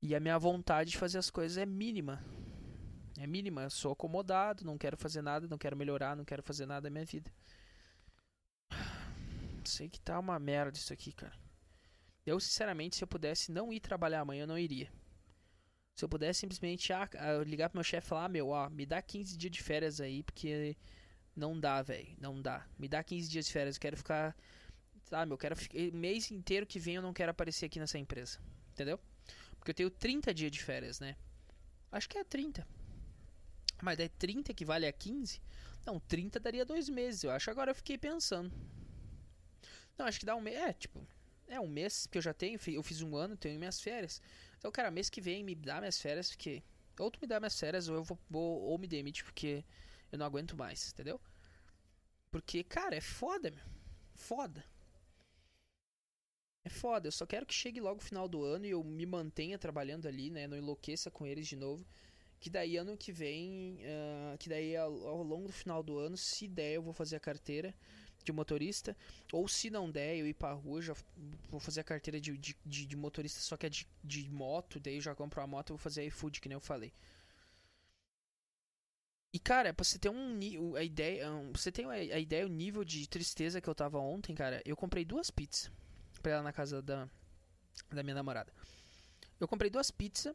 [0.00, 2.24] E a minha vontade de fazer as coisas é mínima.
[3.18, 6.64] É mínima, eu sou acomodado, não quero fazer nada, não quero melhorar, não quero fazer
[6.64, 7.30] nada da minha vida.
[9.62, 11.44] Sei que tá uma merda isso aqui, cara.
[12.26, 14.92] Eu, sinceramente, se eu pudesse não ir trabalhar amanhã, eu não iria.
[15.94, 18.68] Se eu pudesse simplesmente ah, ah ligar pro meu chefe e falar, ah, meu, ó,
[18.68, 20.76] me dá 15 dias de férias aí, porque
[21.34, 22.66] não dá, velho, não dá.
[22.78, 24.36] Me dá 15 dias de férias, eu quero ficar,
[25.04, 28.38] sabe, eu quero ficar, mês inteiro que vem eu não quero aparecer aqui nessa empresa,
[28.72, 28.98] entendeu?
[29.56, 31.16] Porque eu tenho 30 dias de férias, né?
[31.92, 32.66] Acho que é 30.
[33.82, 35.40] Mas é 30 que vale a 15?
[35.84, 37.50] Não, 30 daria dois meses, eu acho.
[37.50, 38.52] Agora eu fiquei pensando.
[39.96, 40.56] Não, acho que dá um mês.
[40.56, 41.06] É, tipo,
[41.48, 44.20] é um mês que eu já tenho, eu fiz um ano, tenho minhas férias.
[44.58, 46.62] Então, cara, mês que vem me dá minhas férias, porque.
[46.98, 49.64] Ou tu me dá minhas férias, ou eu vou, vou ou me demite, porque
[50.10, 51.20] eu não aguento mais, entendeu?
[52.30, 53.64] Porque, cara, é foda, meu.
[54.14, 54.64] Foda.
[56.64, 59.06] É foda, eu só quero que chegue logo o final do ano e eu me
[59.06, 60.48] mantenha trabalhando ali, né?
[60.48, 61.86] Não enlouqueça com eles de novo.
[62.40, 66.16] Que daí ano que vem, uh, que daí ao, ao longo do final do ano,
[66.16, 67.74] se der, eu vou fazer a carteira
[68.26, 68.96] de motorista.
[69.32, 70.94] Ou se não der, eu ir pra rua, já
[71.48, 74.78] vou fazer a carteira de, de, de, de motorista, só que é de, de moto,
[74.78, 76.92] daí eu já compro a moto e vou fazer iFood, que nem eu falei.
[79.32, 82.82] E cara, pra você ter um a ideia, um, você tem a ideia, o nível
[82.84, 85.70] de tristeza que eu tava ontem, cara, eu comprei duas pizzas
[86.22, 87.08] pra ela na casa da,
[87.90, 88.52] da minha namorada.
[89.38, 90.34] Eu comprei duas pizzas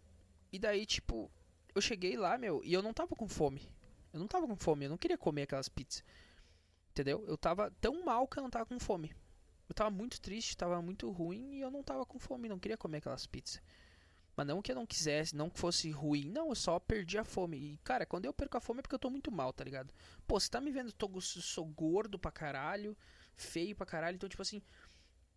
[0.52, 1.32] e daí, tipo,
[1.74, 3.68] eu cheguei lá, meu, e eu não tava com fome.
[4.14, 6.04] Eu não tava com fome, eu não queria comer aquelas pizzas.
[6.92, 7.26] Entendeu?
[7.26, 9.14] Eu tava tão mal que eu não tava com fome.
[9.68, 12.78] Eu tava muito triste, tava muito ruim e eu não tava com fome, não queria
[12.78, 13.62] comer aquelas pizzas.
[14.36, 17.24] Mas não que eu não quisesse, não que fosse ruim, não, eu só perdi a
[17.24, 17.58] fome.
[17.58, 19.94] E, cara, quando eu perco a fome é porque eu tô muito mal, tá ligado?
[20.28, 22.98] Pô, você tá me vendo, tô, sou gordo pra caralho,
[23.36, 24.62] feio pra caralho, então, tipo assim,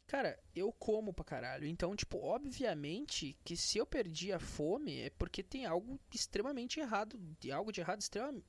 [0.07, 1.67] cara, eu como pra caralho.
[1.67, 7.17] Então, tipo, obviamente que se eu perdi a fome é porque tem algo extremamente errado,
[7.53, 8.45] algo de errado extremamente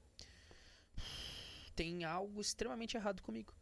[1.76, 3.53] tem algo extremamente errado comigo.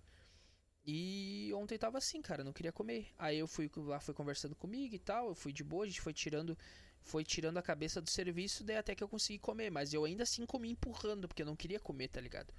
[0.86, 3.08] E ontem tava assim, cara, não queria comer.
[3.18, 6.02] Aí eu fui lá, fui conversando comigo e tal, eu fui de boa, a gente
[6.02, 6.58] foi tirando,
[7.02, 10.24] foi tirando a cabeça do serviço, daí até que eu consegui comer, mas eu ainda
[10.24, 12.54] assim comi empurrando, porque eu não queria comer, tá ligado?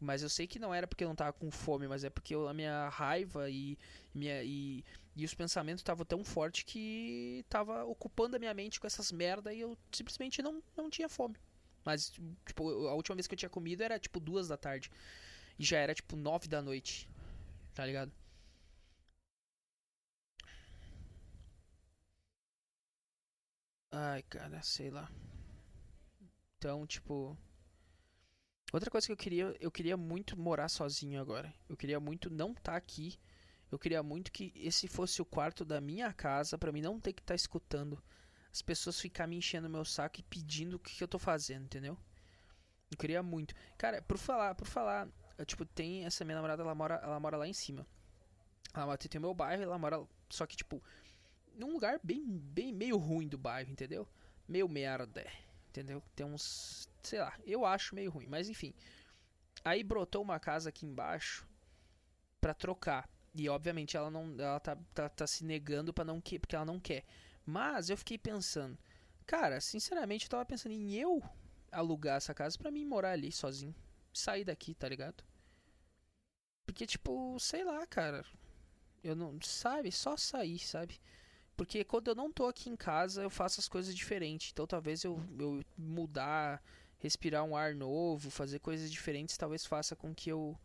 [0.00, 2.34] Mas eu sei que não era porque eu não tava com fome, mas é porque
[2.34, 3.78] eu, a minha raiva e,
[4.14, 4.84] minha, e,
[5.16, 9.52] e os pensamentos estavam tão fortes que tava ocupando a minha mente com essas merda
[9.52, 11.36] e eu simplesmente não, não tinha fome.
[11.84, 12.12] Mas,
[12.46, 14.90] tipo, a última vez que eu tinha comido era tipo duas da tarde.
[15.58, 17.08] E já era tipo nove da noite.
[17.74, 18.12] Tá ligado?
[23.92, 25.10] Ai, cara, sei lá.
[26.58, 27.36] Então, tipo.
[28.72, 31.54] Outra coisa que eu queria, eu queria muito morar sozinho agora.
[31.68, 33.18] Eu queria muito não estar tá aqui.
[33.70, 37.12] Eu queria muito que esse fosse o quarto da minha casa para mim não ter
[37.12, 38.02] que estar tá escutando
[38.54, 41.64] as pessoas ficar me enchendo meu saco e pedindo o que, que eu tô fazendo,
[41.64, 41.98] entendeu?
[42.88, 43.52] Eu queria muito.
[43.76, 47.36] Cara, por falar, por falar, eu, tipo, tem essa minha namorada, ela mora, ela mora
[47.36, 47.84] lá em cima.
[48.72, 50.82] Ela tem o meu bairro, ela mora só que tipo
[51.54, 54.08] num lugar bem bem meio ruim do bairro, entendeu?
[54.46, 55.26] Meio merda,
[55.68, 56.02] entendeu?
[56.14, 58.72] Tem uns, sei lá, eu acho meio ruim, mas enfim.
[59.64, 61.46] Aí brotou uma casa aqui embaixo
[62.40, 63.08] para trocar.
[63.34, 66.64] E obviamente ela não ela tá, tá, tá se negando para não que porque ela
[66.64, 67.04] não quer.
[67.44, 68.78] Mas eu fiquei pensando,
[69.26, 71.22] cara, sinceramente eu tava pensando em eu
[71.70, 73.74] alugar essa casa para mim morar ali sozinho.
[74.12, 75.24] Sair daqui, tá ligado?
[76.64, 78.24] Porque, tipo, sei lá, cara.
[79.02, 79.40] Eu não.
[79.42, 79.92] Sabe?
[79.92, 80.98] Só sair, sabe?
[81.56, 84.50] Porque quando eu não tô aqui em casa, eu faço as coisas diferentes.
[84.52, 86.62] Então talvez eu, eu mudar,
[86.98, 90.58] respirar um ar novo, fazer coisas diferentes, talvez faça com que eu.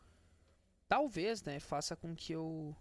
[0.88, 1.60] Talvez, né?
[1.60, 2.76] Faça com que eu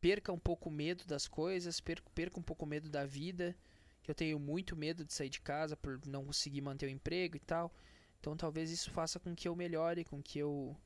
[0.00, 3.56] perca um pouco o medo das coisas, perca, perca um pouco o medo da vida,
[4.02, 7.36] que eu tenho muito medo de sair de casa por não conseguir manter o emprego
[7.36, 7.72] e tal.
[8.18, 10.76] Então talvez isso faça com que eu melhore, com que eu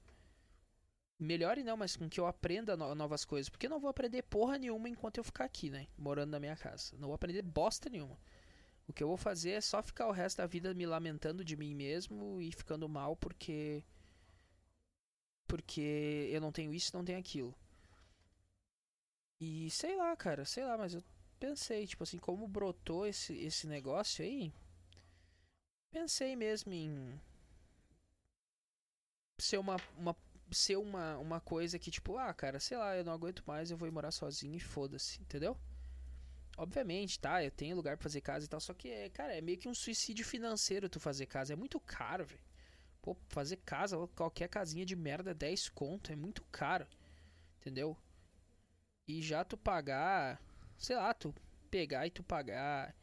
[1.18, 3.48] melhore não, mas com que eu aprenda no novas coisas.
[3.48, 5.86] Porque eu não vou aprender porra nenhuma enquanto eu ficar aqui, né?
[5.96, 6.96] Morando na minha casa.
[6.98, 8.18] Não vou aprender bosta nenhuma.
[8.86, 11.56] O que eu vou fazer é só ficar o resto da vida me lamentando de
[11.56, 13.82] mim mesmo e ficando mal porque.
[15.46, 17.54] Porque eu não tenho isso não tenho aquilo.
[19.44, 21.02] E sei lá, cara, sei lá, mas eu
[21.38, 24.50] pensei, tipo assim, como brotou esse, esse negócio aí.
[25.90, 27.20] Pensei mesmo em
[29.38, 30.16] ser uma, uma
[30.50, 33.76] ser uma, uma coisa que, tipo, ah, cara, sei lá, eu não aguento mais, eu
[33.76, 35.58] vou morar sozinho e foda-se, entendeu?
[36.56, 39.58] Obviamente, tá, eu tenho lugar pra fazer casa e tal, só que, cara, é meio
[39.58, 42.40] que um suicídio financeiro tu fazer casa, é muito caro, velho.
[43.02, 46.86] Pô, fazer casa, qualquer casinha de merda, 10 conto, é muito caro,
[47.60, 47.96] entendeu?
[49.06, 50.40] E já tu pagar,
[50.78, 51.34] sei lá, tu
[51.70, 52.94] pegar e tu pagar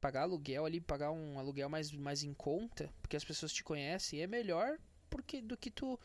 [0.00, 4.22] pagar aluguel ali, pagar um aluguel mais, mais em conta, porque as pessoas te conhecem,
[4.22, 4.78] é melhor
[5.10, 5.98] porque do que tu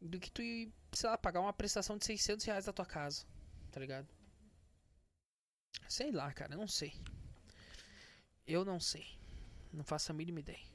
[0.00, 0.42] do que tu,
[0.92, 3.24] sei lá, pagar uma prestação de 600 reais da tua casa,
[3.70, 4.08] tá ligado?
[5.88, 6.92] Sei lá, cara, não sei.
[8.46, 9.06] Eu não sei.
[9.72, 10.66] Não faço a mínima ideia.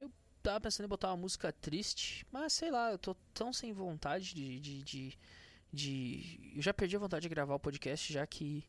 [0.00, 0.10] Eu
[0.42, 4.34] tava pensando em botar uma música triste, mas sei lá, eu tô tão sem vontade
[4.34, 4.58] de.
[4.58, 5.18] de, de,
[5.72, 6.52] de...
[6.56, 8.64] Eu já perdi a vontade de gravar o podcast, já que.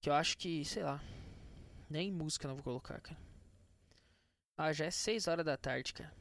[0.00, 1.02] Que eu acho que, sei lá.
[1.88, 3.20] Nem música não vou colocar, cara.
[4.56, 6.12] Ah, já é 6 horas da tarde, cara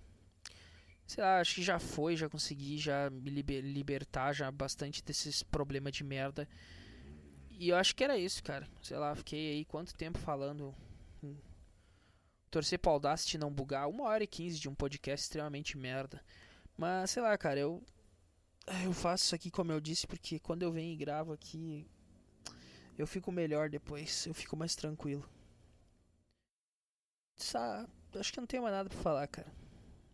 [1.08, 5.44] sei lá, acho que já foi, já consegui já me liber, libertar já bastante desses
[5.44, 6.48] problemas de merda.
[7.52, 8.68] E eu acho que era isso, cara.
[8.82, 10.76] Sei lá, fiquei aí quanto tempo falando.
[11.24, 11.38] Hum,
[12.52, 13.88] torcer pro Audacity não bugar.
[13.88, 16.22] Uma hora e quinze de um podcast extremamente merda.
[16.78, 17.82] Mas sei lá, cara, eu.
[18.84, 21.88] Eu faço isso aqui como eu disse, porque quando eu venho e gravo aqui.
[22.98, 24.26] Eu fico melhor depois.
[24.26, 25.28] Eu fico mais tranquilo.
[27.36, 29.52] Sa acho que não tenho mais nada pra falar, cara.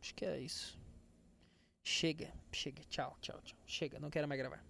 [0.02, 0.80] Acho que é isso.
[1.84, 3.58] Chega, chega, tchau, tchau, tchau.
[3.66, 4.64] Chega, não quero mais gravar.